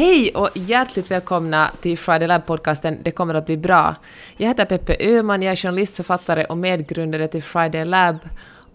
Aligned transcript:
Hej 0.00 0.30
och 0.34 0.48
hjärtligt 0.54 1.10
välkomna 1.10 1.70
till 1.80 1.98
Friday 1.98 2.28
Lab-podcasten 2.28 2.98
Det 3.02 3.10
kommer 3.10 3.34
att 3.34 3.46
bli 3.46 3.56
bra. 3.56 3.94
Jag 4.36 4.48
heter 4.48 4.64
Peppe 4.64 4.96
Öhman, 5.00 5.42
jag 5.42 5.52
är 5.52 5.56
journalist, 5.56 5.96
författare 5.96 6.44
och 6.44 6.58
medgrundare 6.58 7.28
till 7.28 7.42
Friday 7.42 7.84
Lab 7.84 8.18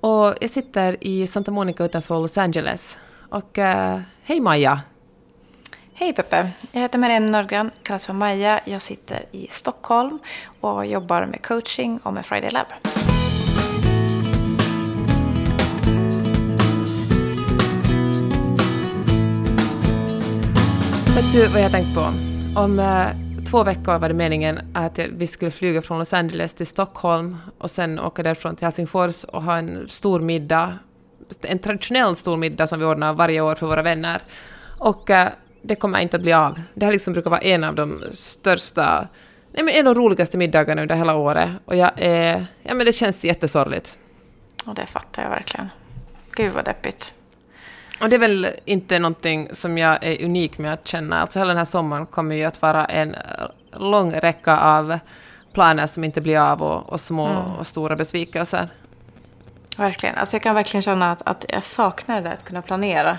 och 0.01 0.33
jag 0.41 0.49
sitter 0.49 0.97
i 1.03 1.27
Santa 1.27 1.51
Monica 1.51 1.85
utanför 1.85 2.21
Los 2.21 2.37
Angeles. 2.37 2.97
Och 3.29 3.57
uh, 3.57 3.99
hej 4.23 4.39
Maja! 4.39 4.81
Hej 5.93 6.13
Peppe! 6.13 6.49
Jag 6.71 6.81
heter 6.81 6.99
Marianne 6.99 7.31
Norgran, 7.31 7.71
kallas 7.83 8.05
för 8.05 8.13
Maja. 8.13 8.59
Jag 8.65 8.81
sitter 8.81 9.25
i 9.31 9.47
Stockholm 9.49 10.19
och 10.61 10.85
jobbar 10.85 11.25
med 11.25 11.41
coaching 11.45 11.99
och 12.03 12.13
med 12.13 12.25
Friday 12.25 12.49
Lab. 12.49 12.94
Vet 21.15 21.33
du 21.33 21.47
vad 21.47 21.61
jag 21.61 21.71
tänkt 21.71 21.95
på? 21.95 22.13
Om 22.59 22.79
eh, 22.79 23.07
två 23.45 23.63
veckor 23.63 23.99
var 23.99 24.07
det 24.07 24.13
meningen 24.15 24.59
att 24.73 24.99
vi 24.99 25.27
skulle 25.27 25.51
flyga 25.51 25.81
från 25.81 25.99
Los 25.99 26.13
Angeles 26.13 26.53
till 26.53 26.65
Stockholm 26.65 27.37
och 27.57 27.71
sen 27.71 27.99
åka 27.99 28.23
därifrån 28.23 28.55
till 28.55 28.65
Helsingfors 28.65 29.23
och 29.23 29.43
ha 29.43 29.57
en 29.57 29.87
stor 29.87 30.19
middag. 30.19 30.79
En 31.41 31.59
traditionell 31.59 32.15
stor 32.15 32.37
middag 32.37 32.67
som 32.67 32.79
vi 32.79 32.85
ordnar 32.85 33.13
varje 33.13 33.41
år 33.41 33.55
för 33.55 33.67
våra 33.67 33.81
vänner. 33.81 34.21
Och 34.79 35.09
eh, 35.09 35.29
det 35.61 35.75
kommer 35.75 35.99
inte 35.99 36.15
att 36.15 36.21
bli 36.21 36.33
av. 36.33 36.61
Det 36.73 36.85
här 36.85 36.93
liksom 36.93 37.13
brukar 37.13 37.29
vara 37.29 37.41
en 37.41 37.63
av 37.63 37.75
de 37.75 38.03
största, 38.11 39.07
nej 39.51 39.63
men 39.63 39.73
en 39.73 39.87
av 39.87 39.95
de 39.95 40.01
roligaste 40.01 40.37
middagarna 40.37 40.81
under 40.81 40.95
hela 40.95 41.15
året. 41.15 41.49
Och 41.65 41.75
jag 41.75 41.91
är, 41.95 42.45
ja 42.63 42.73
men 42.73 42.85
det 42.85 42.93
känns 42.93 43.25
jättesorgligt. 43.25 43.97
Och 44.65 44.75
det 44.75 44.85
fattar 44.85 45.23
jag 45.23 45.29
verkligen. 45.29 45.69
Gud 46.35 46.53
vad 46.53 46.65
deppigt. 46.65 47.13
Och 48.01 48.09
det 48.09 48.15
är 48.15 48.19
väl 48.19 48.47
inte 48.65 48.99
någonting 48.99 49.49
som 49.51 49.77
jag 49.77 50.03
är 50.03 50.25
unik 50.25 50.57
med 50.57 50.73
att 50.73 50.87
känna. 50.87 51.21
Alltså 51.21 51.39
hela 51.39 51.47
den 51.47 51.57
här 51.57 51.65
sommaren 51.65 52.05
kommer 52.05 52.35
ju 52.35 52.43
att 52.43 52.61
vara 52.61 52.85
en 52.85 53.15
lång 53.73 54.13
räcka 54.13 54.57
av 54.59 54.99
planer 55.53 55.87
som 55.87 56.03
inte 56.03 56.21
blir 56.21 56.39
av 56.39 56.63
och, 56.63 56.89
och 56.89 56.99
små 56.99 57.27
mm. 57.27 57.51
och 57.59 57.67
stora 57.67 57.95
besvikelser. 57.95 58.69
Verkligen. 59.77 60.15
Alltså 60.15 60.35
jag 60.35 60.41
kan 60.41 60.55
verkligen 60.55 60.81
känna 60.81 61.11
att, 61.11 61.21
att 61.25 61.45
jag 61.49 61.63
saknar 61.63 62.15
det 62.15 62.21
där 62.21 62.33
att 62.33 62.43
kunna 62.43 62.61
planera. 62.61 63.17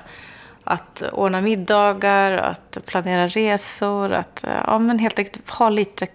Att 0.65 1.03
ordna 1.13 1.41
middagar, 1.41 2.33
att 2.33 2.79
planera 2.87 3.27
resor, 3.27 4.13
att 4.13 4.45
ja, 4.67 4.79
men 4.79 4.99
helt 4.99 5.19
enkelt 5.19 5.51
ha 5.51 5.69
lite 5.69 6.07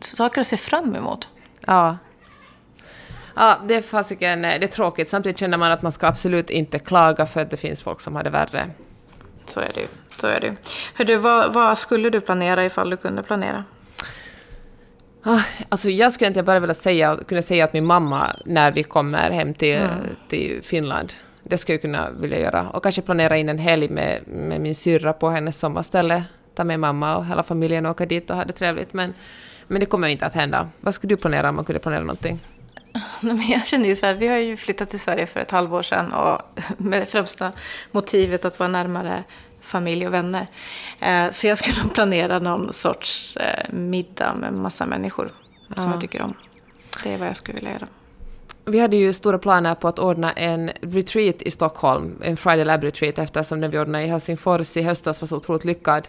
saker 0.00 0.40
att 0.40 0.46
se 0.46 0.56
fram 0.56 0.96
emot. 0.96 1.28
Ja, 1.66 1.96
Ja, 3.40 3.58
det 3.68 3.74
är 3.74 3.82
fasiken, 3.82 4.42
det 4.42 4.48
är 4.48 4.66
tråkigt. 4.66 5.08
Samtidigt 5.08 5.38
känner 5.38 5.58
man 5.58 5.72
att 5.72 5.82
man 5.82 5.92
ska 5.92 6.06
absolut 6.06 6.50
inte 6.50 6.78
klaga 6.78 7.26
för 7.26 7.40
att 7.40 7.50
det 7.50 7.56
finns 7.56 7.82
folk 7.82 8.00
som 8.00 8.16
har 8.16 8.22
det 8.22 8.30
värre. 8.30 8.70
Så 9.46 9.60
är 9.60 9.70
det 9.74 9.80
ju. 9.80 9.86
Så 10.20 10.26
är 10.26 10.40
det. 10.40 10.56
Hör 10.94 11.04
du, 11.04 11.16
vad, 11.16 11.52
vad 11.52 11.78
skulle 11.78 12.10
du 12.10 12.20
planera 12.20 12.64
ifall 12.64 12.90
du 12.90 12.96
kunde 12.96 13.22
planera? 13.22 13.64
Ah, 15.22 15.40
alltså 15.68 15.90
jag 15.90 16.12
skulle 16.12 16.28
inte 16.28 16.42
bara 16.42 16.60
vilja 16.60 16.74
säga, 16.74 17.18
kunna 17.28 17.42
säga 17.42 17.64
att 17.64 17.72
min 17.72 17.86
mamma 17.86 18.36
när 18.44 18.72
vi 18.72 18.82
kommer 18.82 19.30
hem 19.30 19.54
till, 19.54 19.76
mm. 19.76 19.90
till 20.28 20.60
Finland. 20.62 21.12
Det 21.42 21.56
skulle 21.56 21.74
jag 21.74 21.82
kunna 21.82 22.10
vilja 22.10 22.38
göra. 22.38 22.70
Och 22.70 22.82
kanske 22.82 23.02
planera 23.02 23.36
in 23.36 23.48
en 23.48 23.58
helg 23.58 23.88
med, 23.88 24.28
med 24.28 24.60
min 24.60 24.74
syrra 24.74 25.12
på 25.12 25.30
hennes 25.30 25.58
sommarställe. 25.58 26.24
Ta 26.54 26.64
med 26.64 26.80
mamma 26.80 27.16
och 27.16 27.26
hela 27.26 27.42
familjen 27.42 27.86
och 27.86 27.90
åka 27.90 28.06
dit 28.06 28.30
och 28.30 28.36
ha 28.36 28.44
det 28.44 28.52
trevligt. 28.52 28.92
Men, 28.92 29.14
men 29.66 29.80
det 29.80 29.86
kommer 29.86 30.08
inte 30.08 30.26
att 30.26 30.34
hända. 30.34 30.68
Vad 30.80 30.94
skulle 30.94 31.12
du 31.12 31.16
planera 31.16 31.48
om 31.48 31.54
man 31.54 31.64
kunde 31.64 31.80
planera 31.80 32.00
någonting? 32.00 32.40
jag 33.48 33.66
känner 33.66 33.86
ju 33.86 33.96
så 33.96 34.06
här, 34.06 34.14
vi 34.14 34.28
har 34.28 34.36
ju 34.36 34.56
flyttat 34.56 34.90
till 34.90 35.00
Sverige 35.00 35.26
för 35.26 35.40
ett 35.40 35.50
halvår 35.50 35.82
sedan 35.82 36.12
och 36.12 36.40
med 36.76 37.08
främsta 37.08 37.52
motivet 37.92 38.44
att 38.44 38.58
vara 38.58 38.68
närmare 38.68 39.24
familj 39.60 40.06
och 40.06 40.14
vänner. 40.14 40.46
Eh, 41.00 41.30
så 41.30 41.46
jag 41.46 41.58
skulle 41.58 41.82
nog 41.82 41.94
planera 41.94 42.38
någon 42.38 42.72
sorts 42.72 43.36
eh, 43.36 43.72
middag 43.72 44.34
med 44.34 44.52
massa 44.52 44.86
människor 44.86 45.30
ja. 45.68 45.82
som 45.82 45.90
jag 45.90 46.00
tycker 46.00 46.22
om. 46.22 46.34
Det 47.04 47.14
är 47.14 47.18
vad 47.18 47.28
jag 47.28 47.36
skulle 47.36 47.56
vilja 47.56 47.72
göra. 47.72 47.86
Vi 48.64 48.80
hade 48.80 48.96
ju 48.96 49.12
stora 49.12 49.38
planer 49.38 49.74
på 49.74 49.88
att 49.88 49.98
ordna 49.98 50.32
en 50.32 50.70
retreat 50.80 51.42
i 51.42 51.50
Stockholm, 51.50 52.18
en 52.22 52.36
Friday 52.36 52.64
Lab 52.64 52.84
retreat 52.84 53.18
eftersom 53.18 53.60
den 53.60 53.70
vi 53.70 53.78
ordnade 53.78 54.04
i 54.04 54.06
Helsingfors 54.06 54.76
i 54.76 54.82
höstas 54.82 55.20
var 55.20 55.28
så 55.28 55.36
otroligt 55.36 55.64
lyckad. 55.64 56.08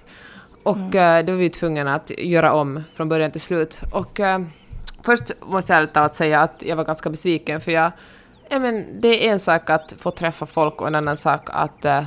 Och 0.63 0.78
mm. 0.78 1.19
Eh, 1.19 1.25
det 1.25 1.31
var 1.31 1.39
vi 1.39 1.50
tvungna 1.50 1.95
att 1.95 2.12
göra 2.18 2.53
om 2.53 2.84
från 2.94 3.09
början 3.09 3.31
till 3.31 3.41
slut. 3.41 3.79
Och 3.91 4.19
Först 5.03 5.31
måste 5.41 5.73
jag 5.73 5.77
ärligt 5.77 5.93
talat 5.93 6.15
säga 6.15 6.41
att 6.41 6.63
jag 6.65 6.75
var 6.75 6.83
ganska 6.83 7.09
besviken, 7.09 7.61
för 7.61 7.71
jag... 7.71 7.91
Ja, 8.49 8.59
men 8.59 9.01
det 9.01 9.27
är 9.27 9.31
en 9.31 9.39
sak 9.39 9.69
att 9.69 9.93
få 9.97 10.11
träffa 10.11 10.45
folk 10.45 10.81
och 10.81 10.87
en 10.87 10.95
annan 10.95 11.17
sak 11.17 11.49
att 11.51 11.85
äh, 11.85 12.03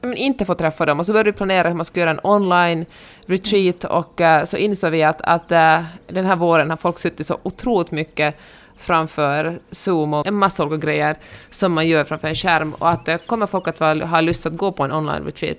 men 0.00 0.16
inte 0.16 0.44
få 0.44 0.54
träffa 0.54 0.86
dem. 0.86 0.98
Och 1.00 1.06
så 1.06 1.12
började 1.12 1.30
vi 1.30 1.36
planera 1.36 1.68
hur 1.68 1.74
man 1.74 1.84
skulle 1.84 2.00
göra 2.00 2.10
en 2.10 2.20
online 2.22 2.86
retreat 3.26 3.84
och 3.84 4.20
äh, 4.20 4.44
så 4.44 4.56
insåg 4.56 4.90
vi 4.90 5.02
att, 5.02 5.20
att 5.20 5.52
äh, 5.52 5.84
den 6.06 6.24
här 6.24 6.36
våren 6.36 6.70
har 6.70 6.76
folk 6.76 6.98
suttit 6.98 7.26
så 7.26 7.38
otroligt 7.42 7.90
mycket 7.90 8.34
framför 8.76 9.58
Zoom 9.70 10.14
och 10.14 10.26
en 10.26 10.34
massa 10.34 10.64
olika 10.64 10.86
grejer 10.86 11.16
som 11.50 11.72
man 11.72 11.88
gör 11.88 12.04
framför 12.04 12.28
en 12.28 12.34
skärm 12.34 12.74
och 12.74 12.90
att 12.90 13.26
kommer 13.26 13.46
folk 13.46 13.68
att 13.68 13.78
ha 13.78 14.20
lust 14.20 14.46
att 14.46 14.56
gå 14.56 14.72
på 14.72 14.82
en 14.82 14.92
online 14.92 15.24
retreat. 15.24 15.58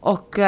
Och, 0.00 0.38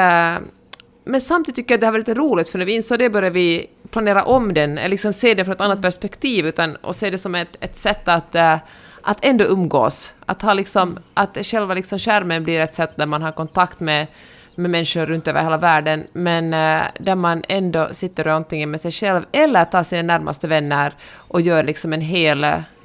men 1.03 1.21
samtidigt 1.21 1.55
tycker 1.55 1.73
jag 1.73 1.77
att 1.77 1.81
det 1.81 1.85
här 1.85 1.91
var 1.91 1.99
lite 1.99 2.13
roligt 2.13 2.49
för 2.49 2.59
när 2.59 2.65
vi 2.65 2.75
insåg 2.75 2.99
det 2.99 3.09
började 3.09 3.33
vi 3.33 3.69
planera 3.91 4.23
om 4.23 4.53
den, 4.53 4.77
eller 4.77 4.89
liksom 4.89 5.13
se 5.13 5.33
den 5.33 5.45
från 5.45 5.55
ett 5.55 5.61
annat 5.61 5.75
mm. 5.75 5.81
perspektiv, 5.81 6.45
utan 6.45 6.75
och 6.75 6.95
se 6.95 7.09
det 7.09 7.17
som 7.17 7.35
ett, 7.35 7.57
ett 7.59 7.77
sätt 7.77 8.07
att, 8.07 8.35
uh, 8.35 8.57
att 9.01 9.25
ändå 9.25 9.45
umgås. 9.45 10.13
Att, 10.25 10.41
ha 10.41 10.53
liksom, 10.53 10.99
att 11.13 11.37
själva 11.45 11.73
liksom 11.73 11.99
skärmen 11.99 12.43
blir 12.43 12.59
ett 12.59 12.75
sätt 12.75 12.91
där 12.95 13.05
man 13.05 13.21
har 13.21 13.31
kontakt 13.31 13.79
med, 13.79 14.07
med 14.55 14.71
människor 14.71 15.05
runt 15.05 15.27
över 15.27 15.43
hela 15.43 15.57
världen, 15.57 16.07
men 16.13 16.45
uh, 16.53 16.83
där 16.99 17.15
man 17.15 17.43
ändå 17.47 17.89
sitter 17.91 18.27
antingen 18.27 18.71
med 18.71 18.81
sig 18.81 18.91
själv 18.91 19.25
eller 19.31 19.65
tar 19.65 19.83
sina 19.83 20.01
närmaste 20.01 20.47
vänner 20.47 20.93
och 21.15 21.41
gör 21.41 21.63
liksom 21.63 21.93
en 21.93 22.01
hel, 22.01 22.41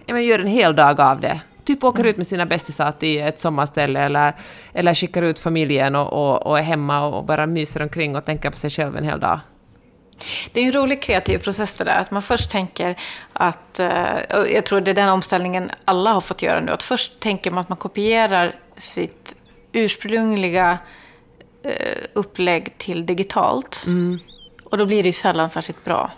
ja, 0.07 0.21
gör 0.21 0.39
en 0.39 0.47
hel 0.47 0.77
dag 0.77 1.01
av 1.01 1.21
det 1.21 1.41
typ 1.67 1.85
åker 1.85 2.01
mm. 2.01 2.11
ut 2.11 2.17
med 2.17 2.27
sina 2.27 2.47
bästisar 2.47 2.93
till 2.93 3.21
ett 3.21 3.41
sommarställe 3.41 4.01
eller, 4.01 4.33
eller 4.73 4.95
skickar 4.95 5.23
ut 5.23 5.39
familjen 5.39 5.95
och, 5.95 6.13
och, 6.13 6.47
och 6.47 6.59
är 6.59 6.63
hemma 6.63 7.07
och 7.07 7.25
bara 7.25 7.47
myser 7.47 7.83
omkring 7.83 8.17
och 8.17 8.25
tänker 8.25 8.51
på 8.51 8.57
sig 8.57 8.71
själv 8.71 8.97
en 8.97 9.05
hel 9.05 9.21
dag. 9.21 9.41
Det 10.53 10.61
är 10.61 10.65
en 10.65 10.73
rolig 10.73 11.03
kreativ 11.03 11.39
process 11.39 11.75
det 11.75 11.85
där. 11.85 11.99
Att 12.01 12.11
man 12.11 12.23
först 12.23 12.51
tänker 12.51 12.99
att, 13.33 13.81
eh, 13.81 14.19
jag 14.29 14.67
tror 14.67 14.81
det 14.81 14.91
är 14.91 14.95
den 14.95 15.09
omställningen 15.09 15.71
alla 15.85 16.13
har 16.13 16.21
fått 16.21 16.43
göra 16.43 16.61
nu, 16.61 16.73
att 16.73 16.83
först 16.83 17.21
tänker 17.21 17.51
man 17.51 17.61
att 17.61 17.69
man 17.69 17.79
kopierar 17.79 18.55
sitt 18.79 19.35
ursprungliga 19.73 20.79
eh, 21.63 22.05
upplägg 22.13 22.79
till 22.79 23.07
digitalt. 23.07 23.85
Mm. 23.87 24.19
Och 24.65 24.79
då 24.79 24.87
blir 24.87 25.03
det 25.03 25.09
ju 25.09 25.13
sällan 25.13 25.51
särskilt 25.51 25.85
bra. 25.85 26.11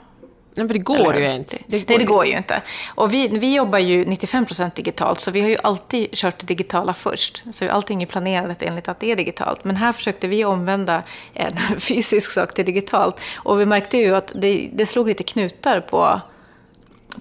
Nej, 0.59 0.67
för 0.67 0.75
det 0.75 0.81
går 0.81 0.97
Eller, 0.97 1.29
ju 1.29 1.35
inte. 1.35 1.57
Det, 1.67 1.79
det, 1.79 1.97
det 1.97 2.05
går 2.05 2.27
ju 2.27 2.37
inte. 2.37 2.63
Och 2.95 3.15
vi, 3.15 3.29
vi 3.29 3.55
jobbar 3.55 3.79
ju 3.79 4.05
95% 4.05 4.71
digitalt, 4.75 5.21
så 5.21 5.31
vi 5.31 5.41
har 5.41 5.49
ju 5.49 5.57
alltid 5.63 6.09
kört 6.13 6.39
det 6.39 6.47
digitala 6.47 6.95
först. 6.95 7.45
Så 7.53 7.71
allting 7.71 8.03
är 8.03 8.07
planerat 8.07 8.63
enligt 8.63 8.89
att 8.89 9.01
det 9.01 9.13
är 9.13 9.17
digitalt. 9.17 9.65
Men 9.65 9.77
här 9.77 9.93
försökte 9.93 10.29
vi 10.29 10.45
omvända 10.45 11.03
en 11.35 11.57
fysisk 11.79 12.31
sak 12.31 12.55
till 12.55 12.65
digitalt. 12.65 13.21
Och 13.37 13.61
vi 13.61 13.67
märkte 13.67 13.97
ju 13.97 14.17
att 14.17 14.33
det, 14.35 14.71
det 14.73 14.87
slog 14.87 15.09
lite 15.09 15.23
knutar 15.23 15.81
på, 15.81 16.21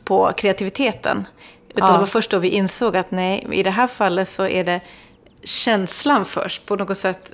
på 0.04 0.32
kreativiteten. 0.38 1.28
Utan 1.70 1.88
ja. 1.88 1.94
Det 1.94 2.00
var 2.00 2.06
först 2.06 2.32
då 2.32 2.40
vi 2.40 2.50
insåg 2.50 2.98
att 2.98 3.12
nej, 3.12 3.48
i 3.52 3.64
det 3.64 3.72
här 3.72 3.88
fallet 3.88 4.28
så 4.28 4.48
är 4.48 4.64
det 4.64 4.82
känslan 5.44 6.26
först. 6.26 6.66
På 6.66 6.76
något 6.76 6.98
sätt, 6.98 7.34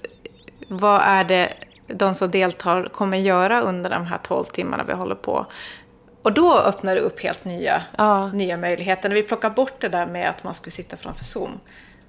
vad 0.67 1.01
är 1.01 1.23
det 1.23 1.53
de 1.87 2.15
som 2.15 2.31
deltar 2.31 2.89
kommer 2.89 3.17
göra 3.17 3.61
under 3.61 3.89
de 3.89 4.05
här 4.05 4.17
12 4.17 4.43
timmarna 4.43 4.83
vi 4.83 4.93
håller 4.93 5.15
på. 5.15 5.45
Och 6.23 6.33
då 6.33 6.59
öppnar 6.59 6.95
det 6.95 7.01
upp 7.01 7.19
helt 7.19 7.45
nya, 7.45 7.83
ja. 7.97 8.31
nya 8.31 8.57
möjligheter. 8.57 9.09
När 9.09 9.15
vi 9.15 9.23
plockar 9.23 9.49
bort 9.49 9.81
det 9.81 9.89
där 9.89 10.05
med 10.05 10.29
att 10.29 10.43
man 10.43 10.53
skulle 10.53 10.71
sitta 10.71 10.97
framför 10.97 11.23
Zoom 11.23 11.59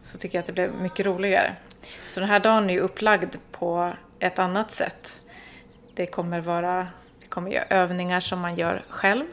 så 0.03 0.19
tycker 0.19 0.39
jag 0.39 0.41
att 0.41 0.47
det 0.47 0.53
blev 0.53 0.75
mycket 0.75 1.07
roligare. 1.07 1.57
Så 2.09 2.21
den 2.21 2.29
här 2.29 2.41
dagen 2.41 2.71
är 2.71 2.79
upplagd 2.79 3.37
på 3.53 3.93
ett 4.21 4.39
annat 4.39 4.71
sätt. 4.71 5.21
Det 5.95 6.07
kommer 6.07 6.41
vara 6.41 6.87
vi 7.21 7.27
kommer 7.27 7.51
göra 7.51 7.65
övningar 7.65 8.21
som 8.21 8.41
man 8.41 8.57
gör 8.57 8.85
själv. 8.89 9.25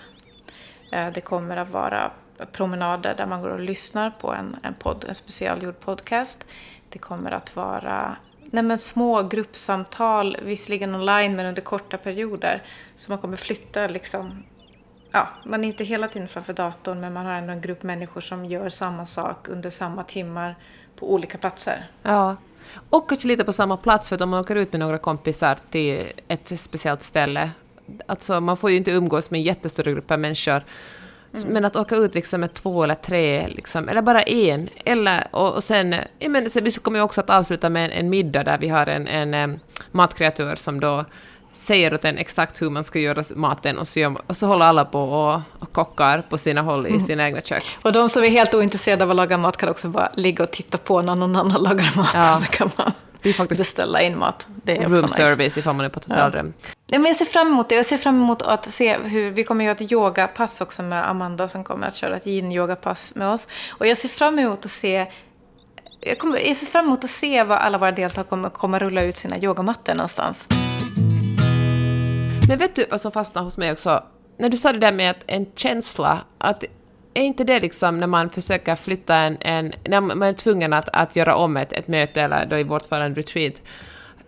Eh, 0.91 1.11
det 1.13 1.21
kommer 1.21 1.57
att 1.57 1.69
vara 1.69 2.11
promenader 2.51 3.15
där 3.17 3.25
man 3.25 3.41
går 3.41 3.49
och 3.49 3.59
lyssnar 3.59 4.11
på 4.11 4.33
en, 4.33 4.57
en, 4.63 4.75
podd, 4.75 5.05
en 5.07 5.15
specialgjord 5.15 5.79
podcast. 5.79 6.45
Det 6.89 6.99
kommer 6.99 7.31
att 7.31 7.55
vara 7.55 8.15
nej 8.51 8.77
små 8.77 9.23
gruppsamtal, 9.23 10.37
visserligen 10.41 10.95
online 10.95 11.35
men 11.35 11.45
under 11.45 11.61
korta 11.61 11.97
perioder. 11.97 12.63
Så 12.95 13.11
man 13.11 13.19
kommer 13.19 13.37
flytta 13.37 13.87
liksom 13.87 14.43
ja, 15.11 15.27
man 15.45 15.63
är 15.63 15.67
inte 15.67 15.83
hela 15.83 16.07
tiden 16.07 16.27
framför 16.27 16.53
datorn 16.53 16.99
men 16.99 17.13
man 17.13 17.25
har 17.25 17.33
ändå 17.33 17.53
en 17.53 17.61
grupp 17.61 17.83
människor 17.83 18.21
som 18.21 18.45
gör 18.45 18.69
samma 18.69 19.05
sak 19.05 19.47
under 19.49 19.69
samma 19.69 20.03
timmar 20.03 20.55
på 20.95 21.13
olika 21.13 21.37
platser. 21.37 21.85
Ja, 22.03 22.35
och 22.89 23.09
kanske 23.09 23.27
lite 23.27 23.43
på 23.43 23.53
samma 23.53 23.77
plats 23.77 24.09
för 24.09 24.15
att 24.15 24.21
om 24.21 24.29
man 24.29 24.39
åker 24.39 24.55
ut 24.55 24.73
med 24.73 24.79
några 24.79 24.97
kompisar 24.97 25.57
till 25.71 26.03
ett 26.27 26.59
speciellt 26.59 27.03
ställe, 27.03 27.51
alltså 28.05 28.41
man 28.41 28.57
får 28.57 28.71
ju 28.71 28.77
inte 28.77 28.91
umgås 28.91 29.31
med 29.31 29.41
jättestora 29.41 29.91
grupper 29.91 30.17
människor 30.17 30.63
Mm. 31.33 31.53
Men 31.53 31.65
att 31.65 31.75
åka 31.75 31.95
ut 31.95 32.15
liksom 32.15 32.41
med 32.41 32.53
två 32.53 32.83
eller 32.83 32.95
tre, 32.95 33.47
liksom, 33.47 33.89
eller 33.89 34.01
bara 34.01 34.21
en. 34.21 34.69
Eller, 34.85 35.27
och, 35.31 35.53
och 35.53 35.63
sen, 35.63 35.95
ja, 36.19 36.29
men, 36.29 36.49
sen, 36.49 36.63
vi 36.63 36.71
kommer 36.71 36.99
ju 36.99 37.03
också 37.03 37.21
att 37.21 37.29
avsluta 37.29 37.69
med 37.69 37.85
en, 37.85 37.91
en 37.91 38.09
middag 38.09 38.43
där 38.43 38.57
vi 38.57 38.67
har 38.67 38.87
en, 38.87 39.07
en, 39.07 39.33
en 39.33 39.59
matkreatör 39.91 40.55
som 40.55 40.79
då 40.79 41.05
säger 41.53 41.93
åt 41.93 42.05
en 42.05 42.17
exakt 42.17 42.61
hur 42.61 42.69
man 42.69 42.83
ska 42.83 42.99
göra 42.99 43.23
maten 43.35 43.79
och 43.79 43.87
så, 43.87 44.15
och 44.27 44.37
så 44.37 44.47
håller 44.47 44.65
alla 44.65 44.85
på 44.85 45.01
och, 45.01 45.41
och 45.59 45.73
kockar 45.73 46.21
på 46.21 46.37
sina 46.37 46.61
håll 46.61 46.87
i 46.87 46.89
mm. 46.89 47.05
sina 47.05 47.25
egna 47.25 47.41
kök. 47.41 47.63
Och 47.81 47.91
de 47.91 48.09
som 48.09 48.23
är 48.23 48.29
helt 48.29 48.53
ointresserade 48.53 49.03
av 49.03 49.09
att 49.09 49.15
laga 49.15 49.37
mat 49.37 49.57
kan 49.57 49.69
också 49.69 49.87
bara 49.87 50.09
ligga 50.15 50.43
och 50.43 50.51
titta 50.51 50.77
på 50.77 51.01
när 51.01 51.15
någon 51.15 51.35
annan 51.35 51.63
lagar 51.63 51.97
mat. 51.97 52.11
Ja. 52.13 52.23
Så 52.23 52.51
kan 52.51 52.69
man 52.77 52.91
det 53.23 53.29
är 53.29 53.33
faktiskt 53.33 53.61
beställa 53.61 54.01
in 54.01 54.19
mat. 54.19 54.47
Det 54.63 54.77
är 54.77 54.89
room 54.89 55.01
nice. 55.01 55.15
service 55.15 55.57
ifall 55.57 55.75
man 55.75 55.85
är 55.85 55.89
på 55.89 55.99
ett 55.99 56.05
hotellrum. 56.05 56.53
Ja. 56.87 57.07
jag 57.07 57.15
ser 57.15 57.25
fram 57.25 57.47
emot 57.47 57.69
det. 57.69 57.75
Jag 57.75 57.85
ser 57.85 57.97
fram 57.97 58.15
emot 58.15 58.41
att 58.41 58.65
se 58.65 58.97
hur... 58.97 59.31
Vi 59.31 59.43
kommer 59.43 59.65
göra 59.65 59.75
ett 59.75 59.91
yogapass 59.91 60.61
också 60.61 60.83
med 60.83 61.09
Amanda 61.09 61.47
som 61.47 61.63
kommer 61.63 61.87
att 61.87 61.95
köra 61.95 62.15
ett 62.15 62.25
yin-yogapass 62.25 63.11
med 63.15 63.27
oss. 63.27 63.47
Och 63.69 63.87
jag 63.87 63.97
ser 63.97 64.09
fram 64.09 64.39
emot 64.39 64.65
att 64.65 64.71
se 64.71 65.07
jag, 66.01 66.19
kommer, 66.19 66.39
jag 66.47 66.57
ser 66.57 66.65
fram 66.65 66.85
emot 66.85 67.03
att 67.03 67.09
se 67.09 67.43
var 67.43 67.57
alla 67.57 67.77
våra 67.77 67.91
deltagare 67.91 68.29
kommer, 68.29 68.49
kommer 68.49 68.79
rulla 68.79 69.01
ut 69.01 69.17
sina 69.17 69.37
yogamattor 69.37 69.93
någonstans. 69.93 70.47
Men 72.47 72.57
vet 72.57 72.75
du 72.75 72.85
vad 72.91 73.01
som 73.01 73.11
fastnade 73.11 73.45
hos 73.45 73.57
mig 73.57 73.71
också? 73.71 74.03
När 74.37 74.49
du 74.49 74.57
sa 74.57 74.71
det 74.71 74.79
där 74.79 74.91
med 74.91 75.11
att 75.11 75.23
en 75.27 75.45
känsla, 75.55 76.21
att 76.37 76.63
är 77.13 77.23
inte 77.23 77.43
det 77.43 77.59
liksom 77.59 77.99
när 77.99 78.07
man 78.07 78.29
försöker 78.29 78.75
flytta 78.75 79.15
en, 79.15 79.37
en 79.39 79.73
när 79.83 80.01
man 80.01 80.23
är 80.23 80.33
tvungen 80.33 80.73
att, 80.73 80.89
att 80.93 81.15
göra 81.15 81.35
om 81.35 81.57
ett, 81.57 81.73
ett 81.73 81.87
möte, 81.87 82.21
eller 82.21 82.45
då 82.45 82.57
i 82.57 82.63
vårt 82.63 82.85
fall 82.85 83.01
en 83.01 83.15
retreat, 83.15 83.53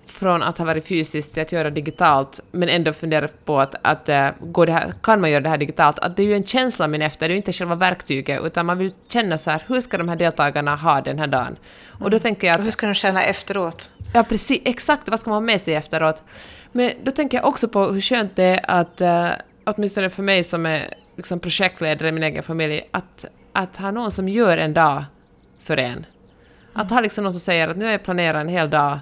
från 0.07 0.43
att 0.43 0.57
ha 0.57 0.65
varit 0.65 0.87
fysiskt 0.87 1.33
till 1.33 1.41
att 1.41 1.51
göra 1.51 1.69
digitalt, 1.69 2.39
men 2.51 2.69
ändå 2.69 2.93
fundera 2.93 3.27
på 3.45 3.59
att, 3.59 3.75
att 3.81 4.09
uh, 4.09 4.29
går 4.39 4.65
det 4.65 4.71
här, 4.71 4.93
kan 5.03 5.21
man 5.21 5.31
göra 5.31 5.41
det 5.41 5.49
här 5.49 5.57
digitalt? 5.57 5.99
Att 5.99 6.17
det 6.17 6.23
är 6.23 6.27
ju 6.27 6.35
en 6.35 6.43
känsla 6.43 6.87
men 6.87 7.01
efter, 7.01 7.27
det 7.27 7.31
är 7.31 7.35
ju 7.35 7.37
inte 7.37 7.53
själva 7.53 7.75
verktyget, 7.75 8.41
utan 8.43 8.65
man 8.65 8.77
vill 8.77 8.91
känna 9.09 9.37
så 9.37 9.51
här, 9.51 9.63
hur 9.67 9.81
ska 9.81 9.97
de 9.97 10.09
här 10.09 10.15
deltagarna 10.15 10.75
ha 10.75 11.01
den 11.01 11.19
här 11.19 11.27
dagen? 11.27 11.55
Och 11.91 12.09
då 12.09 12.17
mm. 12.17 12.19
tänker 12.19 12.47
jag 12.47 12.53
att... 12.53 12.59
Och 12.59 12.63
hur 12.63 12.71
ska 12.71 12.87
de 12.87 12.93
känna 12.93 13.23
efteråt? 13.23 13.91
Ja, 14.13 14.23
precis, 14.23 14.61
exakt, 14.65 15.09
vad 15.09 15.19
ska 15.19 15.29
man 15.29 15.35
ha 15.35 15.45
med 15.45 15.61
sig 15.61 15.75
efteråt? 15.75 16.23
Men 16.75 16.91
då 17.03 17.11
tänker 17.11 17.37
jag 17.37 17.47
också 17.47 17.67
på 17.67 17.85
hur 17.85 18.01
skönt 18.01 18.35
det 18.35 18.43
är 18.43 18.71
att, 18.71 19.01
uh, 19.01 19.31
åtminstone 19.63 20.09
för 20.09 20.23
mig 20.23 20.43
som 20.43 20.65
är 20.65 20.93
liksom 21.15 21.39
projektledare 21.39 22.07
i 22.09 22.11
min 22.11 22.23
egen 22.23 22.43
familj, 22.43 22.89
att, 22.91 23.25
att 23.53 23.77
ha 23.77 23.91
någon 23.91 24.11
som 24.11 24.29
gör 24.29 24.57
en 24.57 24.73
dag 24.73 25.03
för 25.63 25.77
en. 25.77 26.05
Att 26.73 26.89
ha 26.89 27.01
liksom 27.01 27.23
någon 27.23 27.33
som 27.33 27.39
säger 27.39 27.67
att 27.67 27.77
nu 27.77 27.85
har 27.85 27.91
jag 27.91 28.03
planerat 28.03 28.41
en 28.41 28.47
hel 28.47 28.69
dag 28.69 28.99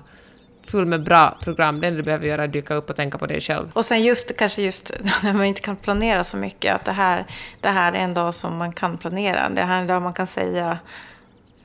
full 0.67 0.85
med 0.85 1.03
bra 1.03 1.37
program. 1.41 1.81
Det 1.81 1.87
enda 1.87 1.97
du 1.97 2.03
behöver 2.03 2.27
göra 2.27 2.41
är 2.41 2.47
att 2.47 2.53
dyka 2.53 2.73
upp 2.73 2.89
och 2.89 2.95
tänka 2.95 3.17
på 3.17 3.27
dig 3.27 3.41
själv. 3.41 3.71
Och 3.73 3.85
sen 3.85 4.03
just, 4.03 4.37
kanske 4.37 4.61
just 4.61 4.93
när 5.23 5.33
man 5.33 5.45
inte 5.45 5.61
kan 5.61 5.75
planera 5.75 6.23
så 6.23 6.37
mycket, 6.37 6.75
att 6.75 6.85
det 6.85 6.91
här, 6.91 7.25
det 7.61 7.69
här 7.69 7.93
är 7.93 7.97
en 7.97 8.13
dag 8.13 8.33
som 8.33 8.57
man 8.57 8.73
kan 8.73 8.97
planera. 8.97 9.49
Det 9.49 9.61
här 9.61 9.77
är 9.77 9.81
en 9.81 9.87
dag 9.87 10.01
man 10.01 10.13
kan 10.13 10.27
säga 10.27 10.79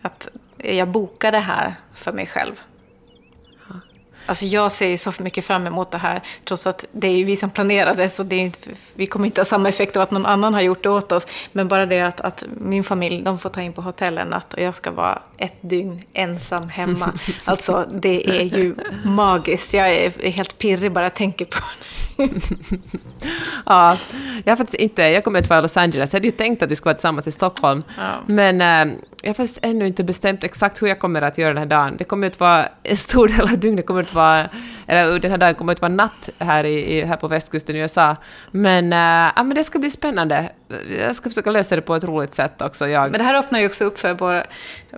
att 0.02 0.28
jag 0.56 0.88
bokar 0.88 1.32
det 1.32 1.38
här 1.38 1.74
för 1.94 2.12
mig 2.12 2.26
själv. 2.26 2.62
Alltså 4.26 4.44
jag 4.44 4.72
ser 4.72 4.88
ju 4.88 4.96
så 4.96 5.12
mycket 5.18 5.44
fram 5.44 5.66
emot 5.66 5.90
det 5.90 5.98
här, 5.98 6.22
trots 6.44 6.66
att 6.66 6.84
det 6.92 7.08
är 7.08 7.16
ju 7.16 7.24
vi 7.24 7.36
som 7.36 7.50
planerade, 7.50 8.08
så 8.08 8.22
det 8.22 8.36
är 8.36 8.40
inte, 8.40 8.70
vi 8.94 9.06
kommer 9.06 9.26
inte 9.26 9.40
ha 9.40 9.44
samma 9.44 9.68
effekt 9.68 9.96
av 9.96 10.02
att 10.02 10.10
någon 10.10 10.26
annan 10.26 10.54
har 10.54 10.60
gjort 10.60 10.82
det 10.82 10.90
åt 10.90 11.12
oss. 11.12 11.26
Men 11.52 11.68
bara 11.68 11.86
det 11.86 12.00
att, 12.00 12.20
att 12.20 12.44
min 12.60 12.84
familj, 12.84 13.22
de 13.22 13.38
får 13.38 13.50
ta 13.50 13.62
in 13.62 13.72
på 13.72 13.82
hotell 13.82 14.18
en 14.18 14.28
natt 14.28 14.54
och 14.54 14.60
jag 14.60 14.74
ska 14.74 14.90
vara 14.90 15.22
ett 15.38 15.56
dygn 15.60 16.02
ensam 16.12 16.68
hemma. 16.68 17.12
Alltså 17.44 17.88
det 17.92 18.40
är 18.40 18.58
ju 18.58 18.74
magiskt. 19.04 19.74
Jag 19.74 19.88
är 19.94 20.30
helt 20.30 20.58
pirrig 20.58 20.92
bara 20.92 21.04
jag 21.04 21.14
tänker 21.14 21.44
på 21.44 21.58
det. 21.58 21.84
ja, 23.66 23.96
jag 24.44 24.52
har 24.52 24.56
faktiskt 24.56 24.74
inte, 24.74 25.02
jag 25.02 25.24
kommer 25.24 25.38
inte 25.38 25.54
i 25.54 25.62
Los 25.62 25.76
Angeles, 25.76 26.12
jag 26.12 26.18
hade 26.18 26.28
ju 26.28 26.36
tänkt 26.36 26.62
att 26.62 26.70
vi 26.70 26.76
skulle 26.76 26.90
vara 26.90 26.94
tillsammans 26.94 27.26
i 27.26 27.30
Stockholm, 27.30 27.82
ja. 27.98 28.10
men 28.26 28.60
äh, 28.60 28.96
jag 29.26 29.30
har 29.30 29.34
faktiskt 29.34 29.58
ännu 29.62 29.86
inte 29.86 30.04
bestämt 30.04 30.44
exakt 30.44 30.82
hur 30.82 30.86
jag 30.86 30.98
kommer 30.98 31.22
att 31.22 31.38
göra 31.38 31.48
den 31.48 31.58
här 31.58 31.66
dagen. 31.66 31.96
Det 31.96 32.04
kommer 32.04 32.26
att 32.26 32.40
vara 32.40 32.68
en 32.82 32.96
stor 32.96 33.28
del 33.28 33.40
av 33.40 33.58
dygnet, 33.58 33.86
kommer 33.86 34.00
att 34.00 34.14
vara, 34.14 34.48
eller 34.86 35.18
den 35.18 35.30
här 35.30 35.38
dagen 35.38 35.54
kommer 35.54 35.72
att 35.72 35.80
vara 35.80 35.92
natt 35.92 36.30
här, 36.38 36.64
i, 36.64 37.04
här 37.04 37.16
på 37.16 37.28
västkusten 37.28 37.76
i 37.76 37.78
USA. 37.78 38.16
Men, 38.50 38.92
äh, 38.92 39.32
ja, 39.36 39.42
men 39.42 39.54
det 39.54 39.64
ska 39.64 39.78
bli 39.78 39.90
spännande. 39.90 40.52
Jag 41.00 41.16
ska 41.16 41.30
försöka 41.30 41.50
lösa 41.50 41.76
det 41.76 41.82
på 41.82 41.94
ett 41.94 42.04
roligt 42.04 42.34
sätt 42.34 42.62
också. 42.62 42.88
Jag. 42.88 43.10
Men 43.10 43.18
det 43.18 43.24
här 43.24 43.34
öppnar 43.34 43.60
ju 43.60 43.66
också 43.66 43.84
upp 43.84 43.98
för 43.98 44.14
bara, 44.14 44.44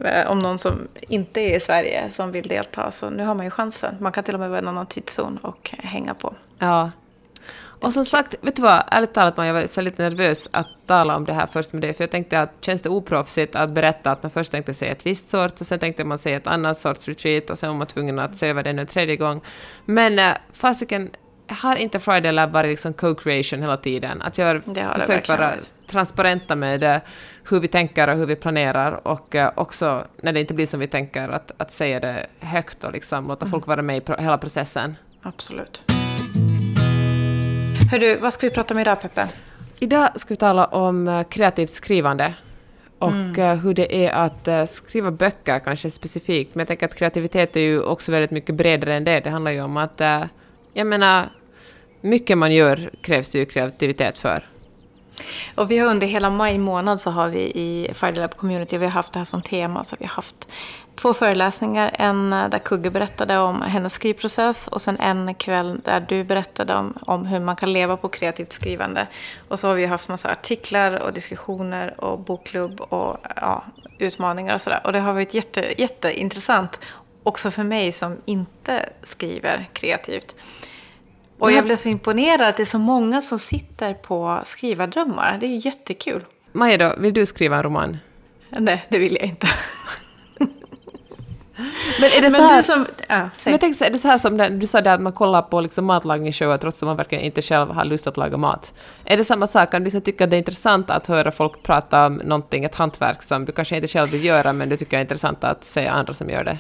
eh, 0.05 0.31
om 0.31 0.39
någon 0.39 0.59
som 0.59 0.73
inte 1.01 1.41
är 1.41 1.57
i 1.57 1.61
Sverige 1.61 2.11
som 2.11 2.33
vill 2.33 2.49
delta, 2.49 2.91
så 2.91 3.11
nu 3.11 3.25
har 3.25 3.35
man 3.35 3.45
ju 3.45 3.51
chansen. 3.51 3.95
Man 4.01 4.13
kan 4.13 4.25
till 4.25 4.35
och 4.35 4.41
med 4.41 4.49
vara 4.49 4.59
i 4.59 4.63
en 4.63 4.69
annan 4.69 4.87
tidszon 4.87 5.39
och 5.43 5.71
hänga 5.79 6.15
på. 6.15 6.35
Ja, 6.59 6.91
och 7.81 7.93
som 7.93 8.05
sagt, 8.05 8.35
vet 8.41 8.57
du 8.57 8.63
vad, 8.63 8.83
ärligt 8.91 9.15
talat 9.15 9.37
man, 9.37 9.47
jag 9.47 9.55
var 9.55 9.67
så 9.67 9.81
lite 9.81 10.03
nervös 10.03 10.49
att 10.51 10.67
tala 10.87 11.17
om 11.17 11.25
det 11.25 11.33
här 11.33 11.47
först 11.47 11.73
med 11.73 11.83
dig, 11.83 11.95
för 11.95 12.05
jag 12.05 12.11
tänkte 12.11 12.41
att 12.41 12.53
känns 12.61 12.83
det 12.83 12.89
oproffsigt 12.89 13.57
att 13.57 13.71
berätta 13.71 14.11
att 14.11 14.23
man 14.23 14.31
först 14.31 14.53
tänkte 14.53 14.75
säga 14.75 14.93
ett 14.93 15.07
visst 15.07 15.31
sort, 15.31 15.61
och 15.61 15.67
sen 15.67 15.79
tänkte 15.79 16.05
man 16.05 16.19
säga 16.19 16.37
ett 16.37 16.47
annat 16.47 16.79
sorts 16.79 17.09
retreat, 17.09 17.51
och 17.51 17.59
sen 17.59 17.69
var 17.69 17.77
man 17.77 17.87
tvungen 17.87 18.19
att 18.19 18.37
se 18.37 18.49
över 18.49 18.63
det 18.63 18.71
en 18.71 18.87
tredje 18.87 19.17
gång. 19.17 19.41
Men 19.85 20.19
äh, 20.19 20.37
fasiken, 20.53 21.11
har 21.49 21.77
inte 21.77 22.01
Friday 22.01 22.33
Lab 22.33 22.53
varit 22.53 22.71
liksom 22.71 22.93
co-creation 22.93 23.61
hela 23.61 23.77
tiden? 23.77 24.23
Att 24.23 24.39
jag 24.39 24.47
har 24.47 24.99
försökt 24.99 25.29
vara 25.29 25.53
transparenta 25.87 26.57
med 26.57 26.85
äh, 26.85 27.01
hur 27.49 27.61
vi 27.61 27.69
tänker 27.69 28.09
och 28.09 28.17
hur 28.17 28.27
vi 28.27 28.37
planerar, 28.37 29.07
och 29.07 29.35
äh, 29.35 29.53
också 29.55 30.05
när 30.23 30.33
det 30.33 30.41
inte 30.41 30.55
blir 30.55 30.67
som 30.67 30.81
vi 30.81 30.89
tänker, 30.89 31.29
att, 31.29 31.53
att 31.57 31.73
säga 31.73 32.01
det 32.01 32.27
högt 32.41 32.85
och 32.85 32.93
liksom 32.93 33.29
låta 33.29 33.45
mm. 33.45 33.51
folk 33.51 33.67
vara 33.67 33.83
med 33.83 33.97
i 33.97 34.23
hela 34.23 34.39
processen. 34.39 34.97
Absolut. 35.23 35.85
Hördu, 37.91 38.17
vad 38.17 38.33
ska 38.33 38.47
vi 38.47 38.55
prata 38.55 38.75
om 38.75 38.81
idag, 38.81 39.01
Peppe? 39.01 39.29
Idag 39.79 40.21
ska 40.21 40.29
vi 40.29 40.37
tala 40.37 40.65
om 40.65 41.09
eh, 41.09 41.23
kreativt 41.23 41.71
skrivande 41.71 42.35
och 42.99 43.11
mm. 43.11 43.41
Eh, 43.41 43.55
hur 43.55 43.75
det 43.75 44.05
är 44.07 44.13
att 44.13 44.49
eh, 44.49 44.65
skriva 44.65 45.11
böcker 45.11 45.59
kanske 45.59 45.91
specifikt. 45.91 46.55
Men 46.55 46.61
jag 46.61 46.69
tänker 46.69 46.87
att 46.87 46.95
kreativitet 46.95 47.57
är 47.57 47.61
ju 47.61 47.83
också 47.83 48.13
väldigt 48.13 48.31
mycket 48.31 48.55
bredare 48.55 48.97
än 48.97 49.05
det. 49.05 49.21
Det 49.21 49.31
handlar 49.31 49.51
ju 49.51 49.63
om 49.63 49.77
att, 49.77 50.01
jag 50.73 50.87
menar, 50.87 51.29
mycket 52.01 52.39
man 52.39 52.55
gör 52.55 52.91
krävs 53.01 53.29
det 53.29 53.39
ju 53.39 53.45
kreativitet 53.45 54.19
för. 54.19 54.47
Och 55.55 55.71
vi 55.71 55.79
har 55.79 55.91
under 55.91 56.07
hela 56.07 56.31
maj 56.31 56.59
månad 56.59 57.01
så 57.01 57.11
har 57.11 57.29
vi 57.29 57.41
i 57.41 57.91
Friday 57.95 58.21
Lab 58.21 58.37
Community, 58.37 58.79
vi 58.79 58.85
har 58.85 58.93
haft 58.93 59.13
det 59.13 59.19
här 59.19 59.25
som 59.25 59.43
tema, 59.43 59.85
så 59.85 59.97
vi 59.99 60.05
har 60.05 60.13
haft 60.13 60.49
två 60.99 61.15
föreläsningar. 61.15 61.91
En 61.95 62.31
där 62.31 62.59
Kugge 62.59 62.91
berättade 62.91 63.39
om 63.39 63.63
hennes 63.63 63.93
skrivprocess 63.93 64.69
och 64.69 64.83
sen 64.83 64.97
en 65.01 65.35
kväll 65.35 65.81
där 65.85 66.01
du 66.09 66.25
berättade 66.25 66.75
om, 66.75 66.99
om 67.01 67.27
hur 67.27 67.41
man 67.41 67.57
kan 67.57 67.73
leva 67.73 67.97
på 67.97 68.09
kreativt 68.09 68.53
skrivande. 68.53 69.07
Och 69.49 69.59
så 69.59 69.69
har 69.69 69.75
vi 69.75 69.87
haft 69.87 70.09
massa 70.09 70.31
artiklar 70.31 71.03
och 71.03 71.13
diskussioner 71.13 72.01
och 72.01 72.19
bokklubb 72.19 72.81
och 72.81 73.17
ja, 73.37 73.65
utmaningar 73.99 74.55
och 74.55 74.61
sådär. 74.61 74.81
Och 74.85 74.93
det 74.93 75.01
har 75.01 75.13
varit 75.13 75.35
jätte, 75.35 75.75
jätteintressant 75.79 76.81
också 77.23 77.51
för 77.51 77.63
mig 77.63 77.93
som 77.93 78.17
inte 78.25 78.89
skriver 79.03 79.69
kreativt. 79.73 80.37
Och 81.39 81.53
jag 81.53 81.65
blev 81.65 81.77
så 81.77 81.89
imponerad 81.89 82.49
att 82.49 82.57
det 82.57 82.63
är 82.63 82.65
så 82.65 82.79
många 82.79 83.21
som 83.21 83.39
sitter 83.39 83.95
på 83.95 84.41
skrivardrömmar. 84.45 85.39
Det 85.41 85.47
är 85.47 85.67
jättekul. 85.67 86.25
Maja 86.53 86.77
då, 86.77 86.95
vill 86.99 87.15
du 87.15 87.27
skriva 87.27 87.57
en 87.57 87.63
roman? 87.63 87.99
Nej, 88.51 88.85
det 88.89 88.99
vill 88.99 89.17
jag 89.21 89.29
inte. 89.29 89.47
Men 92.01 92.11
är 92.11 92.21
det 92.21 92.31
så 92.31 92.43
här, 92.43 92.63
som, 92.63 92.87
ja, 93.09 93.29
men 93.45 93.59
tänkte, 93.59 93.87
är 93.87 93.91
det 93.91 93.99
så 93.99 94.09
här 94.09 94.19
som 94.19 94.37
när 94.37 94.51
du 94.51 94.67
sa 94.67 94.81
det 94.81 94.93
att 94.93 95.01
man 95.01 95.13
kollar 95.13 95.43
på 95.43 95.61
liksom 95.61 95.85
matlagningsshower 95.85 96.57
trots 96.57 96.83
att 96.83 96.87
man 96.87 96.97
verkligen 96.97 97.25
inte 97.25 97.43
själv 97.43 97.71
har 97.71 97.85
lust 97.85 98.07
att 98.07 98.17
laga 98.17 98.37
mat? 98.37 98.75
Är 99.05 99.17
det 99.17 99.25
samma 99.25 99.47
sak? 99.47 99.71
Kan 99.71 99.81
du 99.81 99.85
liksom 99.85 100.01
tycka 100.01 100.25
att 100.25 100.31
det 100.31 100.37
är 100.37 100.39
intressant 100.39 100.91
att 100.91 101.07
höra 101.07 101.31
folk 101.31 101.63
prata 101.63 102.07
om 102.07 102.15
någonting, 102.15 102.65
ett 102.65 102.75
hantverk 102.75 103.23
som 103.23 103.45
du 103.45 103.53
kanske 103.53 103.77
inte 103.77 103.89
själv 103.89 104.09
vill 104.11 104.25
göra, 104.25 104.53
men 104.53 104.69
du 104.69 104.77
tycker 104.77 104.97
är 104.97 105.01
intressant 105.01 105.45
att 105.45 105.65
se 105.65 105.87
andra 105.87 106.15
som 106.15 106.31
gör 106.31 106.45
det? 106.45 106.59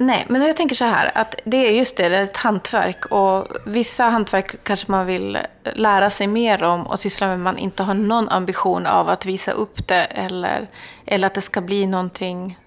Nej, 0.00 0.26
men 0.28 0.42
jag 0.42 0.56
tänker 0.56 0.76
så 0.76 0.84
här, 0.84 1.10
att 1.14 1.34
det 1.44 1.56
är 1.56 1.70
just 1.70 1.96
det, 1.96 2.08
det 2.08 2.16
är 2.16 2.22
ett 2.22 2.36
hantverk. 2.36 3.06
Och 3.06 3.46
vissa 3.64 4.04
hantverk 4.04 4.64
kanske 4.64 4.90
man 4.90 5.06
vill 5.06 5.38
lära 5.74 6.10
sig 6.10 6.26
mer 6.26 6.62
om 6.62 6.86
och 6.86 7.00
syssla 7.00 7.26
med, 7.26 7.40
man 7.40 7.58
inte 7.58 7.82
har 7.82 7.94
någon 7.94 8.28
ambition 8.28 8.86
av 8.86 9.08
att 9.08 9.26
visa 9.26 9.52
upp 9.52 9.88
det 9.88 10.04
eller, 10.04 10.66
eller 11.06 11.26
att 11.26 11.34
det 11.34 11.40
ska 11.40 11.60
bli 11.60 11.86
någonting 11.86 12.58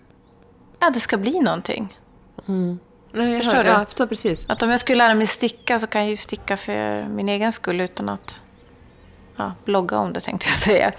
ja, 0.82 0.90
det 0.90 1.00
ska 1.00 1.18
bli 1.18 1.40
någonting. 1.40 1.98
Mm. 2.48 2.80
Nej, 3.12 3.30
jag 3.30 3.38
förstår 3.38 3.56
hör, 3.56 3.64
du? 3.64 3.70
Ja, 3.70 3.80
jag 3.80 3.88
förstår 3.88 4.08
precis. 4.08 4.46
Att 4.50 4.64
om 4.64 4.70
jag 4.70 4.80
skulle 4.80 4.98
lära 4.98 5.14
mig 5.14 5.28
sticka 5.28 5.80
så 5.80 5.88
kan 5.88 6.02
jag 6.02 6.10
ju 6.10 6.18
sticka 6.18 6.58
för 6.58 7.04
min 7.08 7.30
egen 7.30 7.52
skull 7.52 7.82
utan 7.82 8.10
att 8.10 8.42
ja, 9.36 9.54
blogga 9.66 9.98
om 9.98 10.14
det 10.14 10.22
tänkte 10.22 10.48
jag 10.48 10.58
säga. 10.58 10.92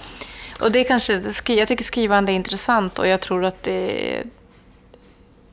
Och 0.61 0.73
det 0.73 0.79
är 0.79 0.85
kanske, 0.85 1.13
jag 1.53 1.69
tycker 1.69 1.85
skrivande 1.85 2.33
är 2.33 2.35
intressant 2.35 2.99
och 2.99 3.07
jag 3.07 3.21
tror 3.21 3.45
att 3.45 3.63
det, 3.63 4.23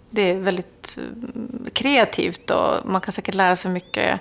det 0.09 0.21
är 0.21 0.35
väldigt 0.35 0.97
mm, 0.97 1.69
kreativt 1.73 2.51
och 2.51 2.89
man 2.89 3.01
kan 3.01 3.11
säkert 3.11 3.35
lära 3.35 3.55
sig 3.55 3.71
mycket 3.71 4.19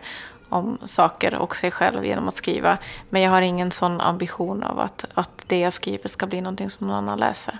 om 0.49 0.79
saker 0.85 1.35
och 1.35 1.57
sig 1.57 1.71
själv 1.71 2.05
genom 2.05 2.29
att 2.29 2.37
skriva. 2.37 2.79
Men 3.11 3.23
jag 3.23 3.31
har 3.31 3.43
ingen 3.43 3.71
sån 3.71 4.00
ambition 4.00 4.62
av 4.62 4.81
att, 4.81 5.05
att 5.15 5.45
det 5.47 5.61
jag 5.61 5.73
skriver 5.73 6.09
ska 6.09 6.27
bli 6.27 6.41
någonting 6.41 6.71
som 6.71 6.87
någon 6.87 6.97
annan 6.97 7.19
läser. 7.19 7.59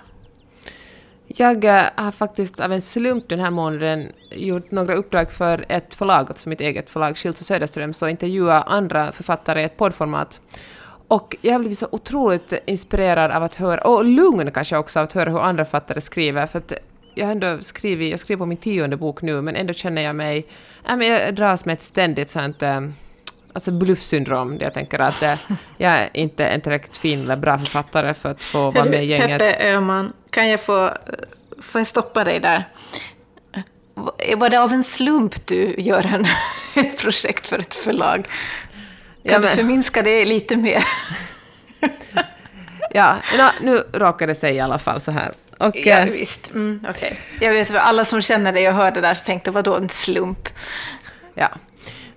Jag 1.35 1.65
eh, 1.65 1.83
har 1.95 2.11
faktiskt 2.11 2.59
av 2.59 2.73
en 2.73 2.81
slump 2.81 3.29
den 3.29 3.39
här 3.39 3.51
månaden 3.51 4.11
gjort 4.31 4.71
några 4.71 4.93
uppdrag 4.93 5.31
för 5.31 5.65
ett 5.69 5.95
förlag, 5.95 6.25
alltså 6.27 6.49
mitt 6.49 6.61
eget 6.61 6.89
förlag 6.89 7.17
Schildt 7.17 7.39
och 7.39 7.45
Söderström, 7.45 7.93
så 7.93 8.07
intervjua 8.07 8.61
andra 8.61 9.11
författare 9.11 9.61
i 9.61 9.63
ett 9.63 9.77
poddformat. 9.77 10.41
Och 11.07 11.35
jag 11.41 11.53
har 11.53 11.59
blivit 11.59 11.79
så 11.79 11.87
otroligt 11.91 12.53
inspirerad 12.65 13.31
av 13.31 13.43
att 13.43 13.55
höra, 13.55 13.81
och 13.81 14.05
lugn 14.05 14.51
kanske 14.51 14.77
också 14.77 14.99
av 14.99 15.03
att 15.03 15.13
höra 15.13 15.29
hur 15.29 15.39
andra 15.39 15.65
författare 15.65 16.01
skriver, 16.01 16.47
för 16.47 16.59
att 16.59 16.73
jag 17.15 17.25
har 17.25 17.31
ändå 17.31 17.57
skrivit, 17.61 18.11
jag 18.11 18.19
skriver 18.19 18.39
på 18.39 18.45
min 18.45 18.57
tionde 18.57 18.97
bok 18.97 19.21
nu, 19.21 19.41
men 19.41 19.55
ändå 19.55 19.73
känner 19.73 20.01
jag 20.01 20.15
mig, 20.15 20.45
ja, 20.87 20.95
men 20.95 21.07
jag 21.07 21.35
dras 21.35 21.65
med 21.65 21.73
ett 21.73 21.81
ständigt 21.81 22.29
sånt 22.29 22.61
eh, 22.61 22.81
alltså 23.53 23.71
bluffsyndrom, 23.71 24.57
där 24.57 24.63
jag 24.63 24.73
tänker 24.73 24.99
att 24.99 25.23
eh, 25.23 25.35
jag 25.77 25.91
är 25.91 26.09
inte 26.13 26.45
en 26.45 26.61
tillräckligt 26.61 26.97
fin 26.97 27.23
eller 27.23 27.35
bra 27.35 27.57
författare 27.57 28.13
för 28.13 28.31
att 28.31 28.43
få 28.43 28.71
vara 28.71 28.85
med 28.85 29.03
i 29.03 29.07
gänget. 29.07 29.39
Peppe 29.39 29.69
Öhman, 29.69 30.13
kan 30.29 30.49
jag 30.49 30.61
få, 30.61 30.93
jag 31.73 31.87
stoppa 31.87 32.23
dig 32.23 32.39
där? 32.39 32.63
Var 34.37 34.49
det 34.49 34.61
av 34.61 34.73
en 34.73 34.83
slump 34.83 35.47
du 35.47 35.75
gör 35.77 36.05
en, 36.05 36.27
ett 36.85 36.97
projekt 36.97 37.47
för 37.47 37.59
ett 37.59 37.73
förlag? 37.73 38.27
Kan 39.23 39.31
ja, 39.33 39.39
men... 39.39 39.41
du 39.41 39.47
förminska 39.47 40.01
det 40.01 40.25
lite 40.25 40.55
mer? 40.55 40.83
ja, 42.91 43.17
nu 43.61 43.83
råkar 43.93 44.27
det 44.27 44.35
sig 44.35 44.55
i 44.55 44.59
alla 44.59 44.79
fall 44.79 45.01
så 45.01 45.11
här. 45.11 45.31
Och, 45.57 45.75
ja, 45.75 45.97
eh, 45.97 46.05
visst. 46.05 46.51
Mm, 46.51 46.85
okay. 46.89 47.11
Jag 47.39 47.51
vet 47.51 47.75
alla 47.75 48.05
som 48.05 48.21
känner 48.21 48.53
dig 48.53 48.69
och 48.69 48.73
hör 48.73 48.91
det 48.91 49.01
där 49.01 49.13
så 49.13 49.25
tänkte, 49.25 49.51
vadå 49.51 49.75
en 49.75 49.89
slump? 49.89 50.49
Ja. 51.33 51.49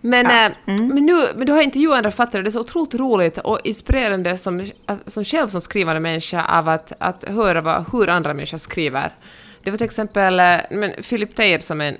Men, 0.04 0.26
ja. 0.26 0.46
äh, 0.46 0.52
mm. 0.66 0.88
men, 0.88 1.06
nu, 1.06 1.26
men 1.36 1.46
du 1.46 1.52
har 1.52 1.62
intervjuat 1.62 1.96
andra 1.96 2.10
författare, 2.10 2.42
det 2.42 2.48
är 2.48 2.50
så 2.50 2.60
otroligt 2.60 2.94
roligt 2.94 3.38
och 3.38 3.60
inspirerande 3.64 4.36
som, 4.36 4.66
som 5.06 5.24
själv 5.24 5.48
som 5.48 5.60
skrivande 5.60 6.00
människa 6.00 6.44
av 6.44 6.68
att, 6.68 6.92
att 6.98 7.24
höra 7.24 7.60
vad, 7.60 7.84
hur 7.92 8.08
andra 8.08 8.34
människor 8.34 8.58
skriver. 8.58 9.14
Det 9.62 9.70
var 9.70 9.78
till 9.78 9.84
exempel 9.84 10.40
eh, 10.40 10.56
men 10.70 10.92
Philip 11.08 11.34
Teir 11.34 11.58
som 11.58 11.80
är, 11.80 11.96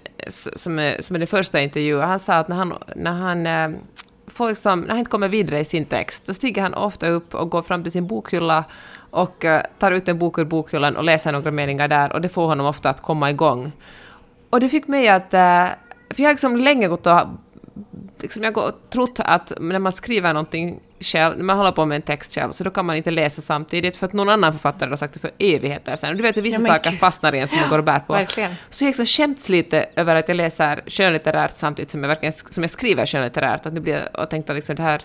som, 0.57 0.79
är, 0.79 1.03
som 1.03 1.17
är 1.17 1.19
den 1.19 1.29
första 1.29 1.61
intervjun, 1.61 2.01
han 2.01 2.19
sa 2.19 2.35
att 2.35 2.49
när 2.49 2.57
han, 2.57 2.75
när 2.97 3.13
han 3.13 3.77
folk 4.27 4.59
som, 4.59 4.81
när 4.81 4.89
han 4.89 4.99
inte 4.99 5.11
kommer 5.11 5.29
vidare 5.29 5.61
i 5.61 5.65
sin 5.65 5.85
text, 5.85 6.27
då 6.27 6.35
stiger 6.35 6.63
han 6.63 6.75
ofta 6.75 7.09
upp 7.09 7.35
och 7.35 7.51
går 7.51 7.63
fram 7.63 7.83
till 7.83 7.93
sin 7.93 8.07
bokhylla 8.07 8.65
och 9.11 9.45
tar 9.79 9.93
ut 9.93 10.09
en 10.09 10.19
bok 10.19 10.39
ur 10.39 10.45
bokhyllan 10.45 10.97
och 10.97 11.05
läser 11.05 11.33
några 11.33 11.51
meningar 11.51 11.89
där 11.89 12.13
och 12.13 12.21
det 12.21 12.29
får 12.29 12.47
honom 12.47 12.67
ofta 12.67 12.91
att 12.91 13.01
komma 13.01 13.31
igång. 13.31 13.73
Och 14.51 14.61
det 14.61 14.69
fick 14.69 14.89
mig 14.89 15.09
att... 15.09 15.31
För 15.31 16.21
jag 16.23 16.25
har 16.25 16.33
liksom 16.33 16.57
länge 16.57 16.89
gått 16.89 17.07
och 17.07 17.13
liksom 18.21 18.43
jag 18.43 18.57
har 18.57 18.75
trott 18.91 19.21
att 19.21 19.53
när 19.61 19.79
man 19.79 19.93
skriver 19.93 20.33
någonting 20.33 20.81
själv, 21.01 21.37
när 21.37 21.45
man 21.45 21.57
håller 21.57 21.73
på 21.73 21.87
med 21.87 21.97
en 21.97 22.03
text 22.03 22.35
själv, 22.35 22.53
så 22.53 22.65
då 22.65 22.71
kan 22.71 22.87
man 22.87 22.97
inte 22.97 23.11
läsa 23.11 23.43
samtidigt 23.43 23.97
för 23.97 24.07
att 24.07 24.13
någon 24.13 24.29
annan 24.29 24.53
författare 24.53 24.91
har 24.91 24.97
sagt 24.97 25.15
det 25.15 25.21
för 25.21 25.31
evigheter 25.39 25.97
sedan. 25.97 26.17
Du 26.17 26.23
vet 26.23 26.37
hur 26.37 26.43
vissa 26.43 26.63
ja, 26.63 26.67
saker 26.67 26.91
fastnar 26.91 27.35
i 27.35 27.39
en 27.39 27.49
som 27.49 27.59
man 27.59 27.69
går 27.69 27.79
och 27.79 27.85
bär 27.85 28.01
på. 28.01 28.13
Verkligen. 28.13 28.55
Så 28.71 28.85
jag 28.85 28.89
liksom 28.89 29.07
skämts 29.07 29.49
lite 29.49 29.87
över 29.97 30.15
att 30.15 30.29
jag 30.29 30.37
läser 30.37 30.83
skönlitterärt 30.87 31.53
samtidigt 31.57 31.91
som 31.91 32.03
jag, 32.03 32.09
verkligen, 32.09 32.33
som 32.33 32.63
jag 32.63 32.71
skriver 32.71 33.07
skönlitterärt. 33.07 33.67
Att 33.67 33.73
nu 33.73 33.81
blir 33.81 33.93
jag, 33.93 34.23
och 34.23 34.31
tänkte 34.31 34.53
att 34.53 34.57
liksom 34.57 34.77
det 34.77 34.83
här 34.83 35.03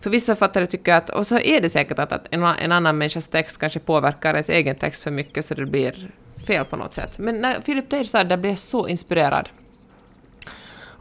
för 0.00 0.10
vissa 0.10 0.34
författare 0.34 0.66
tycker 0.66 0.94
att, 0.94 1.10
och 1.10 1.26
så 1.26 1.38
är 1.38 1.60
det 1.60 1.70
säkert 1.70 1.98
att, 1.98 2.12
att 2.12 2.26
en, 2.30 2.42
en 2.42 2.72
annan 2.72 2.98
människas 2.98 3.28
text 3.28 3.58
kanske 3.58 3.78
påverkar 3.78 4.34
ens 4.34 4.48
egen 4.48 4.76
text 4.76 5.02
för 5.02 5.10
mycket 5.10 5.44
så 5.44 5.54
det 5.54 5.66
blir 5.66 6.10
fel 6.46 6.64
på 6.64 6.76
något 6.76 6.94
sätt. 6.94 7.18
Men 7.18 7.40
när 7.40 7.60
Philip 7.60 7.88
Teir 7.88 8.04
sa 8.04 8.24
det 8.24 8.36
blev 8.36 8.52
jag 8.52 8.58
så 8.58 8.88
inspirerad. 8.88 9.48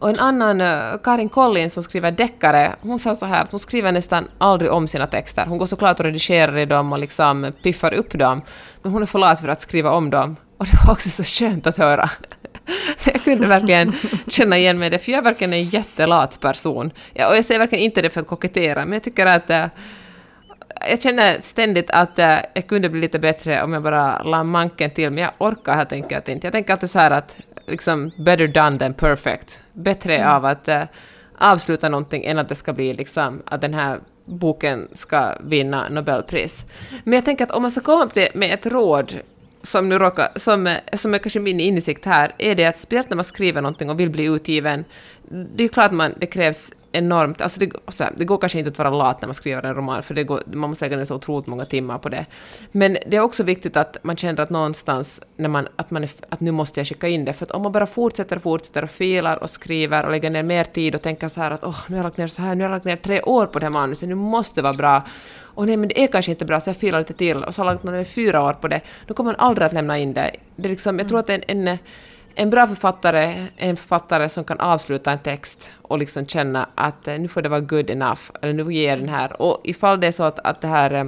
Och 0.01 0.10
en 0.10 0.20
annan, 0.20 0.62
eh, 0.62 0.98
Karin 1.03 1.29
Collins 1.29 1.74
som 1.74 1.84
skriver 1.84 2.12
deckare, 2.12 2.75
hon 2.81 3.00
sa 3.00 3.15
så 3.15 3.25
här 3.25 3.43
att 3.43 3.51
hon 3.51 3.60
skriver 3.60 3.91
nästan 3.91 4.27
aldrig 4.38 4.72
om 4.72 4.88
sina 4.88 5.08
texter. 5.08 5.46
Hon 5.46 5.58
går 5.58 5.65
såklart 5.65 6.00
och 6.00 6.05
redigerar 6.05 6.58
i 6.58 6.65
dem 6.65 6.93
och 6.93 7.00
liksom 7.00 7.51
piffar 7.63 7.93
upp 7.93 8.20
dem, 8.20 8.41
men 8.81 8.91
hon 8.91 9.01
är 9.01 9.05
för 9.05 9.20
lat 9.20 9.41
för 9.41 9.48
att 9.48 9.62
skriva 9.62 9.91
om 9.91 10.10
dem. 10.10 10.36
Och 10.58 10.65
det 10.65 10.72
var 10.86 10.93
också 10.93 11.10
så 11.10 11.24
skönt 11.24 11.67
att 11.67 11.77
höra. 11.77 12.10
jag 13.05 13.24
kunde 13.24 13.48
verkligen 13.48 13.93
känna 14.27 14.58
igen 14.58 14.79
mig 14.79 14.88
i 14.88 14.89
det, 14.89 15.00
för 15.00 15.12
jag 15.12 15.20
är 15.20 15.24
verkligen 15.24 15.53
en 15.53 15.63
jättelat 15.63 16.39
person. 16.39 16.91
Ja, 17.13 17.29
och 17.29 17.38
jag 17.38 17.46
säger 17.46 17.60
verkligen 17.60 17.86
inte 17.86 18.01
det 18.01 18.10
för 18.10 18.22
att 18.22 18.27
kokettera, 18.27 18.86
men 18.86 18.93
jag 18.93 19.03
tycker 19.03 19.25
att 19.25 19.50
eh, 19.50 19.65
jag 20.90 21.02
känner 21.02 21.42
ständigt 21.42 21.90
att 21.90 22.18
jag 22.54 22.68
kunde 22.68 22.90
bli 22.90 23.02
lite 23.02 23.20
bättre 23.20 23.64
om 23.64 23.74
jag 23.74 23.84
bara 23.84 24.24
la 24.24 24.44
manken 24.44 24.92
till, 24.92 25.10
men 25.10 25.24
jag 25.24 25.32
orkar 25.38 25.76
helt 25.76 25.92
enkelt 25.92 26.30
inte. 26.30 26.48
Jag 26.48 26.52
tänker 26.52 26.74
alltid 26.74 26.90
så 26.90 27.00
här 27.00 27.12
att 27.12 27.36
liksom 27.68 28.12
better 28.18 28.48
done 28.48 28.80
than 28.80 28.94
perfect. 28.94 29.60
Bättre 29.74 30.18
mm. 30.18 30.30
av 30.30 30.46
att 30.46 30.68
uh, 30.68 30.84
avsluta 31.38 31.90
någonting 31.90 32.26
än 32.26 32.38
att 32.38 32.50
det 32.50 32.56
ska 32.56 32.74
bli 32.74 32.94
liksom 32.94 33.42
att 33.46 33.62
den 33.62 33.74
här 33.74 34.00
boken 34.26 34.88
ska 34.94 35.36
vinna 35.42 35.90
Nobelpris. 35.90 36.64
Men 37.04 37.14
jag 37.14 37.26
tänker 37.26 37.44
att 37.44 37.52
om 37.52 37.62
man 37.62 37.72
ska 37.72 37.82
komma 37.82 38.10
med 38.34 38.54
ett 38.54 38.66
råd 38.66 39.20
som 39.64 39.90
nu 39.90 40.00
råkar, 40.00 40.28
som, 40.36 40.76
som 40.94 41.14
är 41.14 41.18
kanske 41.18 41.40
min 41.40 41.60
insikt 41.60 42.06
här, 42.06 42.36
är 42.38 42.56
det 42.56 42.66
att 42.66 42.78
speciellt 42.78 43.10
när 43.10 43.16
man 43.16 43.26
skriver 43.26 43.62
någonting 43.62 43.90
och 43.90 44.00
vill 44.00 44.10
bli 44.10 44.24
utgiven, 44.24 44.86
det 45.56 45.64
är 45.64 45.68
klart 45.68 45.86
att 45.86 45.94
man, 45.94 46.14
det 46.18 46.26
krävs 46.26 46.72
enormt... 46.91 47.41
Alltså 47.41 47.60
det, 47.60 47.71
så 47.88 48.03
här, 48.03 48.13
det 48.17 48.25
går 48.25 48.38
kanske 48.38 48.60
inte 48.60 48.71
att 48.71 48.77
vara 48.77 48.89
lat 48.89 49.21
när 49.21 49.27
man 49.27 49.33
skriver 49.33 49.63
en 49.63 49.75
roman, 49.75 50.03
för 50.03 50.13
det 50.13 50.24
går, 50.24 50.43
man 50.45 50.69
måste 50.69 50.86
lägga 50.86 50.98
ner 50.98 51.05
så 51.05 51.15
otroligt 51.15 51.48
många 51.48 51.65
timmar 51.65 51.98
på 51.98 52.10
det. 52.10 52.25
Men 52.71 52.98
det 53.07 53.17
är 53.17 53.21
också 53.21 53.43
viktigt 53.43 53.77
att 53.77 53.98
man 54.01 54.17
känner 54.17 54.43
att 54.43 54.50
någonstans, 54.50 55.21
när 55.36 55.50
man, 55.50 55.67
att, 55.75 55.91
man 55.91 56.03
är, 56.03 56.10
att 56.29 56.39
nu 56.39 56.51
måste 56.51 56.79
jag 56.79 56.88
skicka 56.88 57.07
in 57.07 57.25
det, 57.25 57.33
för 57.33 57.45
att 57.45 57.51
om 57.51 57.62
man 57.62 57.71
bara 57.71 57.88
fortsätter 57.88 58.36
och 58.36 58.41
fortsätter 58.41 58.83
och 58.83 58.89
filar 58.89 59.43
och 59.43 59.50
skriver 59.50 60.05
och 60.05 60.12
lägger 60.12 60.29
ner 60.29 60.43
mer 60.43 60.63
tid 60.63 60.95
och 60.95 61.01
tänker 61.01 61.27
så 61.27 61.41
här 61.41 61.51
att 61.51 61.63
åh, 61.63 61.79
nu 61.88 61.95
har 61.95 61.98
jag 61.98 62.03
lagt 62.03 62.17
ner 62.17 62.27
så 62.27 62.41
här, 62.41 62.55
nu 62.55 62.63
har 62.63 62.69
jag 62.69 62.75
lagt 62.75 62.86
ner 62.86 62.95
tre 62.95 63.21
år 63.21 63.45
på 63.45 63.60
det 63.60 63.65
här 63.65 63.71
manuset, 63.71 64.10
nu 64.10 64.15
måste 64.15 64.55
det 64.55 64.63
vara 64.63 64.74
bra. 64.74 65.03
Och 65.53 65.67
nej, 65.67 65.77
men 65.77 65.89
det 65.89 66.03
är 66.03 66.07
kanske 66.07 66.31
inte 66.31 66.45
bra, 66.45 66.60
så 66.60 66.69
jag 66.69 66.77
filar 66.77 67.00
lite 67.00 67.13
till, 67.13 67.43
och 67.43 67.55
så 67.55 67.62
har 67.62 67.65
man 67.65 67.74
lagt 67.74 67.83
ner 67.83 68.03
fyra 68.03 68.43
år 68.43 68.53
på 68.53 68.67
det, 68.67 68.81
då 69.07 69.13
kommer 69.13 69.31
man 69.31 69.39
aldrig 69.39 69.65
att 69.65 69.74
lämna 69.74 69.98
in 69.98 70.13
det. 70.13 70.36
det 70.55 70.67
är 70.67 70.69
liksom, 70.69 71.00
jag 71.00 71.10
tror 71.10 71.19
att 71.19 71.29
en, 71.29 71.43
en 71.48 71.77
en 72.36 72.50
bra 72.50 72.68
författare 72.68 73.48
är 73.58 73.70
en 73.70 73.78
författare 73.78 74.30
som 74.30 74.44
kan 74.44 74.60
avsluta 74.60 75.12
en 75.12 75.20
text 75.20 75.72
och 75.82 75.98
liksom 75.98 76.26
känna 76.26 76.70
att 76.76 77.08
eh, 77.08 77.20
nu 77.20 77.28
får 77.28 77.42
det 77.42 77.50
vara 77.50 77.60
good 77.60 77.90
enough, 77.90 78.22
eller 78.42 78.54
nu 78.54 78.74
ger 78.74 78.98
den 78.98 79.10
här. 79.10 79.42
Och 79.42 79.62
ifall 79.64 80.00
det 80.00 80.08
är 80.08 80.12
så 80.12 80.24
att, 80.24 80.40
att 80.40 80.62
det 80.62 80.68
här 80.68 80.94
eh, 80.94 81.06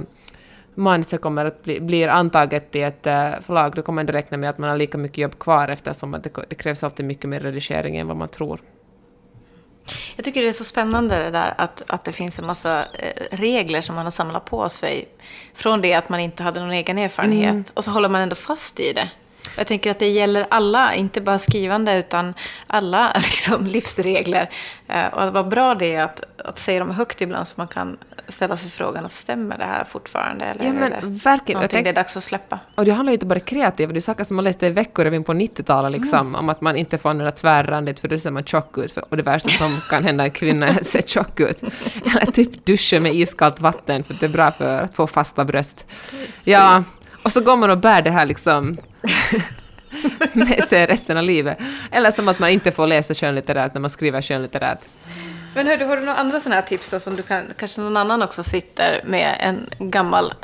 manuset 0.74 1.20
kommer 1.20 1.44
att 1.44 1.64
bli 1.64 1.80
blir 1.80 2.08
antaget 2.08 2.76
i 2.76 2.82
ett 2.82 3.06
eh, 3.06 3.30
förlag, 3.40 3.74
då 3.74 3.82
kommer 3.82 4.02
man 4.02 4.12
räkna 4.12 4.36
med 4.36 4.50
att 4.50 4.58
man 4.58 4.70
har 4.70 4.76
lika 4.76 4.98
mycket 4.98 5.18
jobb 5.18 5.38
kvar 5.38 5.68
eftersom 5.68 6.14
att 6.14 6.24
det, 6.24 6.30
det 6.48 6.54
krävs 6.54 6.84
alltid 6.84 7.06
mycket 7.06 7.28
mer 7.28 7.40
redigering 7.40 7.96
än 7.96 8.06
vad 8.06 8.16
man 8.16 8.28
tror. 8.28 8.60
Jag 10.16 10.24
tycker 10.24 10.42
det 10.42 10.48
är 10.48 10.52
så 10.52 10.64
spännande 10.64 11.18
det 11.18 11.30
där 11.30 11.54
att, 11.58 11.82
att 11.86 12.04
det 12.04 12.12
finns 12.12 12.38
en 12.38 12.46
massa 12.46 12.84
regler 13.30 13.80
som 13.80 13.94
man 13.94 14.06
har 14.06 14.10
samlat 14.10 14.44
på 14.44 14.68
sig 14.68 15.08
från 15.54 15.80
det 15.80 15.94
att 15.94 16.08
man 16.08 16.20
inte 16.20 16.42
hade 16.42 16.60
någon 16.60 16.70
egen 16.70 16.98
erfarenhet 16.98 17.50
mm. 17.50 17.64
och 17.74 17.84
så 17.84 17.90
håller 17.90 18.08
man 18.08 18.20
ändå 18.20 18.34
fast 18.34 18.80
i 18.80 18.92
det. 18.92 19.10
Jag 19.56 19.66
tänker 19.66 19.90
att 19.90 19.98
det 19.98 20.08
gäller 20.08 20.46
alla, 20.50 20.94
inte 20.94 21.20
bara 21.20 21.38
skrivande, 21.38 21.98
utan 21.98 22.34
alla 22.66 23.12
liksom, 23.16 23.66
livsregler. 23.66 24.50
Eh, 24.88 25.06
och 25.06 25.32
vad 25.32 25.48
bra 25.48 25.74
det 25.74 25.94
är 25.94 26.04
att, 26.04 26.24
att 26.38 26.58
säga 26.58 26.78
dem 26.78 26.90
högt 26.90 27.20
ibland 27.20 27.46
så 27.46 27.54
man 27.56 27.68
kan 27.68 27.96
ställa 28.28 28.56
sig 28.56 28.70
frågan, 28.70 29.08
stämmer 29.08 29.58
det 29.58 29.64
här 29.64 29.84
fortfarande? 29.84 30.44
Eller 30.44 30.64
ja, 30.64 30.72
men, 30.72 30.90
det 30.90 31.06
verkligen. 31.06 31.58
någonting 31.58 31.76
tänk, 31.76 31.84
det 31.84 31.90
är 31.90 31.94
dags 31.94 32.16
att 32.16 32.22
släppa? 32.22 32.58
Och 32.74 32.84
det 32.84 32.92
handlar 32.92 33.10
ju 33.10 33.14
inte 33.14 33.26
bara 33.26 33.34
om 33.34 33.40
kreativa, 33.40 33.92
det 33.92 33.98
är 33.98 34.00
saker 34.00 34.24
som 34.24 34.36
man 34.36 34.44
läste 34.44 34.66
i 34.66 34.70
Veckorevyn 34.70 35.24
på 35.24 35.32
90-talet, 35.32 35.92
liksom, 35.92 36.20
mm. 36.20 36.34
om 36.34 36.48
att 36.48 36.60
man 36.60 36.76
inte 36.76 36.98
får 36.98 37.10
använda 37.10 37.32
tvärrandigt 37.32 38.00
för 38.00 38.08
då 38.08 38.18
ser 38.18 38.30
man 38.30 38.44
tjock 38.44 38.78
ut. 38.78 38.96
Och 38.96 39.16
det 39.16 39.22
värsta 39.22 39.48
som 39.48 39.80
kan 39.90 40.04
hända 40.04 40.24
en 40.24 40.30
kvinna 40.30 40.68
är 40.68 40.80
att 40.80 40.86
se 40.86 41.02
tjock 41.06 41.40
ut. 41.40 41.62
Eller 42.04 42.32
typ 42.32 42.66
duscha 42.66 43.00
med 43.00 43.14
iskallt 43.14 43.60
vatten 43.60 44.04
för 44.04 44.14
det 44.14 44.26
är 44.26 44.30
bra 44.30 44.50
för 44.50 44.82
att 44.82 44.94
få 44.94 45.06
fasta 45.06 45.44
bröst. 45.44 45.86
Ja, 46.44 46.84
och 47.24 47.32
så 47.32 47.40
går 47.40 47.56
man 47.56 47.70
och 47.70 47.78
bär 47.78 48.02
det 48.02 48.10
här 48.10 48.26
liksom 48.26 48.76
med 50.32 50.64
sig 50.64 50.86
resten 50.86 51.16
av 51.16 51.24
livet. 51.24 51.58
Eller 51.90 52.10
som 52.10 52.28
att 52.28 52.38
man 52.38 52.50
inte 52.50 52.72
får 52.72 52.86
läsa 52.86 53.14
skönlitterärt 53.14 53.74
när 53.74 53.80
man 53.80 53.90
skriver 53.90 54.22
skönlitterärt. 54.22 54.80
Men 55.54 55.66
hör 55.66 55.76
du, 55.76 55.84
har 55.84 55.96
du 55.96 56.02
några 56.02 56.18
andra 56.18 56.40
sådana 56.40 56.54
här 56.54 56.62
tips 56.62 56.88
då 56.88 57.00
som 57.00 57.16
du 57.16 57.22
kan, 57.22 57.42
kanske 57.56 57.80
någon 57.80 57.96
annan 57.96 58.22
också 58.22 58.42
sitter 58.42 59.00
med 59.04 59.36
en 59.40 59.90
gammal 59.90 60.34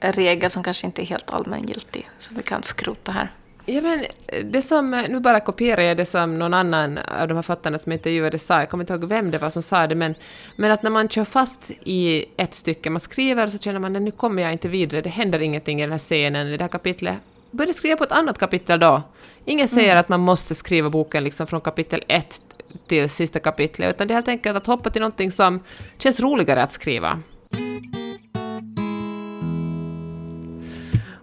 regel 0.00 0.50
som 0.50 0.62
kanske 0.62 0.86
inte 0.86 1.02
är 1.02 1.06
helt 1.06 1.30
allmängiltig, 1.30 2.10
som 2.18 2.36
vi 2.36 2.42
kan 2.42 2.62
skrota 2.62 3.12
här? 3.12 3.30
Ja, 3.66 3.80
men 3.80 4.04
det 4.52 4.62
som, 4.62 4.90
nu 4.90 5.20
bara 5.20 5.40
kopierar 5.40 5.82
jag 5.82 5.96
det 5.96 6.04
som 6.04 6.38
någon 6.38 6.54
annan 6.54 6.98
av 6.98 7.28
de 7.28 7.34
här 7.34 7.42
fattarna 7.42 7.78
som 7.78 7.92
intervjuade 7.92 8.38
sa, 8.38 8.58
jag 8.58 8.70
kommer 8.70 8.84
inte 8.84 8.92
ihåg 8.92 9.04
vem 9.04 9.30
det 9.30 9.38
var 9.38 9.50
som 9.50 9.62
sa 9.62 9.86
det, 9.86 9.94
men, 9.94 10.14
men 10.56 10.72
att 10.72 10.82
när 10.82 10.90
man 10.90 11.08
kör 11.08 11.24
fast 11.24 11.70
i 11.70 12.24
ett 12.36 12.54
stycke, 12.54 12.90
man 12.90 13.00
skriver 13.00 13.48
så 13.48 13.58
känner 13.58 13.78
man 13.78 13.96
att 13.96 14.02
nu 14.02 14.10
kommer 14.10 14.42
jag 14.42 14.52
inte 14.52 14.68
vidare, 14.68 15.00
det 15.00 15.08
händer 15.08 15.42
ingenting 15.42 15.78
i 15.78 15.82
den 15.82 15.90
här 15.90 15.98
scenen, 15.98 16.46
i 16.46 16.56
det 16.56 16.64
här 16.64 16.68
kapitlet. 16.68 17.14
Börja 17.50 17.72
skriva 17.72 17.96
på 17.96 18.04
ett 18.04 18.12
annat 18.12 18.38
kapitel 18.38 18.80
då. 18.80 19.02
Ingen 19.44 19.68
säger 19.68 19.90
mm. 19.90 20.00
att 20.00 20.08
man 20.08 20.20
måste 20.20 20.54
skriva 20.54 20.90
boken 20.90 21.24
liksom 21.24 21.46
från 21.46 21.60
kapitel 21.60 22.04
ett 22.08 22.40
till 22.88 23.10
sista 23.10 23.38
kapitlet, 23.38 23.94
utan 23.94 24.08
det 24.08 24.12
är 24.12 24.16
helt 24.16 24.28
enkelt 24.28 24.56
att 24.56 24.66
hoppa 24.66 24.90
till 24.90 25.00
någonting 25.00 25.30
som 25.30 25.60
känns 25.98 26.20
roligare 26.20 26.62
att 26.62 26.72
skriva. 26.72 27.22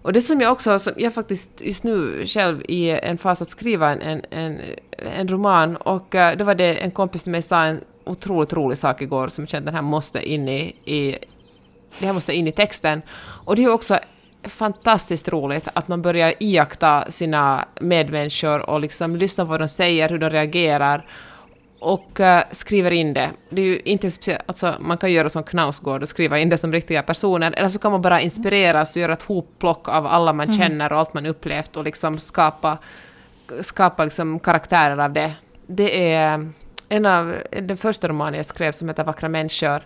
Och 0.07 0.13
det 0.13 0.21
som 0.21 0.41
jag 0.41 0.51
också, 0.51 0.79
som 0.79 0.93
jag 0.97 1.13
faktiskt 1.13 1.51
just 1.61 1.83
nu 1.83 2.25
själv 2.25 2.61
i 2.67 2.89
en 2.89 3.17
fas 3.17 3.41
att 3.41 3.49
skriva 3.49 3.91
en, 3.91 4.21
en, 4.31 4.61
en, 4.97 5.27
roman, 5.27 5.75
och 5.75 6.15
eh, 6.15 6.37
då 6.37 6.43
var 6.43 6.55
det 6.55 6.75
en 6.75 6.91
kompis 6.91 7.23
till 7.23 7.31
mig 7.31 7.41
sa 7.41 7.63
en 7.63 7.81
otroligt 8.03 8.53
rolig 8.53 8.77
sak 8.77 9.01
igår 9.01 9.27
som 9.27 9.41
jag 9.41 9.49
kände 9.49 9.69
att 9.69 9.73
den 9.73 9.75
här 9.75 9.91
måste 9.91 10.29
in 10.29 10.47
i, 10.49 10.75
i, 10.85 11.17
det 11.99 12.05
här 12.05 12.13
måste 12.13 12.33
in 12.33 12.47
i 12.47 12.51
texten. 12.51 13.01
Och 13.45 13.55
det 13.55 13.63
är 13.63 13.71
också 13.71 13.99
fantastiskt 14.43 15.27
roligt 15.27 15.67
att 15.73 15.87
man 15.87 16.01
börjar 16.01 16.33
iaktta 16.39 17.11
sina 17.11 17.65
medmänniskor 17.81 18.69
och 18.69 18.79
liksom 18.79 19.15
lyssna 19.15 19.45
på 19.45 19.51
vad 19.51 19.61
de 19.61 19.67
säger, 19.67 20.09
hur 20.09 20.19
de 20.19 20.29
reagerar 20.29 21.05
och 21.79 22.19
uh, 22.19 22.39
skriver 22.51 22.91
in 22.91 23.13
det. 23.13 23.29
Det 23.49 23.61
är 23.61 23.65
ju 23.65 23.79
inte 23.79 24.41
alltså 24.45 24.75
man 24.79 24.97
kan 24.97 25.11
göra 25.11 25.29
som 25.29 25.43
Knausgård 25.43 26.01
och 26.01 26.09
skriva 26.09 26.39
in 26.39 26.49
det 26.49 26.57
som 26.57 26.71
riktiga 26.71 27.03
personer, 27.03 27.53
eller 27.57 27.69
så 27.69 27.79
kan 27.79 27.91
man 27.91 28.01
bara 28.01 28.21
inspireras 28.21 28.95
och 28.95 29.01
göra 29.01 29.13
ett 29.13 29.23
hopplock 29.23 29.87
av 29.87 30.07
alla 30.07 30.33
man 30.33 30.45
mm. 30.45 30.57
känner 30.57 30.93
och 30.93 30.99
allt 30.99 31.13
man 31.13 31.25
upplevt 31.25 31.77
och 31.77 31.83
liksom 31.83 32.19
skapa, 32.19 32.77
skapa 33.61 34.03
liksom 34.03 34.39
karaktärer 34.39 34.97
av 34.97 35.13
det. 35.13 35.33
Det 35.67 36.13
är 36.13 36.51
en 36.89 37.05
av 37.05 37.35
den 37.61 37.77
första 37.77 38.07
romanen 38.07 38.33
jag 38.33 38.45
skrev 38.45 38.71
som 38.71 38.89
heter 38.89 39.03
Vackra 39.03 39.29
människor 39.29 39.81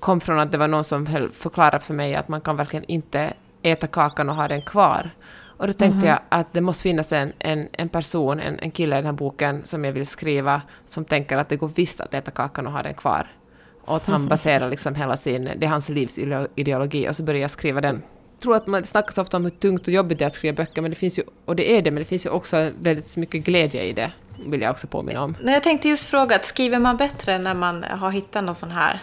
kom 0.00 0.20
från 0.20 0.38
att 0.38 0.52
det 0.52 0.58
var 0.58 0.68
någon 0.68 0.84
som 0.84 1.06
förklarade 1.32 1.80
för 1.80 1.94
mig 1.94 2.14
att 2.14 2.28
man 2.28 2.40
kan 2.40 2.56
verkligen 2.56 2.84
inte 2.84 3.32
äta 3.62 3.86
kakan 3.86 4.28
och 4.28 4.36
ha 4.36 4.48
den 4.48 4.62
kvar. 4.62 5.10
Och 5.60 5.66
då 5.66 5.72
tänkte 5.72 5.98
mm 5.98 6.04
-hmm. 6.04 6.08
jag 6.08 6.18
att 6.28 6.52
det 6.52 6.60
måste 6.60 6.82
finnas 6.82 7.12
en, 7.12 7.32
en, 7.38 7.68
en 7.72 7.88
person, 7.88 8.40
en, 8.40 8.58
en 8.58 8.70
kille 8.70 8.96
i 8.96 8.98
den 8.98 9.06
här 9.06 9.12
boken 9.12 9.62
som 9.64 9.84
jag 9.84 9.92
vill 9.92 10.06
skriva, 10.06 10.62
som 10.86 11.04
tänker 11.04 11.36
att 11.36 11.48
det 11.48 11.56
går 11.56 11.68
visst 11.68 12.00
att 12.00 12.14
äta 12.14 12.30
kakan 12.30 12.66
och 12.66 12.72
ha 12.72 12.82
den 12.82 12.94
kvar. 12.94 13.26
Och 13.84 13.96
att 13.96 14.06
han 14.06 14.28
baserar 14.28 14.70
liksom 14.70 14.94
hela 14.94 15.16
sin, 15.16 15.44
det 15.44 15.66
är 15.66 15.70
hans 15.70 15.88
livs 15.88 16.18
ideologi, 16.54 17.08
och 17.08 17.16
så 17.16 17.22
börjar 17.22 17.40
jag 17.40 17.50
skriva 17.50 17.80
den. 17.80 18.02
Jag 18.32 18.42
tror 18.42 18.56
att 18.56 18.66
man 18.66 18.84
snackas 18.84 19.18
ofta 19.18 19.36
om 19.36 19.44
hur 19.44 19.50
tungt 19.50 19.88
och 19.88 19.94
jobbigt 19.94 20.18
det 20.18 20.24
är 20.24 20.26
att 20.26 20.34
skriva 20.34 20.56
böcker, 20.56 20.82
men 20.82 20.90
det 20.90 20.96
finns 20.96 21.18
ju, 21.18 21.22
och 21.44 21.56
det 21.56 21.72
är 21.72 21.82
det, 21.82 21.90
men 21.90 21.98
det 21.98 22.04
finns 22.08 22.26
ju 22.26 22.30
också 22.30 22.70
väldigt 22.80 23.16
mycket 23.16 23.44
glädje 23.44 23.84
i 23.84 23.92
det, 23.92 24.12
vill 24.46 24.60
jag 24.60 24.70
också 24.70 24.86
påminna 24.86 25.22
om. 25.22 25.36
Jag 25.42 25.62
tänkte 25.62 25.88
just 25.88 26.10
fråga, 26.10 26.38
skriver 26.38 26.78
man 26.78 26.96
bättre 26.96 27.38
när 27.38 27.54
man 27.54 27.84
har 27.84 28.10
hittat 28.10 28.44
någon 28.44 28.54
sån 28.54 28.70
här, 28.70 29.00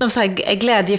någon 0.00 0.10
sån 0.10 0.22
här 0.22 0.54
glädje 0.54 0.98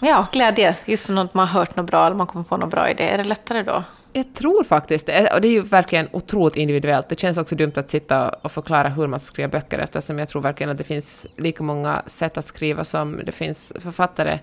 ja, 0.00 0.26
glädje. 0.32 0.76
Just 0.86 1.04
som 1.04 1.14
något 1.14 1.34
man 1.34 1.48
har 1.48 1.60
hört 1.60 1.76
något 1.76 1.86
bra 1.86 2.06
eller 2.06 2.16
man 2.16 2.26
kommer 2.26 2.44
på 2.44 2.56
något 2.56 2.70
bra 2.70 2.90
idé. 2.90 3.02
Är 3.02 3.18
det 3.18 3.24
lättare 3.24 3.62
då? 3.62 3.84
Jag 4.12 4.34
tror 4.34 4.64
faktiskt 4.64 5.06
det. 5.06 5.30
Och 5.34 5.40
det 5.40 5.48
är 5.48 5.52
ju 5.52 5.62
verkligen 5.62 6.08
otroligt 6.12 6.56
individuellt. 6.56 7.08
Det 7.08 7.20
känns 7.20 7.38
också 7.38 7.54
dumt 7.54 7.72
att 7.76 7.90
sitta 7.90 8.28
och 8.28 8.52
förklara 8.52 8.88
hur 8.88 9.06
man 9.06 9.20
ska 9.20 9.26
skriva 9.32 9.48
böcker 9.48 9.78
eftersom 9.78 10.18
jag 10.18 10.28
tror 10.28 10.42
verkligen 10.42 10.70
att 10.70 10.78
det 10.78 10.84
finns 10.84 11.26
lika 11.36 11.62
många 11.62 12.02
sätt 12.06 12.38
att 12.38 12.46
skriva 12.46 12.84
som 12.84 13.20
det 13.24 13.32
finns 13.32 13.72
författare. 13.80 14.38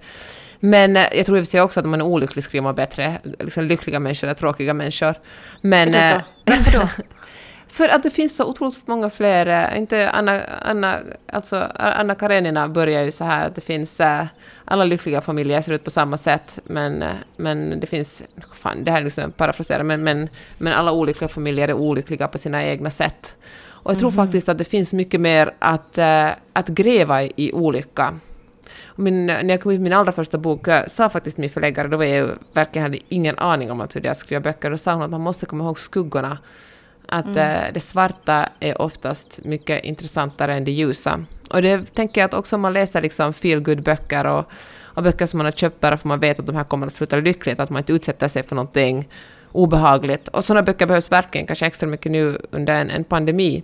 Men 0.60 0.98
eh, 0.98 1.06
jag 1.14 1.26
tror 1.26 1.38
i 1.38 1.42
och 1.42 1.46
för 1.46 1.52
sig 1.52 1.62
också 1.62 1.80
att 1.80 1.84
om 1.84 1.92
man 1.92 2.02
är 2.02 2.06
olycklig 2.06 2.44
skriver 2.44 2.64
man 2.64 2.76
bättre. 2.76 3.20
Liksom 3.40 3.66
lyckliga 3.66 4.00
människor 4.00 4.28
är 4.28 4.34
tråkiga 4.34 4.74
människor. 4.74 5.16
Men, 5.62 5.90
är 5.90 5.92
det 5.94 6.04
så? 6.04 6.16
Eh, 6.16 6.22
Varför 6.46 6.80
då? 6.80 6.88
För 7.72 7.90
att 7.90 8.04
det 8.04 8.10
finns 8.10 8.36
så 8.36 8.46
otroligt 8.46 8.88
många 8.88 9.10
fler, 9.10 9.46
eh, 9.46 9.78
inte 9.78 10.10
Anna, 10.10 10.42
Anna, 10.62 11.00
alltså 11.34 11.68
Anna 11.76 12.16
Karenina 12.16 12.68
börjar 12.68 13.04
ju 13.04 13.12
så 13.12 13.24
här 13.24 13.48
att 13.48 13.56
det 13.56 13.62
finns 13.62 14.02
alla 14.70 14.86
lyckliga 14.86 15.22
familjer 15.22 15.62
ser 15.62 15.74
ut 15.74 15.84
på 15.84 15.92
samma 15.92 16.18
sätt, 16.18 16.60
men, 16.64 17.04
men 17.38 17.80
det 17.80 17.88
finns... 17.88 18.24
Fan, 18.54 18.84
det 18.84 18.92
här 18.92 19.00
är 19.00 19.04
liksom 19.04 19.32
parafrasera, 19.32 19.84
men, 19.84 20.04
men, 20.04 20.30
men 20.58 20.74
alla 20.74 20.92
olyckliga 20.92 21.28
familjer 21.28 21.68
är 21.68 21.74
olyckliga 21.74 22.28
på 22.28 22.38
sina 22.38 22.66
egna 22.66 22.90
sätt. 22.90 23.38
Och 23.68 23.92
jag 23.92 24.00
tror 24.00 24.12
mm. 24.12 24.26
faktiskt 24.26 24.50
att 24.50 24.58
det 24.58 24.64
finns 24.64 24.94
mycket 24.94 25.22
mer 25.22 25.54
att, 25.60 25.98
äh, 25.98 26.30
att 26.54 26.68
gräva 26.68 27.24
i, 27.24 27.34
i 27.36 27.54
olycka. 27.54 28.20
Min, 28.96 29.26
när 29.26 29.50
jag 29.50 29.62
kom 29.62 29.72
ut 29.72 29.80
med 29.80 29.84
min 29.84 29.94
allra 29.94 30.12
första 30.12 30.38
bok 30.38 30.68
eh, 30.68 30.86
sa 30.88 31.10
faktiskt 31.10 31.38
min 31.38 31.50
förläggare, 31.50 31.88
då 31.88 31.98
var 31.98 32.06
jag 32.06 32.32
verkligen 32.54 32.84
hade 32.84 33.00
ingen 33.10 33.40
aning 33.40 33.72
om 33.72 33.82
att 33.82 33.96
hur 33.96 34.02
det 34.02 34.08
är 34.08 34.12
att 34.12 34.18
skriva 34.18 34.40
böcker, 34.40 34.72
då 34.72 34.78
sa 34.78 34.94
hon 34.94 35.04
att 35.04 35.10
man 35.10 35.22
måste 35.22 35.46
komma 35.46 35.64
ihåg 35.64 35.80
skuggorna. 35.80 36.38
Att 37.12 37.26
mm. 37.26 37.66
äh, 37.66 37.74
det 37.74 37.80
svarta 37.80 38.50
är 38.60 38.82
oftast 38.82 39.40
mycket 39.44 39.84
intressantare 39.84 40.54
än 40.54 40.66
det 40.66 40.72
ljusa. 40.72 41.26
Och 41.50 41.62
det 41.62 41.96
tänker 41.96 42.22
jag 42.22 42.26
att 42.26 42.34
också 42.34 42.56
om 42.56 42.62
man 42.62 42.74
läser 42.74 43.02
liksom 43.02 43.34
feel 43.34 43.82
böcker 43.82 44.26
och, 44.26 44.52
och 44.82 45.04
böcker 45.04 45.26
som 45.26 45.38
man 45.38 45.46
har 45.46 45.52
köpt 45.52 45.80
bara 45.80 45.98
för 45.98 46.08
man 46.08 46.20
vet 46.20 46.40
att 46.40 46.46
de 46.46 46.56
här 46.56 46.64
kommer 46.64 46.88
att 46.88 46.94
sluta 46.94 47.16
lyckligt, 47.16 47.60
att 47.60 47.70
man 47.70 47.80
inte 47.80 47.94
utsätter 47.94 48.28
sig 48.28 48.44
för 48.44 48.56
någonting 48.56 49.08
obehagligt. 49.52 50.28
Och 50.28 50.44
sådana 50.44 50.64
böcker 50.64 50.86
behövs 50.86 51.12
verkligen, 51.12 51.48
kanske 51.48 51.66
extra 51.66 51.88
mycket 51.88 52.12
nu 52.12 52.42
under 52.52 52.74
en, 52.82 52.90
en 52.90 53.04
pandemi, 53.04 53.64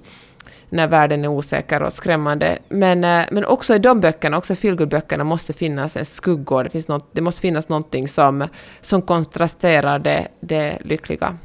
när 0.70 0.88
världen 0.88 1.24
är 1.24 1.28
osäker 1.28 1.84
och 1.84 1.94
skrämmande. 1.94 2.58
Men, 2.70 3.04
eh, 3.04 3.26
men 3.32 3.46
också 3.46 3.76
i 3.76 3.80
de 3.80 4.00
böckerna, 4.00 4.38
också 4.38 4.54
feelgood-böckerna, 4.54 5.24
måste 5.24 5.54
finnas 5.54 5.98
en 5.98 6.06
skuggor. 6.06 6.64
Det, 6.64 6.70
finns 6.70 6.88
något, 6.88 7.10
det 7.12 7.22
måste 7.22 7.42
finnas 7.42 7.70
någonting 7.70 8.08
som, 8.08 8.48
som 8.82 9.02
kontrasterar 9.02 10.00
det, 10.00 10.28
det 10.40 10.78
lyckliga. 10.82 11.38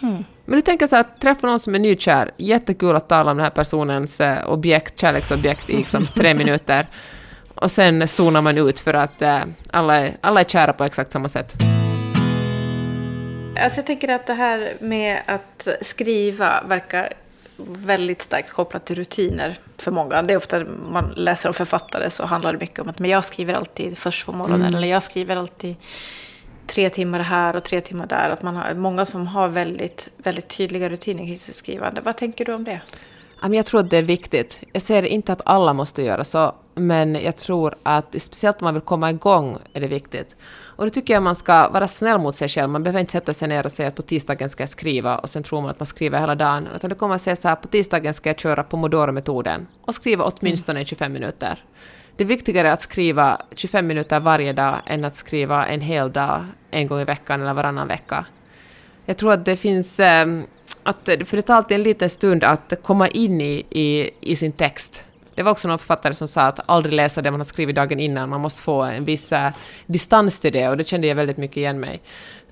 Hmm. 0.00 0.24
Men 0.44 0.56
du 0.56 0.60
tänker 0.60 0.86
så 0.86 0.96
att 0.96 1.20
träffa 1.20 1.46
någon 1.46 1.60
som 1.60 1.74
är 1.74 1.78
nykär, 1.78 2.30
jättekul 2.36 2.96
att 2.96 3.08
tala 3.08 3.30
om 3.30 3.36
den 3.36 3.44
här 3.44 3.50
personens 3.50 4.20
eh, 4.20 4.50
objekt, 4.50 5.00
kärleksobjekt 5.00 5.70
i 5.70 5.76
liksom 5.76 6.06
tre 6.06 6.34
minuter. 6.44 6.86
Och 7.54 7.70
sen 7.70 8.08
zonar 8.08 8.42
man 8.42 8.58
ut 8.58 8.80
för 8.80 8.94
att 8.94 9.22
eh, 9.22 9.40
alla, 9.70 9.96
är, 9.96 10.16
alla 10.20 10.40
är 10.40 10.44
kära 10.44 10.72
på 10.72 10.84
exakt 10.84 11.12
samma 11.12 11.28
sätt. 11.28 11.52
Alltså 13.60 13.78
jag 13.78 13.86
tänker 13.86 14.08
att 14.08 14.26
det 14.26 14.34
här 14.34 14.72
med 14.80 15.20
att 15.26 15.68
skriva 15.80 16.62
verkar 16.68 17.12
väldigt 17.56 18.22
starkt 18.22 18.50
kopplat 18.50 18.86
till 18.86 18.96
rutiner 18.96 19.58
för 19.78 19.90
många. 19.90 20.22
Det 20.22 20.34
är 20.34 20.36
ofta 20.36 20.64
man 20.90 21.12
läser 21.16 21.48
om 21.48 21.54
författare 21.54 22.10
så 22.10 22.26
handlar 22.26 22.52
det 22.52 22.58
mycket 22.58 22.78
om 22.78 22.88
att 22.88 22.98
men 22.98 23.10
jag 23.10 23.24
skriver 23.24 23.54
alltid 23.54 23.98
först 23.98 24.26
på 24.26 24.32
morgonen 24.32 24.60
mm. 24.60 24.74
eller 24.74 24.88
jag 24.88 25.02
skriver 25.02 25.36
alltid 25.36 25.76
tre 26.66 26.90
timmar 26.90 27.20
här 27.20 27.56
och 27.56 27.64
tre 27.64 27.80
timmar 27.80 28.06
där. 28.06 28.30
Att 28.30 28.42
man 28.42 28.56
har 28.56 28.74
många 28.74 29.04
som 29.04 29.26
har 29.26 29.48
väldigt, 29.48 30.10
väldigt 30.16 30.48
tydliga 30.48 30.88
rutiner 30.88 31.24
kring 31.24 31.38
sitt 31.38 31.54
skrivande. 31.54 32.00
Vad 32.00 32.16
tänker 32.16 32.44
du 32.44 32.54
om 32.54 32.64
det? 32.64 32.80
Jag 33.52 33.66
tror 33.66 33.80
att 33.80 33.90
det 33.90 33.96
är 33.96 34.02
viktigt. 34.02 34.60
Jag 34.72 34.82
säger 34.82 35.02
inte 35.02 35.32
att 35.32 35.40
alla 35.44 35.72
måste 35.72 36.02
göra 36.02 36.24
så, 36.24 36.54
men 36.74 37.14
jag 37.14 37.36
tror 37.36 37.74
att 37.82 38.22
speciellt 38.22 38.62
om 38.62 38.64
man 38.64 38.74
vill 38.74 38.82
komma 38.82 39.10
igång 39.10 39.58
är 39.72 39.80
det 39.80 39.86
viktigt. 39.86 40.36
Och 40.76 40.84
då 40.84 40.90
tycker 40.90 41.14
jag 41.14 41.22
man 41.22 41.36
ska 41.36 41.68
vara 41.68 41.88
snäll 41.88 42.18
mot 42.18 42.36
sig 42.36 42.48
själv. 42.48 42.70
Man 42.70 42.82
behöver 42.82 43.00
inte 43.00 43.12
sätta 43.12 43.34
sig 43.34 43.48
ner 43.48 43.66
och 43.66 43.72
säga 43.72 43.88
att 43.88 43.96
på 43.96 44.02
tisdagen 44.02 44.48
ska 44.48 44.62
jag 44.62 44.70
skriva 44.70 45.18
och 45.18 45.28
sen 45.28 45.42
tror 45.42 45.60
man 45.60 45.70
att 45.70 45.80
man 45.80 45.86
skriver 45.86 46.20
hela 46.20 46.34
dagen. 46.34 46.68
Utan 46.76 46.90
det 46.90 46.96
kommer 46.96 47.14
att 47.14 47.22
säga 47.22 47.36
så 47.36 47.48
här, 47.48 47.56
på 47.56 47.68
tisdagen 47.68 48.14
ska 48.14 48.28
jag 48.28 48.40
köra 48.40 48.62
pomodoro-metoden 48.62 49.66
och 49.80 49.94
skriva 49.94 50.24
åtminstone 50.24 50.78
mm. 50.78 50.86
25 50.86 51.12
minuter. 51.12 51.64
Det 52.16 52.24
är 52.24 52.28
viktigare 52.28 52.72
att 52.72 52.82
skriva 52.82 53.40
25 53.54 53.86
minuter 53.86 54.20
varje 54.20 54.52
dag 54.52 54.80
än 54.86 55.04
att 55.04 55.14
skriva 55.14 55.66
en 55.66 55.80
hel 55.80 56.12
dag 56.12 56.44
en 56.70 56.86
gång 56.86 57.00
i 57.00 57.04
veckan 57.04 57.40
eller 57.40 57.54
varannan 57.54 57.88
vecka. 57.88 58.26
Jag 59.06 59.16
tror 59.16 59.32
att 59.32 59.44
det 59.44 59.56
finns... 59.56 60.00
Eh, 60.00 60.26
att, 60.82 61.04
för 61.04 61.36
det 61.36 61.42
tar 61.42 61.54
alltid 61.54 61.74
en 61.74 61.82
liten 61.82 62.10
stund 62.10 62.44
att 62.44 62.72
komma 62.82 63.08
in 63.08 63.40
i, 63.40 63.66
i, 63.70 64.10
i 64.20 64.36
sin 64.36 64.52
text. 64.52 65.04
Det 65.34 65.42
var 65.42 65.52
också 65.52 65.68
någon 65.68 65.78
författare 65.78 66.14
som 66.14 66.28
sa 66.28 66.42
att 66.42 66.60
aldrig 66.66 66.94
läsa 66.94 67.22
det 67.22 67.30
man 67.30 67.40
har 67.40 67.44
skrivit 67.44 67.76
dagen 67.76 68.00
innan, 68.00 68.28
man 68.28 68.40
måste 68.40 68.62
få 68.62 68.82
en 68.82 69.04
viss 69.04 69.32
uh, 69.32 69.48
distans 69.86 70.40
till 70.40 70.52
det 70.52 70.68
och 70.68 70.76
det 70.76 70.88
kände 70.88 71.06
jag 71.06 71.14
väldigt 71.14 71.36
mycket 71.36 71.56
igen 71.56 71.80
mig. 71.80 72.02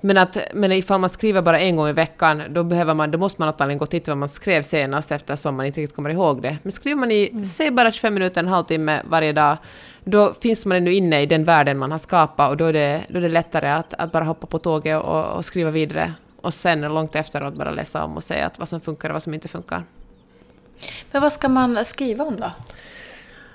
Men, 0.01 0.17
att, 0.17 0.37
men 0.53 0.71
ifall 0.71 0.99
man 0.99 1.09
skriver 1.09 1.41
bara 1.41 1.59
en 1.59 1.75
gång 1.75 1.87
i 1.87 1.93
veckan, 1.93 2.43
då, 2.49 2.63
behöver 2.63 2.93
man, 2.93 3.11
då 3.11 3.17
måste 3.17 3.41
man 3.41 3.47
antagligen 3.47 3.77
gå 3.77 3.83
och 3.83 3.89
titta 3.89 4.11
vad 4.11 4.17
man 4.17 4.29
skrev 4.29 4.61
senast 4.61 5.11
eftersom 5.11 5.55
man 5.55 5.65
inte 5.65 5.81
riktigt 5.81 5.95
kommer 5.95 6.09
ihåg 6.09 6.41
det. 6.41 6.57
Men 6.63 6.71
skriver 6.71 6.99
man 6.99 7.11
i, 7.11 7.29
mm. 7.31 7.45
säg 7.45 7.71
bara 7.71 7.91
25 7.91 8.13
minuter, 8.13 8.41
en 8.41 8.47
halvtimme 8.47 9.01
varje 9.09 9.33
dag, 9.33 9.57
då 10.03 10.33
finns 10.41 10.65
man 10.65 10.77
ännu 10.77 10.93
inne 10.93 11.21
i 11.21 11.25
den 11.25 11.43
världen 11.43 11.77
man 11.77 11.91
har 11.91 11.97
skapat 11.97 12.49
och 12.49 12.57
då 12.57 12.65
är 12.65 12.73
det, 12.73 13.01
då 13.07 13.17
är 13.17 13.21
det 13.21 13.27
lättare 13.27 13.69
att, 13.69 13.93
att 13.93 14.11
bara 14.11 14.23
hoppa 14.23 14.47
på 14.47 14.59
tåget 14.59 15.03
och, 15.03 15.25
och 15.25 15.45
skriva 15.45 15.71
vidare. 15.71 16.13
Och 16.41 16.53
sen 16.53 16.81
långt 16.81 17.15
efteråt 17.15 17.55
bara 17.55 17.71
läsa 17.71 18.03
om 18.03 18.15
och 18.15 18.23
säga 18.23 18.45
att 18.45 18.59
vad 18.59 18.69
som 18.69 18.81
funkar 18.81 19.09
och 19.09 19.13
vad 19.13 19.23
som 19.23 19.33
inte 19.33 19.47
funkar. 19.47 19.83
Men 21.11 21.21
vad 21.21 21.33
ska 21.33 21.49
man 21.49 21.85
skriva 21.85 22.23
om 22.23 22.35
då? 22.35 22.51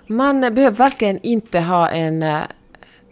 Man 0.06 0.40
behöver 0.40 0.76
verkligen 0.76 1.20
inte 1.22 1.60
ha 1.60 1.88
en, 1.88 2.22
eh, 2.22 2.40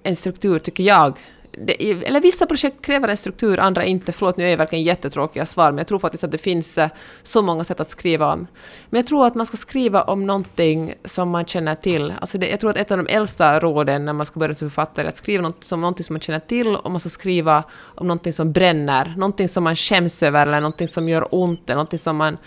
en 0.03 0.17
struktur, 0.17 0.59
tycker 0.59 0.85
jag. 0.85 1.19
Det, 1.59 1.91
eller 1.91 2.21
vissa 2.21 2.47
projekt 2.47 2.85
kräver 2.85 3.09
en 3.09 3.17
struktur, 3.17 3.59
andra 3.59 3.85
inte. 3.85 4.13
Förlåt, 4.13 4.37
nu 4.37 4.45
är 4.45 4.51
jag 4.51 4.57
verkligen 4.57 4.85
jättetråkiga 4.85 5.47
svar, 5.47 5.71
men 5.73 5.79
jag 5.79 5.87
tror 5.87 5.99
faktiskt 5.99 6.25
att 6.25 6.31
det 6.31 6.39
finns 6.39 6.79
eh, 6.79 6.89
så 7.23 7.43
många 7.43 7.65
sätt 7.65 7.81
att 7.81 7.91
skriva 7.91 8.33
om. 8.33 8.47
Men 8.91 8.99
jag 8.99 9.07
tror 9.07 9.27
att 9.27 9.35
man 9.35 9.47
ska 9.47 9.57
skriva 9.57 10.03
om 10.03 10.27
någonting 10.27 10.95
som 11.05 11.31
man 11.31 11.47
känner 11.47 11.75
till. 11.75 12.15
Alltså 12.21 12.39
det, 12.39 12.49
jag 12.49 12.61
tror 12.61 12.71
att 12.71 12.77
ett 12.77 12.91
av 12.91 12.99
de 12.99 13.07
äldsta 13.07 13.61
råden 13.61 14.05
när 14.05 14.13
man 14.13 14.27
ska 14.27 14.41
börja 14.41 14.55
som 14.55 14.71
författare 14.71 15.07
är 15.07 15.09
att 15.09 15.17
skriva 15.17 15.43
något, 15.43 15.65
som 15.65 15.81
någonting 15.81 16.05
som 16.05 16.15
man 16.15 16.21
känner 16.21 16.41
till 16.41 16.77
och 16.77 16.91
man 16.91 17.01
ska 17.01 17.09
skriva 17.09 17.65
om 17.81 18.07
någonting 18.07 18.33
som 18.33 18.53
bränner, 18.53 19.15
någonting 19.17 19.49
som 19.49 19.65
man 19.65 19.77
skäms 19.77 20.23
över 20.23 20.47
eller 20.47 20.61
någonting 20.61 20.89
som 20.89 21.09
gör 21.09 21.29
ont, 21.35 21.71
eller 21.71 21.77
någonting 21.77 21.99
som 21.99 22.17
man 22.17 22.39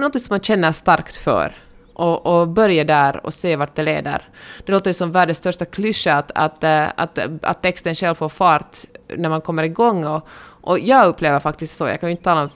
något 0.00 0.22
som 0.22 0.34
man 0.34 0.40
känner 0.40 0.72
starkt 0.72 1.16
för. 1.16 1.54
Och, 1.94 2.26
och, 2.26 2.48
börja 2.48 2.84
där 2.84 3.26
och 3.26 3.34
se 3.34 3.56
vart 3.56 3.76
det 3.76 3.82
leder. 3.82 4.28
Det 4.66 4.72
låter 4.72 4.90
ju 4.90 4.94
som 4.94 5.12
världens 5.12 5.38
största 5.38 5.64
klyscha 5.64 6.14
att, 6.14 6.30
att, 6.34 6.64
eh, 6.64 6.88
att, 6.96 7.18
eh, 7.18 7.26
att 7.42 7.62
texten 7.62 7.94
själv 7.94 8.14
får 8.14 8.28
fart 8.28 8.78
när 9.16 9.28
man 9.28 9.40
kommer 9.40 9.62
igång. 9.62 10.04
Och, 10.04 10.28
och 10.60 10.78
jag 10.78 11.06
upplever 11.06 11.40
faktiskt 11.40 11.76
så, 11.76 11.86
jag 11.86 12.00
kan 12.00 12.08
ju 12.08 12.10
inte 12.10 12.24
tala 12.24 12.42
om, 12.42 12.48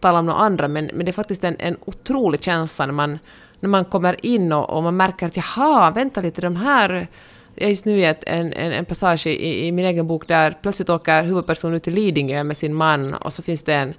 tala 0.00 0.18
om 0.18 0.26
några 0.26 0.38
andra, 0.38 0.68
men, 0.68 0.90
men 0.94 1.06
det 1.06 1.10
är 1.10 1.12
faktiskt 1.12 1.44
en, 1.44 1.56
en 1.58 1.76
otrolig 1.84 2.42
känsla 2.42 2.86
när 2.86 2.92
man, 2.92 3.18
när 3.60 3.68
man 3.68 3.84
kommer 3.84 4.26
in 4.26 4.52
och, 4.52 4.70
och 4.70 4.82
man 4.82 4.96
märker 4.96 5.26
att 5.26 5.36
jaha, 5.36 5.90
vänta 5.90 6.20
lite, 6.20 6.40
de 6.40 6.56
här 6.56 7.08
jag 7.56 7.66
är 7.66 7.70
just 7.70 7.84
nu 7.84 8.00
i 8.00 8.04
en, 8.04 8.52
en, 8.52 8.72
en 8.72 8.84
passage 8.84 9.26
i, 9.26 9.66
i, 9.66 9.72
min 9.72 9.84
egen 9.84 10.06
bok 10.06 10.28
där 10.28 10.54
plötsligt 10.62 10.90
åker 10.90 11.22
huvudpersonen 11.22 11.76
ut 11.76 11.82
till 11.82 11.94
Lidingö 11.94 12.44
med 12.44 12.56
sin 12.56 12.74
man 12.74 13.14
och 13.14 13.32
så 13.32 13.42
finns 13.42 13.62
det 13.62 13.74
en, 13.74 13.94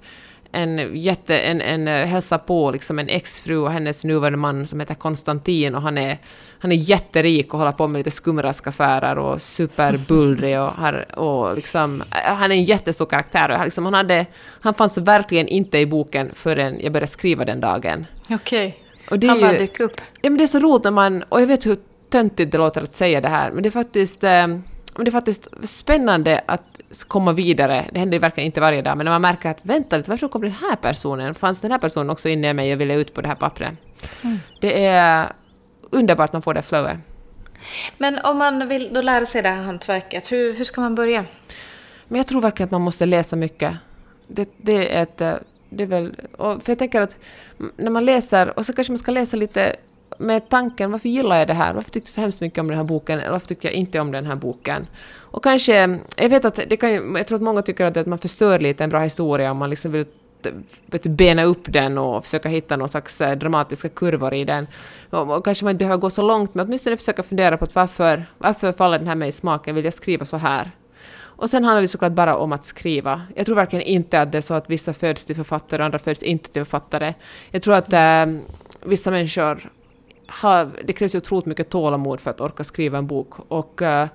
en 0.52 0.96
jätte, 0.96 1.38
en, 1.38 1.60
en 1.60 1.88
eh, 1.88 2.06
hälsa 2.06 2.38
på 2.38 2.70
liksom 2.70 2.98
en 2.98 3.08
exfru 3.08 3.56
och 3.56 3.72
hennes 3.72 4.04
nuvarande 4.04 4.38
man 4.38 4.66
som 4.66 4.80
heter 4.80 4.94
Konstantin 4.94 5.74
och 5.74 5.82
han 5.82 5.98
är, 5.98 6.18
han 6.58 6.72
är 6.72 6.76
jätterik 6.76 7.54
och 7.54 7.58
håller 7.58 7.72
på 7.72 7.88
med 7.88 7.98
lite 7.98 8.10
skumraskaffärer 8.10 9.18
och 9.18 9.42
superbullrig 9.42 10.60
och, 10.60 10.68
har, 10.68 11.18
och 11.18 11.56
liksom, 11.56 12.00
eh, 12.00 12.34
han 12.34 12.52
är 12.52 12.56
en 12.56 12.64
jättestor 12.64 13.06
karaktär 13.06 13.50
och 13.50 13.64
liksom, 13.64 13.84
han, 13.84 13.94
hade, 13.94 14.26
han 14.60 14.74
fanns 14.74 14.98
verkligen 14.98 15.48
inte 15.48 15.78
i 15.78 15.86
boken 15.86 16.30
förrän 16.34 16.80
jag 16.80 16.92
började 16.92 17.06
skriva 17.06 17.44
den 17.44 17.60
dagen. 17.60 18.06
Okej. 18.30 18.78
Okay. 19.10 19.28
Han 19.28 19.40
bara 19.40 19.52
ju- 19.52 19.58
dyker 19.58 19.84
upp. 19.84 20.00
Ja, 20.20 20.30
men 20.30 20.38
det 20.38 20.44
är 20.44 20.48
så 20.48 20.58
roligt 20.58 20.84
när 20.84 20.90
man... 20.90 21.22
Och 21.22 21.42
jag 21.42 21.46
vet 21.46 21.66
hur 21.66 21.76
töntigt 22.10 22.52
det 22.52 22.58
låter 22.58 22.82
att 22.82 22.94
säga 22.94 23.20
det 23.20 23.28
här, 23.28 23.50
men 23.50 23.62
det 23.62 23.68
är 23.68 23.70
faktiskt, 23.70 24.24
eh, 24.24 24.46
det 25.04 25.08
är 25.08 25.12
faktiskt 25.12 25.48
spännande 25.62 26.40
att 26.46 26.62
komma 27.08 27.32
vidare. 27.32 27.84
Det 27.92 27.98
händer 27.98 28.16
ju 28.16 28.20
verkligen 28.20 28.46
inte 28.46 28.60
varje 28.60 28.82
dag, 28.82 28.96
men 28.96 29.04
när 29.04 29.12
man 29.12 29.22
märker 29.22 29.50
att 29.50 29.58
vänta 29.62 29.96
lite, 29.96 30.10
varför 30.10 30.28
kom 30.28 30.42
den 30.42 30.50
här 30.52 30.76
personen? 30.76 31.34
Fanns 31.34 31.60
den 31.60 31.70
här 31.70 31.78
personen 31.78 32.10
också 32.10 32.28
inne 32.28 32.50
i 32.50 32.54
mig 32.54 32.72
och 32.72 32.80
ville 32.80 32.94
ut 32.94 33.14
på 33.14 33.20
det 33.20 33.28
här 33.28 33.34
pappret? 33.34 33.72
Det 34.60 34.84
är 34.84 35.32
underbart 35.90 36.32
man 36.32 36.42
får 36.42 36.54
det 36.54 36.62
flowet. 36.62 36.96
Men 37.98 38.18
om 38.24 38.38
man 38.38 38.68
vill 38.68 38.94
då 38.94 39.00
lära 39.00 39.26
sig 39.26 39.42
det 39.42 39.48
här 39.48 39.62
hantverket, 39.62 40.32
hur, 40.32 40.54
hur 40.54 40.64
ska 40.64 40.80
man 40.80 40.94
börja? 40.94 41.24
Men 42.08 42.18
jag 42.18 42.26
tror 42.26 42.40
verkligen 42.40 42.66
att 42.66 42.70
man 42.70 42.80
måste 42.80 43.06
läsa 43.06 43.36
mycket. 43.36 43.74
Det, 44.28 44.48
det 44.56 44.96
är 44.96 45.02
ett... 45.02 45.20
eh, 45.20 45.34
Det 45.70 45.82
är 45.82 45.86
väl, 45.86 46.14
och 46.38 46.62
för 46.62 46.72
jag 46.72 46.78
tänker 46.78 47.00
att 47.00 47.16
när 47.76 47.90
man 47.90 48.04
läser, 48.04 48.58
och 48.58 48.66
så 48.66 48.72
kanske 48.72 48.92
man 48.92 48.98
ska 48.98 49.12
läsa 49.12 49.36
lite 49.36 49.76
med 50.18 50.48
tanken, 50.48 50.92
varför 50.92 51.08
gillar 51.08 51.38
jag 51.38 51.46
det 51.48 51.54
här? 51.54 51.74
Varför 51.74 51.90
tyckte 51.90 52.08
jag 52.08 52.14
så 52.14 52.20
hemskt 52.20 52.40
mycket 52.40 52.58
om 52.58 52.68
den 52.68 52.76
här 52.76 52.84
boken? 52.84 53.18
Eller 53.20 53.30
varför 53.30 53.46
tycker 53.46 53.68
jag 53.68 53.74
inte 53.74 54.00
om 54.00 54.12
den 54.12 54.26
här 54.26 54.36
boken? 54.36 54.86
Och 55.16 55.44
kanske, 55.44 55.98
jag 56.16 56.28
vet 56.28 56.44
att 56.44 56.60
det 56.68 56.76
kan 56.76 56.92
ju, 56.92 57.14
jag 57.16 57.26
tror 57.26 57.36
att 57.36 57.42
många 57.42 57.62
tycker 57.62 57.84
att, 57.84 57.94
det- 57.94 58.00
att 58.00 58.06
man 58.06 58.18
förstör 58.18 58.58
lite 58.58 58.84
en 58.84 58.90
bra 58.90 59.00
historia 59.00 59.50
om 59.50 59.56
man 59.56 59.70
liksom 59.70 59.92
vill 59.92 60.04
vet 60.86 61.02
bena 61.06 61.44
upp 61.44 61.72
den 61.72 61.98
och 61.98 62.24
försöka 62.24 62.48
hitta 62.48 62.76
någon 62.76 62.88
slags 62.88 63.20
eh, 63.20 63.38
dramatiska 63.38 63.88
kurvor 63.88 64.34
i 64.34 64.44
den. 64.44 64.66
Och, 65.10 65.30
och 65.36 65.44
kanske 65.44 65.64
man 65.64 65.70
inte 65.70 65.78
behöver 65.84 66.00
gå 66.00 66.10
så 66.10 66.22
långt, 66.22 66.54
men 66.54 66.66
åtminstone 66.66 66.96
försöka 66.96 67.22
fundera 67.22 67.56
på 67.56 67.64
att 67.64 67.74
varför, 67.74 68.24
varför 68.38 68.72
faller 68.72 68.98
den 68.98 69.08
här 69.08 69.14
mig 69.14 69.28
i 69.28 69.32
smaken? 69.32 69.74
Vill 69.74 69.84
jag 69.84 69.94
skriva 69.94 70.24
så 70.24 70.36
här? 70.36 70.70
Och 71.20 71.50
sen 71.50 71.64
handlar 71.64 71.82
det 71.82 71.88
såklart 71.88 72.12
bara 72.12 72.36
om 72.36 72.52
att 72.52 72.64
skriva. 72.64 73.22
Jag 73.36 73.46
tror 73.46 73.56
verkligen 73.56 73.82
inte 73.86 74.20
att 74.20 74.32
det 74.32 74.38
är 74.38 74.42
så 74.42 74.54
att 74.54 74.70
vissa 74.70 74.92
föds 74.92 75.24
till 75.24 75.36
författare 75.36 75.82
och 75.82 75.84
andra 75.86 75.98
föds 75.98 76.22
inte 76.22 76.50
till 76.50 76.64
författare. 76.64 77.14
Jag 77.50 77.62
tror 77.62 77.74
att 77.74 77.92
äh, 77.92 78.34
vissa 78.84 79.10
människor 79.10 79.70
har... 80.28 80.70
Det 80.84 80.92
krävs 80.92 81.14
ju 81.14 81.18
otroligt 81.18 81.46
mycket 81.46 81.68
tålamod 81.68 82.20
för 82.20 82.30
att 82.30 82.40
orka 82.40 82.64
skriva 82.64 82.98
en 82.98 83.06
bok. 83.06 83.34
Och 83.48 83.82
eh, 83.82 84.08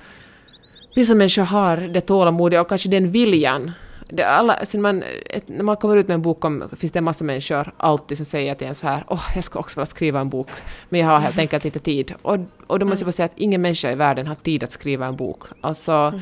vissa 0.96 1.16
människor 1.16 1.44
har 1.44 1.78
det 1.78 2.02
tålamodet 2.02 2.62
och 2.62 2.70
kanske 2.70 2.90
den 2.90 3.12
viljan. 3.12 3.72
Det, 4.10 4.24
alla, 4.24 4.54
alltså 4.54 4.78
när, 4.78 4.82
man, 4.82 5.04
ett, 5.30 5.48
när 5.48 5.64
man 5.64 5.76
kommer 5.76 5.98
ut 5.98 6.08
med 6.08 6.16
en 6.16 6.22
bok 6.22 6.46
om, 6.46 6.64
finns 6.78 6.92
det 6.92 7.00
en 7.00 7.04
massa 7.04 7.24
människor 7.24 7.72
alltid 7.78 8.18
som 8.18 8.26
säger 8.26 8.56
till 8.56 8.68
en 8.68 8.76
så 8.76 8.88
här 8.88 9.04
åh, 9.08 9.26
jag 9.36 9.44
ska 9.44 9.60
också 9.60 9.80
vilja 9.80 9.86
skriva 9.86 10.20
en 10.20 10.30
bok, 10.30 10.48
men 10.90 11.00
jag 11.00 11.08
har 11.08 11.20
helt 11.20 11.40
enkelt 11.40 11.66
inte 11.66 11.80
tid. 11.80 12.14
Och, 12.22 12.38
och 12.68 12.80
då 12.80 12.86
måste 12.86 13.04
jag 13.04 13.08
bara 13.08 13.12
säga 13.12 13.26
att 13.26 13.38
ingen 13.40 13.62
människa 13.62 13.92
i 13.92 13.96
världen 13.96 14.28
har 14.28 14.36
tid 14.36 14.64
att 14.64 14.72
skriva 14.72 15.06
en 15.06 15.16
bok. 15.16 15.44
Alltså, 15.62 16.20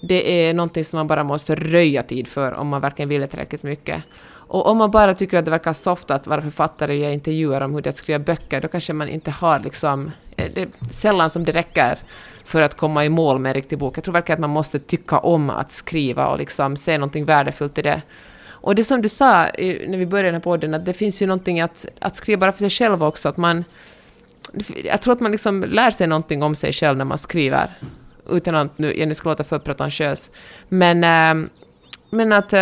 det 0.00 0.48
är 0.48 0.54
någonting 0.54 0.84
som 0.84 0.96
man 0.96 1.06
bara 1.06 1.24
måste 1.24 1.54
röja 1.54 2.02
tid 2.02 2.28
för 2.28 2.52
om 2.52 2.68
man 2.68 2.80
verkligen 2.80 3.08
vill 3.08 3.20
det 3.20 3.26
tillräckligt 3.26 3.62
mycket. 3.62 4.02
Och 4.50 4.66
om 4.66 4.78
man 4.78 4.90
bara 4.90 5.14
tycker 5.14 5.38
att 5.38 5.44
det 5.44 5.50
verkar 5.50 5.72
soft 5.72 6.10
att 6.10 6.26
vara 6.26 6.42
författare 6.42 6.92
och 6.92 6.98
göra 6.98 7.12
intervjuer 7.12 7.60
om 7.60 7.74
hur 7.74 7.82
det 7.82 7.88
är 7.88 7.90
att 7.90 7.96
skriva 7.96 8.18
böcker, 8.18 8.60
då 8.60 8.68
kanske 8.68 8.92
man 8.92 9.08
inte 9.08 9.30
har 9.30 9.60
liksom... 9.60 10.10
Eh, 10.36 10.50
det 10.54 10.62
är 10.62 10.68
sällan 10.90 11.30
som 11.30 11.44
det 11.44 11.52
räcker 11.52 11.98
för 12.44 12.62
att 12.62 12.76
komma 12.76 13.04
i 13.04 13.08
mål 13.08 13.38
med 13.38 13.50
en 13.50 13.54
riktig 13.54 13.78
bok. 13.78 13.96
Jag 13.96 14.04
tror 14.04 14.12
verkligen 14.12 14.36
att 14.36 14.40
man 14.40 14.50
måste 14.50 14.78
tycka 14.78 15.18
om 15.18 15.50
att 15.50 15.70
skriva 15.70 16.26
och 16.26 16.38
liksom 16.38 16.76
se 16.76 16.98
någonting 16.98 17.24
värdefullt 17.24 17.78
i 17.78 17.82
det. 17.82 18.02
Och 18.48 18.74
det 18.74 18.84
som 18.84 19.02
du 19.02 19.08
sa 19.08 19.42
när 19.86 19.96
vi 19.96 20.06
började 20.06 20.28
den 20.28 20.34
här 20.34 20.42
podden, 20.42 20.74
att 20.74 20.84
det 20.84 20.92
finns 20.92 21.22
ju 21.22 21.26
någonting 21.26 21.60
att, 21.60 21.86
att 22.00 22.16
skriva 22.16 22.40
bara 22.40 22.52
för 22.52 22.58
sig 22.58 22.70
själv 22.70 23.04
också, 23.04 23.28
att 23.28 23.36
man... 23.36 23.64
Jag 24.84 25.02
tror 25.02 25.14
att 25.14 25.20
man 25.20 25.32
liksom 25.32 25.64
lär 25.64 25.90
sig 25.90 26.06
någonting 26.06 26.42
om 26.42 26.54
sig 26.54 26.72
själv 26.72 26.98
när 26.98 27.04
man 27.04 27.18
skriver. 27.18 27.70
Utan 28.30 28.54
att 28.54 28.78
nu, 28.78 28.98
jag 28.98 29.08
nu 29.08 29.14
ska 29.14 29.28
låta 29.28 29.44
för 29.44 29.58
pretentiös. 29.58 30.30
Men, 30.68 31.04
Äh, 31.04 31.48
men 32.10 32.32
att 32.32 32.52
eh, 32.52 32.60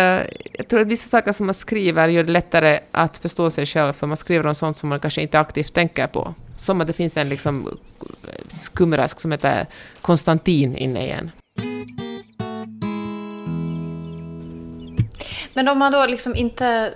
jag 0.53 0.67
tror 0.67 0.81
att 0.81 0.87
vissa 0.87 1.09
saker 1.09 1.31
som 1.31 1.45
man 1.45 1.53
skriver 1.53 2.07
gör 2.07 2.23
det 2.23 2.31
lättare 2.31 2.79
att 2.91 3.17
förstå 3.17 3.49
sig 3.49 3.65
själv, 3.65 3.93
för 3.93 4.07
man 4.07 4.17
skriver 4.17 4.47
om 4.47 4.55
sånt 4.55 4.77
som 4.77 4.89
man 4.89 4.99
kanske 4.99 5.21
inte 5.21 5.39
aktivt 5.39 5.73
tänker 5.73 6.07
på. 6.07 6.33
Som 6.57 6.81
att 6.81 6.87
det 6.87 6.93
finns 6.93 7.17
en 7.17 7.29
liksom 7.29 7.77
skumrask 8.47 9.19
som 9.19 9.31
heter 9.31 9.67
Konstantin 10.01 10.75
inne 10.75 11.05
i 11.05 11.09
en. 11.11 11.31
Men 15.53 15.67
om 15.67 15.79
man 15.79 15.91
då 15.91 16.05
liksom 16.05 16.35
inte 16.35 16.93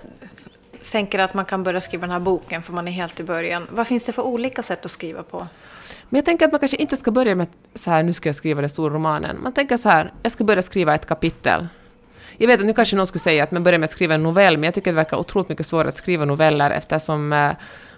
tänker 0.91 1.19
att 1.19 1.33
man 1.33 1.45
kan 1.45 1.63
börja 1.63 1.81
skriva 1.81 2.01
den 2.01 2.13
här 2.13 2.19
boken 2.19 2.63
för 2.63 2.73
man 2.73 2.87
är 2.87 2.91
helt 2.91 3.19
i 3.19 3.23
början. 3.23 3.67
Vad 3.71 3.87
finns 3.87 4.03
det 4.03 4.11
för 4.11 4.21
olika 4.21 4.63
sätt 4.63 4.85
att 4.85 4.91
skriva 4.91 5.23
på? 5.23 5.47
Men 6.09 6.17
jag 6.17 6.25
tänker 6.25 6.45
att 6.45 6.51
man 6.51 6.59
kanske 6.59 6.77
inte 6.77 6.97
ska 6.97 7.11
börja 7.11 7.35
med 7.35 7.47
så 7.75 7.91
här, 7.91 8.03
nu 8.03 8.13
ska 8.13 8.29
jag 8.29 8.35
skriva 8.35 8.61
den 8.61 8.69
stora 8.69 8.93
romanen. 8.93 9.41
Man 9.43 9.53
tänker 9.53 9.77
så 9.77 9.89
här, 9.89 10.13
jag 10.23 10.31
ska 10.31 10.43
börja 10.43 10.61
skriva 10.61 10.95
ett 10.95 11.05
kapitel. 11.05 11.67
Jag 12.37 12.47
vet 12.47 12.59
att 12.59 12.65
nu 12.65 12.73
kanske 12.73 12.95
någon 12.95 13.07
skulle 13.07 13.21
säga 13.21 13.43
att 13.43 13.51
man 13.51 13.63
börjar 13.63 13.79
med 13.79 13.87
att 13.87 13.91
skriva 13.91 14.15
en 14.15 14.23
novell, 14.23 14.57
men 14.57 14.63
jag 14.63 14.73
tycker 14.73 14.91
det 14.91 14.95
verkar 14.95 15.17
otroligt 15.17 15.49
mycket 15.49 15.65
svårare 15.65 15.89
att 15.89 15.95
skriva 15.95 16.25
noveller 16.25 16.71
eftersom 16.71 17.33
eh, 17.33 17.51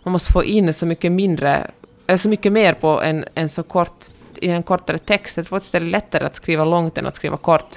man 0.04 0.12
måste 0.12 0.32
få 0.32 0.44
in 0.44 0.74
så 0.74 0.86
mycket 0.86 1.12
mindre, 1.12 1.72
eller 2.08 2.18
så 2.18 2.30
mycket 2.30 2.52
mer 2.52 2.74
på 2.74 3.02
en, 3.02 3.26
en 3.36 3.50
så 3.50 3.64
kort, 3.64 4.06
i 4.36 4.50
en 4.50 4.64
kortare 4.64 4.98
text. 4.98 5.38
Jag 5.38 5.46
tror 5.46 5.58
att 5.58 5.72
det 5.72 5.78
är 5.78 5.82
lättare 5.82 6.26
att 6.26 6.36
skriva 6.36 6.66
långt 6.66 6.98
än 6.98 7.06
att 7.06 7.16
skriva 7.16 7.38
kort. 7.38 7.76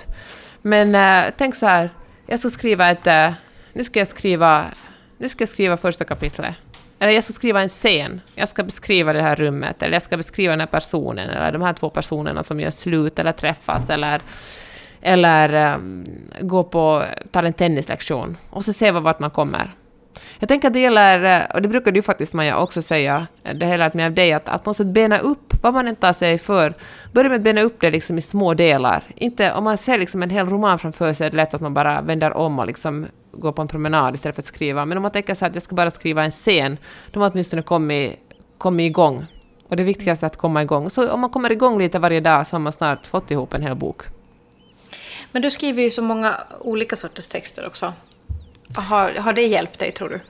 Men 0.63 0.95
äh, 0.95 1.33
tänk 1.37 1.55
så 1.55 1.67
här, 1.67 1.91
jag 2.27 2.39
ska 2.41 2.51
skriva 2.51 2.91
ett, 2.91 3.07
Äh, 3.07 3.31
nu 3.73 3.85
ska 3.85 3.99
jag 3.99 4.09
skriva, 4.09 4.65
nu 5.19 5.29
ska 5.29 5.43
jag 5.43 5.49
skriva 5.49 5.77
första 5.77 6.05
kapitlet. 6.05 6.55
Eller 6.99 7.13
jag 7.13 7.25
ska 7.25 7.33
skriva 7.33 7.63
en 7.63 7.69
scen. 7.69 8.21
Jag 8.35 8.49
ska 8.49 8.65
beskriva 8.65 9.13
det 9.13 9.23
här 9.23 9.37
rummet, 9.37 9.83
eller 9.83 9.93
jag 9.93 10.03
ska 10.03 10.17
beskriva 10.17 10.51
den 10.51 10.61
här 10.61 10.67
personen, 10.67 11.31
eller 11.31 11.53
de 11.53 11.63
här 11.63 11.73
två 11.73 11.91
personerna 11.91 12.43
som 12.43 12.61
gör 12.61 12.71
slut 12.71 13.19
eller 13.19 13.33
träffas, 13.33 13.91
eller, 13.91 14.23
eller 15.01 15.75
um, 15.75 16.05
gå 16.41 16.65
på, 16.65 17.05
ta 17.31 17.43
en 17.43 17.53
tennislektion. 17.53 18.37
Och 18.51 18.65
så 18.65 18.73
se 18.73 18.91
vart 18.91 19.21
man 19.21 19.31
kommer. 19.31 19.75
Jag 20.39 20.49
tänker 20.49 20.69
att 20.69 20.75
det 20.75 20.81
gäller, 20.81 21.25
eh, 21.25 21.55
och 21.55 21.63
det 21.63 21.69
brukar 21.69 21.93
du 21.93 22.03
faktiskt 22.03 22.35
Maja 22.35 22.59
också 22.59 22.83
säga, 22.83 23.27
eh, 23.45 23.55
det 23.55 23.67
har 23.67 23.73
jag 23.73 23.79
lärt 23.79 23.95
mig 23.95 24.07
av 24.07 24.13
dig, 24.13 24.33
att, 24.33 24.49
att 24.49 24.67
man 24.67 24.71
måste 24.71 24.85
bena 24.85 25.19
upp 25.19 25.55
vad 25.63 25.75
man 25.75 25.89
än 25.89 25.97
tar 25.97 26.13
sig 26.13 26.39
för. 26.39 26.75
Börja 27.13 27.29
med 27.29 27.37
att 27.37 27.43
bena 27.43 27.61
upp 27.61 27.81
det 27.81 27.91
liksom 27.91 28.19
i 28.19 28.21
små 28.21 28.55
delar. 28.55 29.05
Inte, 29.15 29.53
om 29.53 29.65
man 29.65 29.79
ser 29.79 29.99
liksom 29.99 30.23
en 30.23 30.31
hel 30.31 30.49
roman 30.49 30.79
framför 30.79 31.13
sig 31.13 31.27
är 31.27 31.31
det 31.31 31.37
lätt 31.37 31.55
att 31.55 31.61
man 31.61 31.75
bara 31.75 32.01
vänder 32.01 32.37
om 32.37 32.59
och 32.59 32.67
liksom 32.67 33.07
går 33.33 33.53
på 33.53 33.63
en 33.63 33.69
promenad 33.69 34.15
istället 34.15 34.35
för 34.35 34.43
att 34.43 34.47
skriva. 34.47 34.85
Men 34.85 34.99
om 34.99 35.03
man 35.03 35.11
tänker 35.11 35.35
så 35.35 35.47
att 35.47 35.55
jag 35.55 35.63
ska 35.63 35.75
bara 35.75 35.91
skriva 35.91 36.25
en 36.25 36.31
scen, 36.31 36.77
då 37.11 37.21
har 37.21 37.25
man 37.25 37.33
åtminstone 37.33 37.63
kommit, 37.63 38.19
kommit 38.59 38.91
igång. 38.91 39.27
Och 39.69 39.77
det 39.77 39.83
viktigaste 39.83 40.27
är 40.27 40.29
att 40.29 40.37
komma 40.37 40.63
igång. 40.63 40.91
Så 40.91 41.11
om 41.11 41.21
man 41.21 41.31
kommer 41.31 41.53
igång 41.53 41.79
lite 41.79 41.99
varje 41.99 42.21
dag 42.21 42.47
så 42.47 42.57
har 42.57 42.61
man 42.61 42.73
snart 42.73 43.07
fått 43.07 43.31
ihop 43.31 43.55
en 43.55 43.63
hel 43.63 43.75
bok. 43.75 44.03
Men 45.33 45.43
du 45.43 45.51
skriver 45.51 45.83
ju 45.83 45.91
så 45.91 46.03
många 46.03 46.35
olika 46.61 46.97
sorters 46.97 47.29
texter 47.29 47.67
också. 47.67 47.93
Har, 48.77 49.15
har 49.15 49.33
det 49.33 49.47
hjälpt 49.47 49.79
dig, 49.79 49.93
tror 49.93 50.09
du? 50.09 50.21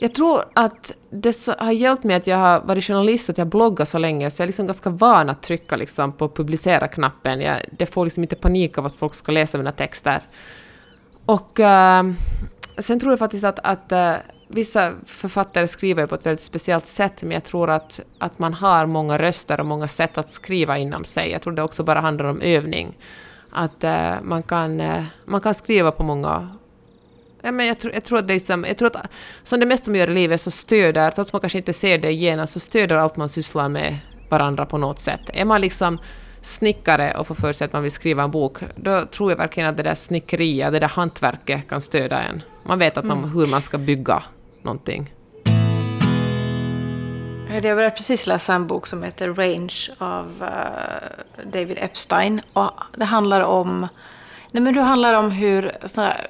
Jag 0.00 0.14
tror 0.14 0.44
att 0.54 0.92
det 1.10 1.48
har 1.58 1.72
hjälpt 1.72 2.04
mig 2.04 2.16
att 2.16 2.26
jag 2.26 2.36
har 2.36 2.60
varit 2.60 2.84
journalist, 2.84 3.30
att 3.30 3.38
jag 3.38 3.46
bloggar 3.46 3.84
så 3.84 3.98
länge, 3.98 4.30
så 4.30 4.40
jag 4.40 4.44
är 4.44 4.46
liksom 4.46 4.66
ganska 4.66 4.90
van 4.90 5.28
att 5.28 5.42
trycka 5.42 5.76
liksom 5.76 6.12
på 6.12 6.28
publicera-knappen. 6.28 7.40
Jag, 7.40 7.60
det 7.72 7.86
får 7.86 8.04
liksom 8.04 8.22
inte 8.22 8.36
panik 8.36 8.78
av 8.78 8.86
att 8.86 8.94
folk 8.94 9.14
ska 9.14 9.32
läsa 9.32 9.58
mina 9.58 9.72
texter. 9.72 10.22
Och 11.24 11.60
uh, 11.60 12.12
sen 12.78 13.00
tror 13.00 13.12
jag 13.12 13.18
faktiskt 13.18 13.44
att, 13.44 13.58
att 13.58 13.92
uh, 13.92 14.12
vissa 14.48 14.92
författare 15.06 15.68
skriver 15.68 16.06
på 16.06 16.14
ett 16.14 16.26
väldigt 16.26 16.44
speciellt 16.44 16.86
sätt, 16.86 17.22
men 17.22 17.32
jag 17.32 17.44
tror 17.44 17.70
att, 17.70 18.00
att 18.18 18.38
man 18.38 18.54
har 18.54 18.86
många 18.86 19.18
röster 19.18 19.60
och 19.60 19.66
många 19.66 19.88
sätt 19.88 20.18
att 20.18 20.30
skriva 20.30 20.78
inom 20.78 21.04
sig. 21.04 21.30
Jag 21.30 21.42
tror 21.42 21.52
det 21.52 21.62
också 21.62 21.82
bara 21.82 22.00
handlar 22.00 22.24
om 22.24 22.40
övning. 22.40 22.96
Att 23.50 23.84
eh, 23.84 24.14
man, 24.22 24.42
kan, 24.42 24.80
eh, 24.80 25.04
man 25.24 25.40
kan 25.40 25.54
skriva 25.54 25.92
på 25.92 26.02
många 26.02 26.48
Ja, 27.42 27.52
men 27.52 27.66
jag, 27.66 27.78
tror, 27.78 27.94
jag, 27.94 28.04
tror 28.04 28.18
att 28.18 28.28
det 28.28 28.34
liksom, 28.34 28.64
jag 28.64 28.78
tror 28.78 28.96
att 28.96 29.12
som 29.42 29.60
det 29.60 29.66
mesta 29.66 29.90
man 29.90 30.00
gör 30.00 30.10
i 30.10 30.14
livet 30.14 30.40
så 30.40 30.50
stöder, 30.50 31.10
trots 31.10 31.28
att 31.28 31.32
man 31.32 31.40
kanske 31.40 31.58
inte 31.58 31.72
ser 31.72 31.98
det 31.98 32.12
genast, 32.12 32.52
så 32.52 32.60
stöder 32.60 32.96
allt 32.96 33.16
man 33.16 33.28
sysslar 33.28 33.68
med 33.68 33.98
varandra 34.28 34.66
på 34.66 34.78
något 34.78 35.00
sätt. 35.00 35.20
Är 35.32 35.44
man 35.44 35.60
liksom 35.60 35.98
snickare 36.42 37.14
och 37.14 37.26
får 37.26 37.34
för 37.34 37.52
sig 37.52 37.64
att 37.64 37.72
man 37.72 37.82
vill 37.82 37.92
skriva 37.92 38.22
en 38.22 38.30
bok, 38.30 38.58
då 38.76 39.06
tror 39.06 39.30
jag 39.30 39.36
verkligen 39.36 39.68
att 39.68 39.76
det 39.76 39.82
där 39.82 39.94
snickeriet, 39.94 40.72
det 40.72 40.78
där 40.78 40.88
hantverket 40.88 41.68
kan 41.68 41.80
stödja 41.80 42.18
en. 42.22 42.42
Man 42.62 42.78
vet 42.78 42.98
att 42.98 43.04
man, 43.04 43.24
hur 43.24 43.46
man 43.46 43.62
ska 43.62 43.78
bygga 43.78 44.22
någonting. 44.62 45.10
Jag 47.50 47.62
började 47.62 47.90
precis 47.90 48.26
läsa 48.26 48.54
en 48.54 48.66
bok 48.66 48.86
som 48.86 49.02
heter 49.02 49.34
Range 49.34 49.74
av 49.98 50.42
eh, 50.42 51.44
David 51.44 51.78
Epstein. 51.80 52.40
Och 52.52 52.70
det 52.96 53.04
handlar 53.04 53.40
om, 53.40 53.88
nej 54.52 54.62
men 54.62 54.74
det 54.74 54.80
handlar 54.80 55.14
om 55.14 55.30
hur 55.30 55.72
här 55.96 56.26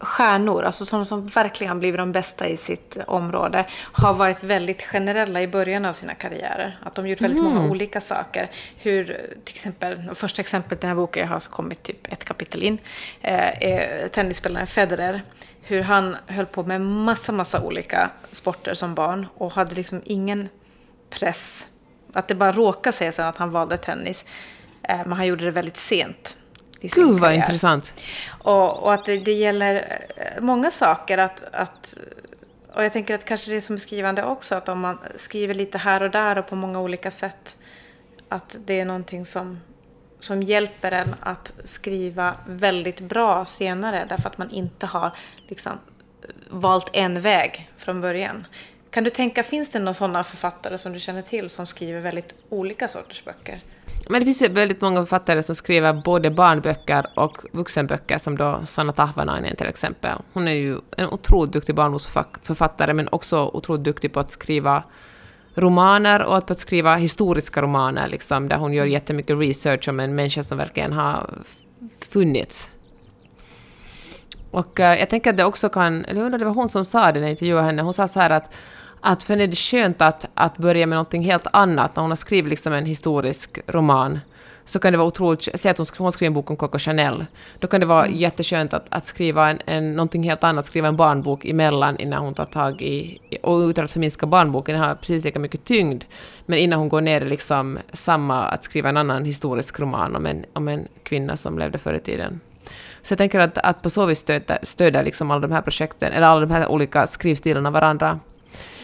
stjärnor, 0.00 0.64
alltså 0.64 0.84
som, 0.84 1.04
som 1.04 1.26
verkligen 1.26 1.78
blivit 1.78 1.98
de 1.98 2.12
bästa 2.12 2.48
i 2.48 2.56
sitt 2.56 2.96
område, 3.06 3.64
har 3.92 4.14
varit 4.14 4.44
väldigt 4.44 4.82
generella 4.82 5.42
i 5.42 5.48
början 5.48 5.84
av 5.84 5.92
sina 5.92 6.14
karriärer. 6.14 6.78
Att 6.82 6.94
de 6.94 7.08
gjort 7.08 7.20
väldigt 7.20 7.42
många 7.42 7.70
olika 7.70 8.00
saker. 8.00 8.50
Hur, 8.80 9.04
till 9.44 9.54
exempel, 9.54 10.10
första 10.14 10.40
exemplet 10.40 10.78
i 10.78 10.80
den 10.80 10.88
här 10.88 10.96
boken, 10.96 11.22
jag 11.22 11.28
har 11.28 11.50
kommit 11.50 11.82
typ 11.82 12.12
ett 12.12 12.24
kapitel 12.24 12.62
in, 12.62 12.78
eh, 13.20 13.62
är 13.62 14.08
tennisspelaren 14.08 14.66
Federer. 14.66 15.22
Hur 15.70 15.82
han 15.82 16.16
höll 16.26 16.46
på 16.46 16.62
med 16.62 16.80
massa, 16.80 17.32
massa 17.32 17.62
olika 17.62 18.10
sporter 18.30 18.74
som 18.74 18.94
barn 18.94 19.26
och 19.34 19.52
hade 19.52 19.74
liksom 19.74 20.02
ingen 20.04 20.48
press. 21.10 21.68
Att 22.12 22.28
det 22.28 22.34
bara 22.34 22.52
råkade 22.52 22.92
sig 22.92 23.12
sen 23.12 23.26
att 23.26 23.36
han 23.36 23.50
valde 23.50 23.76
tennis. 23.76 24.26
Eh, 24.82 24.96
Men 24.96 25.12
han 25.12 25.26
gjorde 25.26 25.44
det 25.44 25.50
väldigt 25.50 25.76
sent 25.76 26.36
i 26.80 26.88
sin 26.88 27.04
Gud 27.04 27.12
vad 27.12 27.22
karriär. 27.22 27.40
intressant. 27.40 27.92
Och, 28.28 28.82
och 28.82 28.94
att 28.94 29.04
det, 29.04 29.18
det 29.18 29.32
gäller 29.32 29.74
eh, 30.16 30.42
många 30.42 30.70
saker 30.70 31.18
att, 31.18 31.42
att 31.52 31.94
och 32.74 32.84
jag 32.84 32.92
tänker 32.92 33.14
att 33.14 33.24
kanske 33.24 33.50
det 33.50 33.56
är 33.56 33.60
som 33.60 33.78
skrivande 33.78 34.24
också, 34.24 34.54
att 34.54 34.68
om 34.68 34.80
man 34.80 34.98
skriver 35.16 35.54
lite 35.54 35.78
här 35.78 36.02
och 36.02 36.10
där 36.10 36.38
och 36.38 36.46
på 36.46 36.56
många 36.56 36.80
olika 36.80 37.10
sätt, 37.10 37.58
att 38.28 38.56
det 38.66 38.80
är 38.80 38.84
någonting 38.84 39.24
som, 39.24 39.60
som 40.20 40.42
hjälper 40.42 40.92
en 40.92 41.14
att 41.20 41.52
skriva 41.64 42.34
väldigt 42.46 43.00
bra 43.00 43.44
senare, 43.44 44.06
därför 44.08 44.28
att 44.28 44.38
man 44.38 44.50
inte 44.50 44.86
har 44.86 45.12
liksom, 45.48 45.72
valt 46.50 46.90
en 46.92 47.20
väg 47.20 47.70
från 47.76 48.00
början. 48.00 48.46
Kan 48.90 49.04
du 49.04 49.10
tänka, 49.10 49.42
finns 49.42 49.70
det 49.70 49.78
några 49.78 49.94
sådana 49.94 50.24
författare 50.24 50.78
som 50.78 50.92
du 50.92 51.00
känner 51.00 51.22
till 51.22 51.50
som 51.50 51.66
skriver 51.66 52.00
väldigt 52.00 52.34
olika 52.48 52.88
sorters 52.88 53.24
böcker? 53.24 53.60
Men 54.08 54.20
det 54.20 54.24
finns 54.24 54.42
ju 54.42 54.48
väldigt 54.48 54.80
många 54.80 55.00
författare 55.00 55.42
som 55.42 55.54
skriver 55.54 55.92
både 55.92 56.30
barnböcker 56.30 57.06
och 57.14 57.38
vuxenböcker, 57.52 58.18
som 58.18 58.36
då 58.36 58.62
Sanna 58.66 58.92
Tahvanainen 58.92 59.56
till 59.56 59.66
exempel. 59.66 60.18
Hon 60.32 60.48
är 60.48 60.52
ju 60.52 60.78
en 60.96 61.08
otroligt 61.08 61.52
duktig 61.52 61.74
barnboksförfattare, 61.74 62.94
men 62.94 63.08
också 63.12 63.50
otroligt 63.54 63.84
duktig 63.84 64.12
på 64.12 64.20
att 64.20 64.30
skriva 64.30 64.82
romaner 65.60 66.22
och 66.22 66.36
att 66.36 66.58
skriva 66.58 66.96
historiska 66.96 67.62
romaner, 67.62 68.08
liksom, 68.08 68.48
där 68.48 68.56
hon 68.56 68.72
gör 68.72 68.86
jättemycket 68.86 69.38
research 69.38 69.88
om 69.88 70.00
en 70.00 70.14
människa 70.14 70.42
som 70.42 70.58
verkligen 70.58 70.92
har 70.92 71.30
funnits. 72.10 72.70
Och 74.50 74.80
uh, 74.80 74.86
jag 74.86 75.10
tänker 75.10 75.30
att 75.30 75.36
det 75.36 75.44
också 75.44 75.68
kan, 75.68 76.04
eller 76.04 76.20
jag 76.20 76.24
undrar 76.24 76.38
det 76.38 76.44
var 76.44 76.54
hon 76.54 76.68
som 76.68 76.84
sa 76.84 77.12
det 77.12 77.20
när 77.20 77.26
jag 77.26 77.30
intervjuade 77.30 77.66
henne, 77.66 77.82
hon 77.82 77.94
sa 77.94 78.08
så 78.08 78.20
här 78.20 78.30
att 78.30 78.54
att 79.00 79.22
för 79.22 79.32
henne 79.32 79.44
är 79.44 79.48
det 79.48 79.56
skönt 79.56 80.02
att, 80.02 80.26
att 80.34 80.56
börja 80.56 80.86
med 80.86 80.96
någonting 80.96 81.24
helt 81.24 81.46
annat. 81.52 81.96
När 81.96 82.02
hon 82.02 82.10
har 82.10 82.16
skrivit 82.16 82.50
liksom 82.50 82.72
en 82.72 82.86
historisk 82.86 83.58
roman 83.66 84.20
så 84.70 84.78
kan 84.78 84.92
det 84.92 84.96
vara 84.96 85.08
otroligt... 85.08 85.48
Säg 85.54 85.70
att 85.70 85.78
hon, 85.78 85.86
hon 85.98 86.12
skriver 86.12 86.26
en 86.26 86.34
bok 86.34 86.50
om 86.50 86.56
Coco 86.56 86.78
Chanel. 86.78 87.26
Då 87.58 87.68
kan 87.68 87.80
det 87.80 87.86
vara 87.86 88.06
mm. 88.06 88.18
jätteskönt 88.18 88.74
att, 88.74 88.86
att 88.88 89.06
skriva 89.06 89.50
en, 89.50 89.58
en, 89.66 89.92
någonting 89.92 90.22
helt 90.22 90.44
annat, 90.44 90.66
skriva 90.66 90.88
en 90.88 90.96
barnbok 90.96 91.44
emellan 91.44 91.98
innan 91.98 92.22
hon 92.22 92.34
tar 92.34 92.44
tag 92.44 92.82
i... 92.82 93.18
Och 93.42 93.58
utan 93.58 93.84
att 93.84 93.90
förminska 93.90 94.26
barnboken, 94.26 94.74
den 94.74 94.84
har 94.84 94.94
precis 94.94 95.24
lika 95.24 95.38
mycket 95.38 95.64
tyngd. 95.64 96.04
Men 96.46 96.58
innan 96.58 96.78
hon 96.78 96.88
går 96.88 97.00
ner 97.00 97.20
i 97.20 97.28
liksom 97.28 97.78
samma, 97.92 98.44
att 98.44 98.64
skriva 98.64 98.88
en 98.88 98.96
annan 98.96 99.24
historisk 99.24 99.80
roman 99.80 100.16
om 100.16 100.26
en, 100.26 100.44
om 100.52 100.68
en 100.68 100.88
kvinna 101.02 101.36
som 101.36 101.58
levde 101.58 101.78
förr 101.78 101.94
i 101.94 102.00
tiden. 102.00 102.40
Så 103.02 103.12
jag 103.12 103.18
tänker 103.18 103.38
att, 103.38 103.58
att 103.58 103.82
på 103.82 103.90
så 103.90 104.06
vis 104.06 104.18
stöder, 104.18 104.58
stöder 104.62 105.04
liksom 105.04 105.30
alla 105.30 105.40
de 105.40 105.52
här 105.52 105.62
projekten, 105.62 106.12
eller 106.12 106.26
alla 106.26 106.40
de 106.40 106.50
här 106.50 106.68
olika 106.68 107.06
skrivstilarna 107.06 107.70
varandra. 107.70 108.20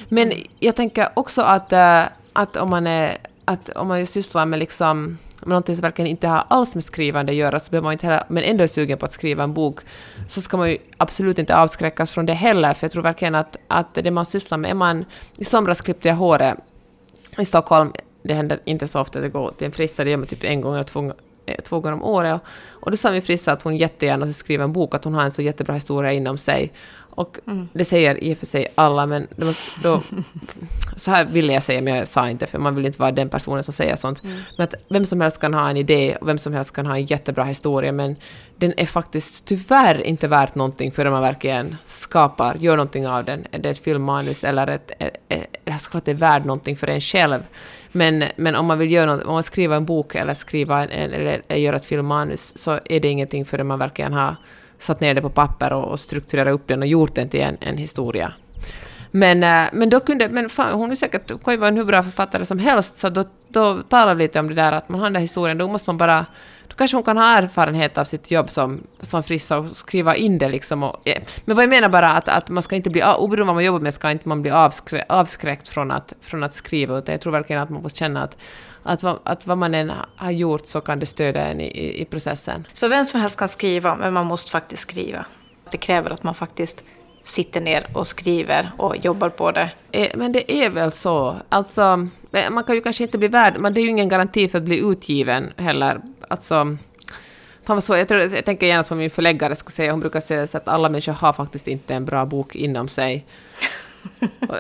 Men 0.09 0.33
jag 0.59 0.77
tänker 0.77 1.09
också 1.15 1.43
att, 1.43 1.73
äh, 1.73 2.03
att 2.33 2.57
om 2.57 2.71
man 2.71 2.87
är 2.87 3.17
att 3.47 3.69
om 3.69 3.89
man 3.89 4.07
sysslar 4.07 4.47
med 4.47 4.59
liksom 4.59 5.19
men 5.47 5.51
någonting 5.51 5.77
som 5.77 5.83
verkligen 5.83 6.11
inte 6.11 6.29
har 6.29 6.45
alls 6.49 6.75
med 6.75 6.85
skrivande 6.85 7.33
att 7.33 7.37
göra, 7.37 7.61
så 7.61 7.71
behöver 7.71 7.85
man 7.85 7.93
inte 7.93 8.07
heller, 8.07 8.25
men 8.29 8.43
ändå 8.43 8.63
är 8.63 8.69
sugen 8.69 8.99
på 8.99 9.07
att 9.07 9.13
skriva 9.13 9.45
en 9.45 9.53
bok, 9.53 9.81
så 10.29 10.41
ska 10.41 10.57
man 10.57 10.71
ju 10.71 10.79
absolut 10.97 11.39
inte 11.39 11.57
avskräckas 11.57 12.13
från 12.13 12.27
det 12.27 12.33
heller, 12.33 12.75
för 12.75 12.85
jag 12.85 12.93
tror 12.93 13.03
verkligen 13.03 13.35
att, 13.35 13.57
att 13.69 13.95
det 13.95 14.11
man 14.11 14.27
sysslar 14.27 14.59
med, 14.59 14.71
är 14.71 14.75
man... 14.75 15.05
I 15.37 15.45
somras 15.45 15.81
klippte 15.81 16.09
jag 16.09 16.17
håret 16.17 16.59
i 17.39 17.45
Stockholm, 17.45 17.93
det 18.23 18.35
händer 18.35 18.61
inte 18.65 18.89
så 18.89 19.01
ofta 19.01 19.19
att 19.19 19.25
jag 19.25 19.33
går 19.33 19.51
till 19.51 19.67
en 19.67 19.73
frissa, 19.73 20.05
det 20.05 20.11
gör 20.11 20.17
man 20.17 20.27
typ 20.27 20.45
en 20.45 20.61
gång 20.61 20.75
eller 20.75 20.85
två, 20.85 21.13
eh, 21.47 21.61
två 21.65 21.81
gånger 21.81 21.97
om 21.97 22.03
året. 22.03 22.43
Och 22.71 22.91
då 22.91 22.97
sa 22.97 23.11
min 23.11 23.23
frissa 23.23 23.53
att 23.53 23.63
hon 23.63 23.77
jättegärna 23.77 24.27
skulle 24.27 24.35
skriva 24.35 24.65
en 24.65 24.73
bok, 24.73 24.95
att 24.95 25.05
hon 25.05 25.15
har 25.15 25.23
en 25.23 25.31
så 25.31 25.43
jättebra 25.43 25.75
historia 25.75 26.13
inom 26.13 26.39
sig. 26.39 26.73
Och 27.17 27.39
mm. 27.47 27.69
det 27.73 27.85
säger 27.85 28.25
i 28.25 28.35
och 28.35 28.39
för 28.39 28.47
sig 28.47 28.69
alla, 28.75 29.07
men 29.07 29.27
måste, 29.37 29.81
då, 29.83 30.03
så 30.97 31.11
här 31.11 31.25
ville 31.25 31.53
jag 31.53 31.63
säga, 31.63 31.81
men 31.81 31.95
jag 31.95 32.09
sa 32.09 32.31
inte, 32.31 32.47
för 32.47 32.59
man 32.59 32.75
vill 32.75 32.87
inte 32.87 33.01
vara 33.01 33.13
den 33.13 33.29
personen 33.29 33.65
som 33.65 33.75
säger 33.75 33.97
sånt. 33.97 34.25
Mm. 34.25 34.37
Men 34.57 34.65
att 34.65 34.75
vem 34.89 35.05
som 35.05 35.21
helst 35.21 35.41
kan 35.41 35.55
ha 35.55 35.71
en 35.71 35.77
idé 35.77 36.17
och 36.21 36.29
vem 36.29 36.39
som 36.39 36.53
helst 36.53 36.75
kan 36.75 36.87
ha 36.87 36.97
en 36.97 37.05
jättebra 37.05 37.45
historia, 37.45 37.93
men 37.93 38.17
den 38.57 38.75
är 38.77 38.87
faktiskt 38.87 39.45
tyvärr 39.45 40.07
inte 40.07 40.29
värt 40.29 40.55
någonting 40.55 40.93
förrän 40.93 41.13
man 41.13 41.23
verkligen 41.23 41.77
skapar, 41.87 42.55
gör 42.55 42.77
någonting 42.77 43.09
av 43.09 43.25
den. 43.25 43.47
Är 43.51 43.59
det 43.59 43.71
ett 43.71 43.79
filmmanus 43.79 44.45
eller 44.45 44.67
ett, 44.67 44.91
eller 45.65 45.79
såklart 45.79 46.05
det 46.05 46.11
är 46.11 46.15
värd 46.15 46.45
någonting 46.45 46.77
för 46.77 46.87
en 46.87 47.01
själv. 47.01 47.41
Men, 47.93 48.25
men 48.37 48.57
om 48.57 48.67
man 48.67 48.79
vill 48.79 48.93
göra 48.93 49.17
något, 49.17 49.25
om 49.25 49.33
man 49.33 49.43
skriver 49.43 49.77
en 49.77 49.85
bok 49.85 50.15
eller 50.15 50.35
skriva 50.35 50.83
en, 50.83 50.91
eller, 50.91 51.43
eller 51.49 51.61
göra 51.61 51.77
ett 51.77 51.85
filmmanus, 51.85 52.59
så 52.59 52.81
är 52.85 53.01
det 53.01 53.09
ingenting 53.09 53.45
förrän 53.45 53.67
man 53.67 53.79
verkligen 53.79 54.13
har 54.13 54.37
satt 54.79 55.01
ner 55.01 55.15
det 55.15 55.23
på 55.23 55.31
papper 55.31 55.73
och, 55.73 55.85
och 55.85 56.01
strukturerat 56.01 56.55
upp 56.55 56.69
den 56.69 56.83
och 56.83 56.89
gjort 56.89 57.15
den 57.15 57.29
till 57.29 57.41
en, 57.41 57.57
en 57.61 57.79
historia. 57.79 58.33
Men, 59.11 59.43
eh, 59.43 59.69
men 59.73 59.91
då 59.91 60.01
kunde, 60.01 60.29
men 60.29 60.49
fan, 60.49 60.73
hon 60.73 60.91
är 60.91 60.95
säkert, 60.95 61.43
kan 61.45 61.55
ju 61.55 61.61
vara 61.61 61.69
en 61.69 61.77
hur 61.77 61.85
bra 61.85 62.03
författare 62.03 62.45
som 62.45 62.59
helst, 62.59 62.97
så 62.97 63.09
då, 63.09 63.25
då 63.49 63.83
talar 63.83 64.15
vi 64.15 64.23
lite 64.23 64.41
om 64.41 64.49
det 64.49 64.55
där 64.55 64.73
att 64.73 64.89
man 64.89 65.01
har 65.01 65.07
den 65.07 65.13
där 65.13 65.21
historien, 65.21 65.59
då 65.59 65.69
måste 65.69 65.91
man 65.91 65.97
bara, 65.97 66.27
då 66.69 66.75
kanske 66.77 66.97
hon 66.97 67.05
kan 67.05 67.17
ha 67.17 67.25
erfarenhet 67.25 67.99
av 67.99 68.05
sitt 68.05 68.31
jobb 68.31 68.51
som, 68.51 68.83
som 69.01 69.23
frissa 69.23 69.59
och 69.59 69.67
skriva 69.67 70.17
in 70.17 70.39
det 70.39 70.49
liksom. 70.49 70.83
Och, 70.83 71.01
ja. 71.05 71.15
Men 71.45 71.57
vad 71.57 71.63
jag 71.63 71.71
menar 71.71 71.89
bara 71.89 72.13
att, 72.13 72.29
att 72.29 72.49
man 72.49 72.63
ska 72.63 72.77
inte 72.77 72.91
bli, 72.91 73.03
oberoende 73.03 73.43
av 73.43 73.47
vad 73.47 73.55
man 73.55 73.65
jobbar 73.65 73.81
med, 73.81 73.95
ska 73.95 74.11
inte 74.11 74.29
man 74.29 74.43
bli 74.43 74.51
avskrä, 74.51 75.05
avskräckt 75.09 75.69
från 75.69 75.91
att, 75.91 76.13
från 76.21 76.43
att 76.43 76.55
skriva, 76.55 76.99
utan 76.99 77.13
jag 77.13 77.21
tror 77.21 77.33
verkligen 77.33 77.63
att 77.63 77.71
man 77.71 77.83
måste 77.83 77.99
känna 77.99 78.23
att 78.23 78.37
att, 78.87 79.03
vad, 79.03 79.19
att 79.23 79.47
vad 79.47 79.59
man 79.59 79.75
än 79.75 79.93
har 80.17 80.31
gjort 80.31 80.67
så 80.67 80.81
kan 80.81 80.99
det 80.99 81.07
stödja 81.07 81.47
en 81.47 81.61
i, 81.61 82.01
i, 82.01 82.05
processen. 82.05 82.67
Så 82.73 82.89
vem 82.89 83.07
som 83.07 83.21
helst 83.21 83.39
kan 83.39 83.49
skriva, 83.49 83.95
men 83.95 84.13
man 84.13 84.27
måste 84.27 84.51
faktiskt 84.51 84.83
skriva? 84.83 85.27
Det 85.71 85.77
kräver 85.77 86.11
att 86.11 86.23
man 86.23 86.35
faktiskt 86.35 86.85
sitter 87.25 87.61
ner 87.61 87.87
och 87.93 88.07
skriver 88.07 88.73
och 88.79 88.97
jobbar 88.97 89.29
på 89.29 89.53
det. 89.53 89.71
Eh, 89.93 90.09
men 90.15 90.33
det 90.33 90.53
är 90.53 90.71
väl 90.71 90.93
så. 90.93 91.37
Alltså, 91.49 92.09
eh, 92.33 92.51
man 92.51 92.65
kan 92.65 92.75
ju 92.75 92.81
kanske 92.81 93.05
inte 93.05 93.19
bli 93.19 93.29
värd, 93.29 93.57
men 93.59 93.75
det 93.75 93.81
är 93.81 93.83
ju 93.83 93.89
ingen 93.89 94.09
garanti 94.09 94.49
för 94.49 94.59
att 94.59 94.65
bli 94.65 94.79
utgiven 94.79 95.53
heller. 95.57 96.01
Alltså, 96.29 96.77
fan 97.67 97.83
så, 97.83 97.97
jag, 97.97 98.09
tror, 98.09 98.21
jag 98.21 98.45
tänker 98.45 98.67
gärna 98.67 98.83
på 98.83 98.95
min 98.95 99.11
förläggare, 99.11 99.57
ska 99.57 99.71
säga, 99.71 99.91
hon 99.91 100.01
brukar 100.01 100.21
säga 100.21 100.43
att 100.43 100.69
alla 100.69 100.89
människor 100.89 101.13
har 101.13 101.33
faktiskt 101.33 101.69
inte 101.69 101.95
en 101.95 102.05
bra 102.05 102.27
bok 102.27 102.57
inom 102.57 102.89
sig. 102.89 103.27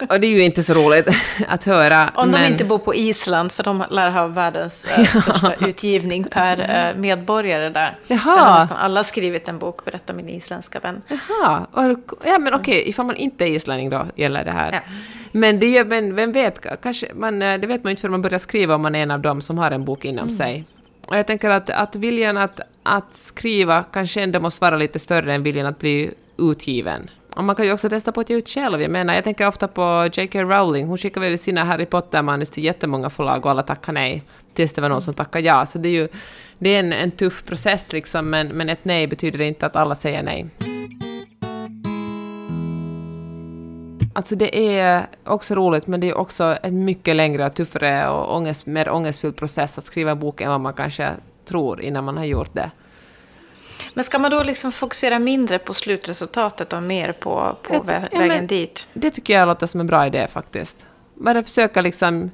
Och 0.08 0.20
det 0.20 0.26
är 0.26 0.30
ju 0.30 0.42
inte 0.42 0.62
så 0.62 0.74
roligt 0.74 1.08
att 1.48 1.64
höra. 1.64 2.10
Om 2.14 2.30
men... 2.30 2.42
de 2.42 2.48
inte 2.48 2.64
bor 2.64 2.78
på 2.78 2.94
Island, 2.94 3.52
för 3.52 3.62
de 3.62 3.84
lär 3.90 4.10
ha 4.10 4.26
världens 4.26 4.86
äh, 4.98 5.04
största 5.04 5.54
utgivning 5.66 6.24
per 6.24 6.88
äh, 6.88 7.00
medborgare 7.00 7.68
där. 7.68 7.98
Jaha. 8.06 8.34
Där 8.34 8.42
har 8.42 8.60
nästan 8.60 8.78
alla 8.78 9.04
skrivit 9.04 9.48
en 9.48 9.58
bok, 9.58 9.84
berättar 9.84 10.14
min 10.14 10.28
isländska 10.28 10.80
vän. 10.80 11.02
Jaha. 11.08 11.66
Ja, 12.24 12.38
men 12.38 12.54
okej, 12.54 12.78
okay, 12.78 12.90
ifall 12.90 13.06
man 13.06 13.16
inte 13.16 13.44
är 13.44 13.48
islänning 13.48 13.90
då 13.90 14.06
gäller 14.16 14.44
det 14.44 14.50
här. 14.50 14.72
Ja. 14.72 14.80
Men, 15.32 15.58
det, 15.58 15.84
men 15.84 16.14
vem 16.14 16.32
vet, 16.32 16.66
kanske 16.82 17.06
man, 17.14 17.42
eh, 17.42 17.60
det 17.60 17.66
vet 17.66 17.84
man 17.84 17.90
inte 17.90 18.00
förrän 18.00 18.12
man 18.12 18.22
börjar 18.22 18.38
skriva 18.38 18.74
om 18.74 18.82
man 18.82 18.94
är 18.94 19.02
en 19.02 19.10
av 19.10 19.20
dem 19.20 19.40
som 19.42 19.58
har 19.58 19.70
en 19.70 19.84
bok 19.84 20.04
inom 20.04 20.22
mm. 20.22 20.36
sig. 20.36 20.64
Och 21.06 21.16
jag 21.16 21.26
tänker 21.26 21.50
att, 21.50 21.70
att 21.70 21.96
viljan 21.96 22.36
att, 22.36 22.60
att 22.82 23.14
skriva 23.14 23.84
kanske 23.92 24.22
ändå 24.22 24.40
måste 24.40 24.64
vara 24.64 24.76
lite 24.76 24.98
större 24.98 25.34
än 25.34 25.42
viljan 25.42 25.66
att 25.66 25.78
bli 25.78 26.10
utgiven. 26.38 27.10
Och 27.36 27.44
man 27.44 27.56
kan 27.56 27.66
ju 27.66 27.72
också 27.72 27.88
testa 27.88 28.12
på 28.12 28.20
att 28.20 28.30
ge 28.30 28.36
ut 28.36 28.48
själv. 28.48 28.82
Jag 28.82 28.90
menar, 28.90 29.14
jag 29.14 29.24
tänker 29.24 29.48
ofta 29.48 29.68
på 29.68 30.08
J.K. 30.12 30.42
Rowling. 30.42 30.86
Hon 30.86 30.98
skickade 30.98 31.28
väl 31.28 31.38
sina 31.38 31.64
Harry 31.64 31.86
Potter-manus 31.86 32.50
till 32.50 32.64
jättemånga 32.64 33.10
förlag 33.10 33.44
och 33.44 33.50
alla 33.50 33.62
tackade 33.62 33.92
nej. 33.92 34.22
Tills 34.54 34.72
det 34.72 34.80
var 34.80 34.88
någon 34.88 35.02
som 35.02 35.14
tackade 35.14 35.44
ja. 35.44 35.66
Så 35.66 35.78
det 35.78 35.88
är 35.88 35.92
ju 35.92 36.08
det 36.58 36.74
är 36.74 36.78
en, 36.80 36.92
en 36.92 37.10
tuff 37.10 37.44
process 37.44 37.92
liksom, 37.92 38.30
men, 38.30 38.48
men 38.48 38.68
ett 38.68 38.84
nej 38.84 39.06
betyder 39.06 39.40
inte 39.40 39.66
att 39.66 39.76
alla 39.76 39.94
säger 39.94 40.22
nej. 40.22 40.46
Alltså 44.14 44.36
det 44.36 44.78
är 44.78 45.06
också 45.24 45.54
roligt, 45.54 45.86
men 45.86 46.00
det 46.00 46.08
är 46.08 46.14
också 46.14 46.56
en 46.62 46.84
mycket 46.84 47.16
längre, 47.16 47.50
tuffare 47.50 48.08
och 48.08 48.36
ångest, 48.36 48.66
mer 48.66 48.88
ångestfylld 48.90 49.36
process 49.36 49.78
att 49.78 49.84
skriva 49.84 50.10
en 50.10 50.18
bok 50.18 50.40
än 50.40 50.50
vad 50.50 50.60
man 50.60 50.74
kanske 50.74 51.10
tror 51.44 51.80
innan 51.80 52.04
man 52.04 52.16
har 52.16 52.24
gjort 52.24 52.54
det. 52.54 52.70
Men 53.94 54.04
ska 54.04 54.18
man 54.18 54.30
då 54.30 54.42
liksom 54.42 54.72
fokusera 54.72 55.18
mindre 55.18 55.58
på 55.58 55.74
slutresultatet 55.74 56.72
och 56.72 56.82
mer 56.82 57.12
på, 57.12 57.56
på 57.62 57.82
vä 57.82 58.08
ja, 58.12 58.18
vägen 58.18 58.46
dit? 58.46 58.88
Det 58.92 59.10
tycker 59.10 59.34
jag 59.34 59.48
låter 59.48 59.66
som 59.66 59.80
en 59.80 59.86
bra 59.86 60.06
idé 60.06 60.28
faktiskt. 60.28 60.86
Bara 61.14 61.42
försöka 61.42 61.80
liksom 61.80 62.30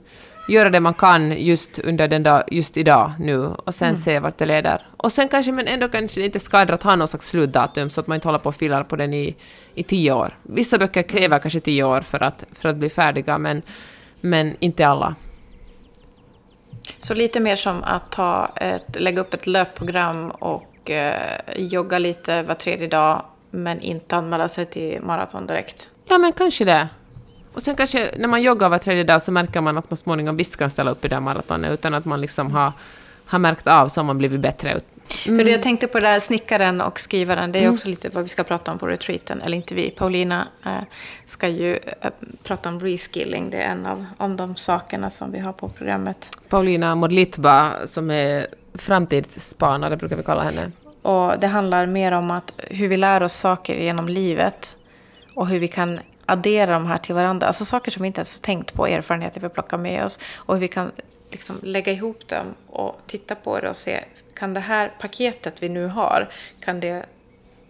göra 0.49 0.71
det 0.71 0.81
man 0.81 0.95
kan 0.95 1.33
just 1.33 1.79
under 1.79 2.09
den 2.09 2.23
dag, 2.23 2.43
just 2.51 2.77
idag 2.77 3.13
nu 3.19 3.47
och 3.47 3.75
sen 3.75 3.89
mm. 3.89 4.01
se 4.01 4.19
vart 4.19 4.39
det 4.39 4.47
leder. 4.47 4.87
Och 4.97 5.13
sen 5.13 5.29
kanske, 5.29 5.53
men 5.53 5.69
ändå 5.69 5.89
kanske 5.89 6.21
det 6.21 6.27
inte 6.27 6.41
skadar 6.41 6.75
att 6.75 6.83
ha 6.83 6.97
någon 6.97 7.09
slags 7.09 7.29
slutdatum 7.29 7.91
så 7.91 8.01
att 8.01 8.07
man 8.07 8.15
inte 8.15 8.29
håller 8.29 8.39
på 8.39 8.49
och 8.49 8.57
filar 8.57 8.85
på 8.85 8.97
den 8.97 9.15
i, 9.15 9.37
i 9.75 9.83
tio 9.83 10.13
år. 10.13 10.37
Vissa 10.43 10.79
böcker 10.79 11.03
kräver 11.03 11.39
kanske 11.39 11.61
tio 11.61 11.85
år 11.85 12.01
för 12.01 12.23
att, 12.23 12.45
för 12.53 12.69
att 12.69 12.77
bli 12.77 12.91
färdiga, 12.91 13.39
men, 13.39 13.63
men 14.21 14.57
inte 14.61 14.87
alla. 14.87 15.15
Så 16.99 17.15
lite 17.15 17.41
mer 17.41 17.57
som 17.57 17.85
att 17.85 18.11
ta 18.11 18.51
ett, 18.57 19.01
lägga 19.01 19.21
upp 19.21 19.35
ett 19.35 19.47
löpprogram 19.47 20.31
och 20.31 20.72
och 20.83 20.91
eh, 20.91 21.41
jogga 21.57 21.99
lite 21.99 22.43
var 22.43 22.55
tredje 22.55 22.87
dag 22.87 23.23
men 23.51 23.81
inte 23.81 24.17
anmäla 24.17 24.49
sig 24.49 24.67
till 24.67 25.03
maraton 25.03 25.47
direkt. 25.47 25.91
Ja, 26.05 26.19
men 26.19 26.33
kanske 26.33 26.65
det. 26.65 26.89
Och 27.55 27.63
sen 27.63 27.77
kanske 27.77 28.15
när 28.19 28.29
man 28.29 28.43
joggar 28.43 28.69
var 28.69 28.79
tredje 28.79 29.05
dag 29.05 29.23
så 29.23 29.33
märker 29.33 29.61
man 29.61 29.79
att 29.79 29.91
man 29.91 29.97
småningom 29.97 30.37
visst 30.37 30.57
kan 30.57 30.71
ställa 30.71 30.91
upp 30.91 31.05
i 31.05 31.09
det 31.09 31.21
maratonet 31.21 31.73
utan 31.73 31.95
att 31.95 32.05
man 32.05 32.21
liksom 32.21 32.51
har, 32.51 32.73
har 33.27 33.39
märkt 33.39 33.67
av 33.67 33.89
så 33.89 34.01
har 34.01 34.05
man 34.05 34.19
blivit 34.19 34.41
bättre. 34.41 34.81
Mm. 35.27 35.49
Jag 35.49 35.63
tänkte 35.63 35.87
på 35.87 36.01
det 36.01 36.07
där 36.07 36.19
snickaren 36.19 36.81
och 36.81 37.01
skrivaren, 37.01 37.53
det 37.53 37.59
är 37.59 37.63
mm. 37.63 37.75
också 37.75 37.89
lite 37.89 38.09
vad 38.09 38.23
vi 38.23 38.29
ska 38.29 38.45
prata 38.45 38.73
om 38.73 38.79
på 38.79 38.87
retreaten, 38.87 39.43
eller 39.43 39.57
inte 39.57 39.75
vi. 39.75 39.91
Paulina 39.91 40.47
äh, 40.65 40.73
ska 41.25 41.49
ju 41.49 41.79
äh, 42.01 42.11
prata 42.43 42.69
om 42.69 42.81
reskilling, 42.81 43.51
det 43.51 43.57
är 43.57 43.71
en 43.71 43.87
av 43.87 44.07
om 44.17 44.37
de 44.37 44.57
sakerna 44.57 45.11
som 45.11 45.33
vi 45.33 45.39
har 45.39 45.53
på 45.53 45.69
programmet. 45.69 46.31
Paulina 46.49 46.95
Modlitba 46.95 47.87
som 47.87 48.11
är 48.11 48.47
framtidsspanare 48.75 49.97
brukar 49.97 50.17
vi 50.17 50.23
kalla 50.23 50.43
henne. 50.43 50.73
Och 51.03 51.39
det 51.39 51.47
handlar 51.47 51.87
mer 51.87 52.13
om 52.13 52.31
att 52.31 52.55
hur 52.59 52.89
vi 52.89 52.97
lär 52.97 53.23
oss 53.23 53.33
saker 53.33 53.75
genom 53.75 54.09
livet 54.09 54.77
och 55.35 55.49
hur 55.49 55.59
vi 55.59 55.69
kan 55.69 56.01
addera 56.27 56.73
de 56.73 56.87
här 56.87 56.99
till 56.99 57.15
varandra. 57.15 57.47
Alltså 57.47 57.65
saker 57.65 57.91
som 57.91 58.03
vi 58.03 58.07
inte 58.07 58.19
ens 58.19 58.41
tänkt 58.41 58.75
på, 58.75 58.87
erfarenheter 58.87 59.41
vi 59.41 59.49
plockar 59.49 59.79
med 59.79 60.05
oss. 60.05 60.19
Och 60.35 60.55
hur 60.55 60.61
vi 60.61 60.69
kan 60.69 60.91
liksom 61.31 61.57
lägga 61.63 61.93
ihop 61.93 62.29
dem 62.29 62.47
och 62.67 63.01
titta 63.07 63.35
på 63.35 63.61
det 63.61 63.69
och 63.69 63.77
se, 63.77 64.05
kan 64.35 64.55
det 64.55 64.61
här 64.61 64.93
paketet 65.01 65.55
vi 65.63 65.69
nu 65.69 65.87
har, 65.87 66.29
kan 66.61 66.81
det 66.81 67.07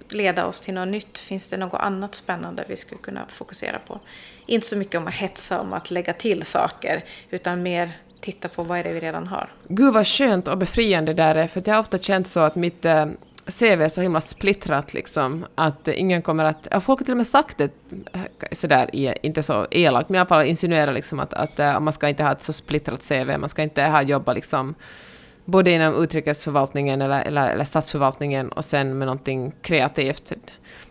leda 0.08 0.46
oss 0.46 0.60
till 0.60 0.74
något 0.74 0.88
nytt? 0.88 1.18
Finns 1.18 1.48
det 1.48 1.56
något 1.56 1.80
annat 1.80 2.14
spännande 2.14 2.64
vi 2.68 2.76
skulle 2.76 3.00
kunna 3.00 3.26
fokusera 3.28 3.78
på? 3.78 4.00
Inte 4.46 4.66
så 4.66 4.76
mycket 4.76 5.00
om 5.00 5.06
att 5.06 5.14
hetsa 5.14 5.60
om 5.60 5.72
att 5.72 5.90
lägga 5.90 6.12
till 6.12 6.42
saker, 6.42 7.04
utan 7.30 7.62
mer 7.62 7.98
titta 8.22 8.48
på 8.48 8.62
vad 8.62 8.78
är 8.78 8.84
det 8.84 8.92
vi 8.92 9.00
redan 9.00 9.26
har. 9.26 9.48
Gud 9.68 9.94
vad 9.94 10.06
skönt 10.06 10.48
och 10.48 10.58
befriande 10.58 11.14
det 11.14 11.22
är, 11.22 11.46
för 11.46 11.62
jag 11.66 11.74
har 11.74 11.80
ofta 11.80 11.98
känt 11.98 12.28
så 12.28 12.40
att 12.40 12.56
mitt 12.56 12.84
eh, 12.84 13.06
CV 13.46 13.82
är 13.82 13.88
så 13.88 14.00
himla 14.00 14.20
splittrat 14.20 14.94
liksom, 14.94 15.46
att 15.54 15.88
ingen 15.88 16.22
kommer 16.22 16.44
att... 16.44 16.68
Ja, 16.70 16.80
folk 16.80 17.00
har 17.00 17.04
till 17.04 17.12
och 17.12 17.16
med 17.16 17.26
sagt 17.26 17.58
det 17.58 17.70
eh, 18.12 18.20
sådär, 18.52 19.14
inte 19.26 19.42
så 19.42 19.66
elakt, 19.70 20.08
men 20.08 20.16
i 20.16 20.18
alla 20.18 20.28
fall 20.28 20.46
insinuerat 20.46 20.94
liksom 20.94 21.20
att, 21.20 21.34
att, 21.34 21.58
eh, 21.58 21.80
man 21.80 21.92
ska 21.92 22.08
inte 22.08 22.22
ha 22.22 22.32
ett 22.32 22.42
så 22.42 22.52
splittrat 22.52 23.08
CV, 23.08 23.38
man 23.38 23.48
ska 23.48 23.62
inte 23.62 23.82
ha 23.82 24.02
jobbat 24.02 24.34
liksom 24.34 24.74
både 25.44 25.70
inom 25.70 26.02
utrikesförvaltningen 26.02 27.02
eller, 27.02 27.20
eller, 27.22 27.50
eller 27.50 27.64
statsförvaltningen 27.64 28.48
och 28.48 28.64
sen 28.64 28.98
med 28.98 29.06
någonting 29.06 29.52
kreativt. 29.62 30.32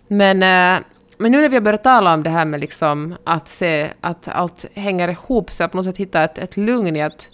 Men, 0.08 0.44
eh, 0.44 0.84
men 1.22 1.32
nu 1.32 1.42
när 1.42 1.50
vi 1.50 1.56
har 1.56 1.62
börjat 1.62 1.84
tala 1.84 2.14
om 2.14 2.24
det 2.24 2.30
här 2.30 2.46
med 2.46 2.60
liksom 2.60 3.16
att 3.24 3.50
se 3.50 3.94
att 4.02 4.28
allt 4.28 4.66
hänger 4.74 5.08
ihop, 5.08 5.52
så 5.52 5.64
att 5.64 5.74
något 5.74 5.86
sätt 5.86 5.98
hitta 5.98 6.24
ett, 6.24 6.38
ett 6.38 6.58
lugn 6.58 6.96
i 6.96 7.02
att 7.02 7.28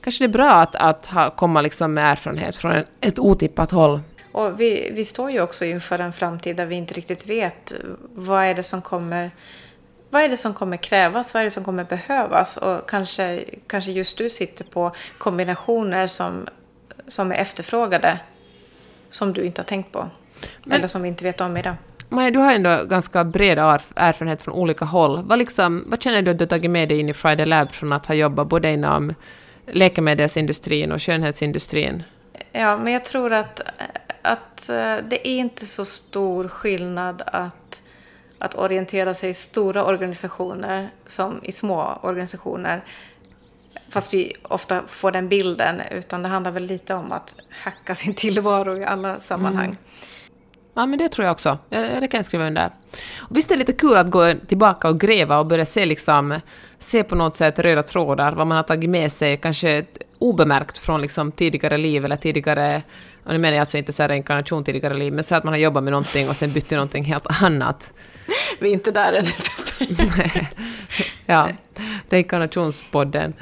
kanske 0.00 0.24
det 0.24 0.26
är 0.26 0.32
bra 0.32 0.50
att, 0.50 0.76
att 0.76 1.06
ha, 1.06 1.30
komma 1.30 1.60
liksom 1.60 1.94
med 1.94 2.12
erfarenhet 2.12 2.56
från 2.56 2.72
en, 2.72 2.84
ett 3.00 3.18
otippat 3.18 3.70
håll. 3.70 4.00
Och 4.32 4.60
vi, 4.60 4.90
vi 4.94 5.04
står 5.04 5.30
ju 5.30 5.40
också 5.40 5.64
inför 5.64 5.98
en 5.98 6.12
framtid 6.12 6.56
där 6.56 6.66
vi 6.66 6.74
inte 6.74 6.94
riktigt 6.94 7.26
vet 7.26 7.72
vad 8.14 8.44
är 8.44 8.54
det 8.54 8.62
som 8.62 8.82
kommer 8.82 9.30
vad 10.10 10.22
är 10.22 10.28
det 10.28 10.36
som 10.36 10.54
kommer 10.54 10.76
krävas? 10.76 11.34
Vad 11.34 11.40
är 11.40 11.44
det 11.44 11.50
som 11.50 11.64
kommer 11.64 11.84
behövas? 11.84 12.56
Och 12.56 12.90
kanske, 12.90 13.44
kanske 13.66 13.90
just 13.90 14.18
du 14.18 14.30
sitter 14.30 14.64
på 14.64 14.92
kombinationer 15.18 16.06
som 16.06 16.46
som 17.06 17.32
är 17.32 17.36
efterfrågade 17.36 18.18
som 19.08 19.32
du 19.32 19.44
inte 19.44 19.60
har 19.60 19.66
tänkt 19.66 19.92
på? 19.92 20.08
Men, 20.64 20.78
eller 20.78 20.88
som 20.88 21.02
vi 21.02 21.08
inte 21.08 21.24
vet 21.24 21.40
om 21.40 21.56
idag? 21.56 21.74
Maja, 22.08 22.30
du 22.30 22.38
har 22.38 22.52
ändå 22.52 22.84
ganska 22.84 23.24
bred 23.24 23.58
erfarenhet 23.58 24.42
från 24.42 24.54
olika 24.54 24.84
håll. 24.84 25.22
Vad, 25.22 25.38
liksom, 25.38 25.84
vad 25.86 26.02
känner 26.02 26.22
du 26.22 26.30
att 26.30 26.38
du 26.38 26.44
har 26.44 26.48
tagit 26.48 26.70
med 26.70 26.88
dig 26.88 27.00
in 27.00 27.08
i 27.08 27.14
Friday 27.14 27.46
Lab 27.46 27.72
från 27.72 27.92
att 27.92 28.06
ha 28.06 28.14
jobbat 28.14 28.48
både 28.48 28.72
inom 28.72 29.14
läkemedelsindustrin 29.66 30.92
och 30.92 31.02
skönhetsindustrin? 31.02 32.02
Ja, 32.52 32.76
men 32.76 32.92
jag 32.92 33.04
tror 33.04 33.32
att, 33.32 33.60
att 34.22 34.68
eh, 34.68 34.96
det 35.08 35.28
är 35.28 35.36
inte 35.36 35.66
så 35.66 35.84
stor 35.84 36.48
skillnad 36.48 37.22
att, 37.26 37.82
att 38.38 38.54
orientera 38.54 39.14
sig 39.14 39.30
i 39.30 39.34
stora 39.34 39.84
organisationer 39.84 40.90
som 41.06 41.40
i 41.42 41.52
små 41.52 41.98
organisationer. 42.02 42.80
Fast 43.88 44.14
vi 44.14 44.32
ofta 44.42 44.82
får 44.86 45.10
den 45.10 45.28
bilden, 45.28 45.80
utan 45.90 46.22
det 46.22 46.28
handlar 46.28 46.50
väl 46.50 46.66
lite 46.66 46.94
om 46.94 47.12
att 47.12 47.34
hacka 47.50 47.94
sin 47.94 48.14
tillvaro 48.14 48.78
i 48.78 48.84
alla 48.84 49.20
sammanhang. 49.20 49.64
Mm. 49.64 49.76
Ja, 50.74 50.86
men 50.86 50.98
det 50.98 51.08
tror 51.08 51.24
jag 51.24 51.32
också. 51.32 51.58
Det 51.70 52.08
kan 52.10 52.18
jag 52.18 52.24
skriva 52.24 52.46
under. 52.46 52.70
Och 53.18 53.36
visst 53.36 53.50
är 53.50 53.54
det 53.54 53.58
lite 53.58 53.72
kul 53.72 53.96
att 53.96 54.10
gå 54.10 54.34
tillbaka 54.48 54.88
och 54.88 55.00
gräva 55.00 55.38
och 55.38 55.46
börja 55.46 55.64
se, 55.64 55.86
liksom, 55.86 56.40
se 56.78 57.04
på 57.04 57.14
något 57.14 57.36
sätt 57.36 57.58
röda 57.58 57.82
trådar, 57.82 58.32
vad 58.32 58.46
man 58.46 58.56
har 58.56 58.62
tagit 58.62 58.90
med 58.90 59.12
sig, 59.12 59.36
kanske 59.36 59.84
obemärkt 60.18 60.78
från 60.78 61.00
liksom 61.00 61.32
tidigare 61.32 61.76
liv 61.76 62.04
eller 62.04 62.16
tidigare, 62.16 62.82
och 63.24 63.32
nu 63.32 63.38
menar 63.38 63.54
jag 63.54 63.60
alltså 63.60 63.78
inte 63.78 63.92
så 63.92 64.02
här 64.02 64.08
reinkarnation 64.08 64.64
tidigare 64.64 64.94
liv, 64.94 65.12
men 65.12 65.24
så 65.24 65.34
att 65.34 65.44
man 65.44 65.52
har 65.52 65.58
jobbat 65.58 65.84
med 65.84 65.90
någonting 65.90 66.28
och 66.28 66.36
sen 66.36 66.52
bytt 66.52 66.68
till 66.68 66.76
någonting 66.76 67.04
helt 67.04 67.42
annat. 67.42 67.92
Vi 68.60 68.68
är 68.68 68.72
inte 68.72 68.90
där 68.90 69.12
än. 69.12 69.24
ja, 71.26 71.48
reinkarnationspodden. 72.08 73.34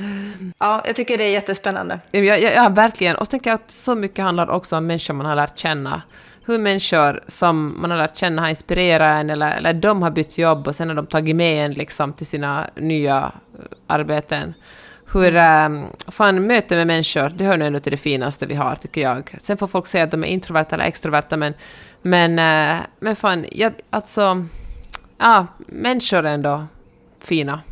Ja, 0.59 0.83
jag 0.87 0.97
tycker 0.97 1.19
det 1.19 1.25
är 1.25 1.33
jättespännande. 1.33 2.01
Ja, 2.11 2.21
ja, 2.21 2.37
ja, 2.37 2.69
verkligen. 2.69 3.17
Och 3.17 3.27
så 3.27 3.31
tänker 3.31 3.51
jag 3.51 3.55
att 3.55 3.71
så 3.71 3.95
mycket 3.95 4.25
handlar 4.25 4.51
också 4.51 4.77
om 4.77 4.87
människor 4.87 5.15
man 5.15 5.27
har 5.27 5.37
lärt 5.37 5.59
känna. 5.59 6.03
Hur 6.47 6.59
människor 6.59 7.25
som 7.29 7.81
man 7.81 7.91
har 7.91 7.99
lärt 7.99 8.17
känna 8.17 8.43
har 8.43 8.49
inspirerat 8.49 9.21
en, 9.21 9.31
eller, 9.31 9.51
eller 9.51 9.73
de 9.73 10.03
har 10.03 10.11
bytt 10.11 10.39
jobb 10.39 10.67
och 10.69 10.75
sen 10.75 10.89
har 10.89 10.97
de 10.97 11.07
tagit 11.07 11.37
med 11.37 11.65
en 11.65 11.73
liksom 11.73 12.13
till 12.13 12.27
sina 12.27 12.71
nya 12.77 13.33
eh, 13.59 13.61
arbeten. 13.87 14.55
Hur, 15.13 15.37
ähm, 15.37 15.85
fan, 16.09 16.47
möte 16.47 16.77
med 16.77 16.87
människor, 16.87 17.29
det 17.29 17.45
hör 17.45 17.57
nog 17.57 17.67
ändå 17.67 17.79
till 17.79 17.93
det 17.93 17.97
finaste 17.97 18.47
vi 18.47 18.55
har, 18.55 18.75
tycker 18.75 19.01
jag. 19.01 19.37
Sen 19.39 19.57
får 19.57 19.67
folk 19.67 19.87
säga 19.87 20.05
att 20.05 20.11
de 20.11 20.25
är 20.25 20.29
introverta 20.29 20.75
eller 20.75 20.85
extroverta, 20.85 21.37
men, 21.37 21.55
men, 22.03 22.39
äh, 22.39 22.81
men 23.01 23.17
fan, 23.17 23.47
jag, 23.53 23.73
alltså 23.91 24.47
ja, 25.19 25.47
människor 25.67 26.27
är 26.27 26.35
ändå 26.35 26.67
fina. 27.21 27.63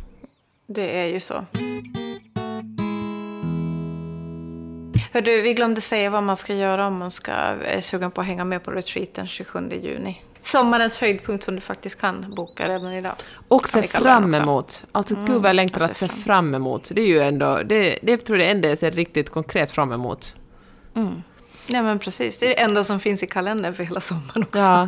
Det 0.67 0.99
är 0.99 1.05
ju 1.05 1.19
så. 1.19 1.45
Hör 5.13 5.21
du, 5.21 5.41
vi 5.41 5.53
glömde 5.53 5.81
säga 5.81 6.09
vad 6.09 6.23
man 6.23 6.37
ska 6.37 6.53
göra 6.53 6.87
om 6.87 6.97
man 6.97 7.11
ska 7.11 7.31
är 7.31 7.81
sugen 7.81 8.11
på 8.11 8.21
att 8.21 8.27
hänga 8.27 8.45
med 8.45 8.63
på 8.63 8.71
retreaten 8.71 9.27
27 9.27 9.69
juni. 9.69 10.21
Sommarens 10.41 11.01
höjdpunkt 11.01 11.43
som 11.43 11.55
du 11.55 11.61
faktiskt 11.61 12.01
kan 12.01 12.33
boka 12.35 12.69
redan 12.69 12.93
idag. 12.93 13.15
Och 13.47 13.69
se 13.69 13.83
fram 13.83 14.35
emot. 14.35 14.85
Alltså 14.91 15.15
mm, 15.15 15.25
gud 15.25 15.41
vad 15.41 15.49
jag 15.49 15.55
längtar 15.55 15.81
att 15.81 15.97
se 15.97 16.07
fram. 16.07 16.55
emot. 16.55 16.91
Det 16.93 17.01
är 17.01 17.05
ju 17.05 17.19
ändå, 17.19 17.61
det, 17.65 17.99
det 18.01 18.17
tror 18.17 18.39
jag 18.39 18.47
det 18.47 18.51
enda 18.51 18.69
jag 18.69 18.77
ser 18.77 18.91
riktigt 18.91 19.29
konkret 19.29 19.71
fram 19.71 19.91
emot. 19.91 20.35
Mm. 20.95 21.23
Ja 21.67 21.83
men 21.83 21.99
precis, 21.99 22.39
det 22.39 22.45
är 22.45 22.49
det 22.49 22.61
enda 22.61 22.83
som 22.83 22.99
finns 22.99 23.23
i 23.23 23.27
kalendern 23.27 23.73
för 23.73 23.83
hela 23.83 23.99
sommaren 23.99 24.43
också. 24.43 24.59
Ja. 24.59 24.87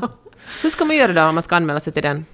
Hur 0.61 0.69
ska 0.69 0.85
man 0.85 0.95
göra 0.95 1.13
då 1.13 1.21
om 1.21 1.35
man 1.35 1.43
ska 1.43 1.55
anmäla 1.55 1.79
sig 1.79 1.93
till 1.93 2.03
den? 2.03 2.25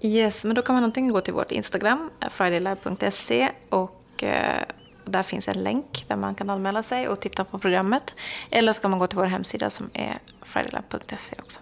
Yes, 0.00 0.44
men 0.44 0.54
då 0.54 0.62
kan 0.62 0.74
man 0.74 0.84
antingen 0.84 1.12
gå 1.12 1.20
till 1.20 1.34
vårt 1.34 1.52
Instagram, 1.52 2.10
fridaylab.se 2.30 3.48
och 3.68 4.24
eh, 4.24 4.62
där 5.06 5.22
finns 5.22 5.48
en 5.48 5.62
länk 5.62 6.04
där 6.08 6.16
man 6.16 6.34
kan 6.34 6.50
anmäla 6.50 6.82
sig 6.82 7.08
och 7.08 7.20
titta 7.20 7.44
på 7.44 7.58
programmet. 7.58 8.14
Eller 8.50 8.72
så 8.72 8.82
kan 8.82 8.90
man 8.90 9.00
gå 9.00 9.06
till 9.06 9.18
vår 9.18 9.24
hemsida 9.24 9.70
som 9.70 9.90
är 9.92 10.18
fridaylab.se 10.42 11.36
också. 11.38 11.60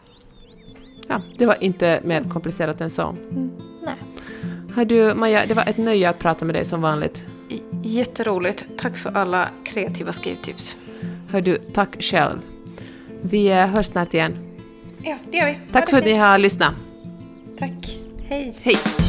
Ja, 1.09 1.22
det 1.38 1.46
var 1.46 1.64
inte 1.64 2.00
mer 2.04 2.24
komplicerat 2.24 2.80
än 2.80 2.90
så. 2.90 3.09
Mm, 3.09 3.50
nej. 3.83 3.94
Hör 4.74 4.85
du, 4.85 5.14
Maja, 5.14 5.46
det 5.46 5.54
var 5.54 5.68
ett 5.68 5.76
nöje 5.76 6.09
att 6.09 6.18
prata 6.18 6.44
med 6.44 6.54
dig 6.54 6.64
som 6.64 6.80
vanligt. 6.83 7.22
Jätteroligt. 7.83 8.64
Tack 8.78 8.96
för 8.96 9.16
alla 9.16 9.48
kreativa 9.64 10.12
skrivtips. 10.12 10.76
Hör 11.30 11.40
du, 11.40 11.57
tack 11.57 12.02
själv. 12.02 12.38
Vi 13.22 13.46
eh, 13.46 13.66
hörs 13.66 13.87
snart 13.87 14.14
igen. 14.14 14.38
Ja, 15.02 15.16
det 15.30 15.37
gör 15.37 15.46
vi. 15.46 15.59
Tack 15.72 15.90
för 15.90 15.98
att 15.98 16.04
ni 16.04 16.14
har 16.14 16.38
lyssnat. 16.38 16.74
Tack. 17.59 18.00
Hej! 18.28 18.54
Hej! 18.62 19.04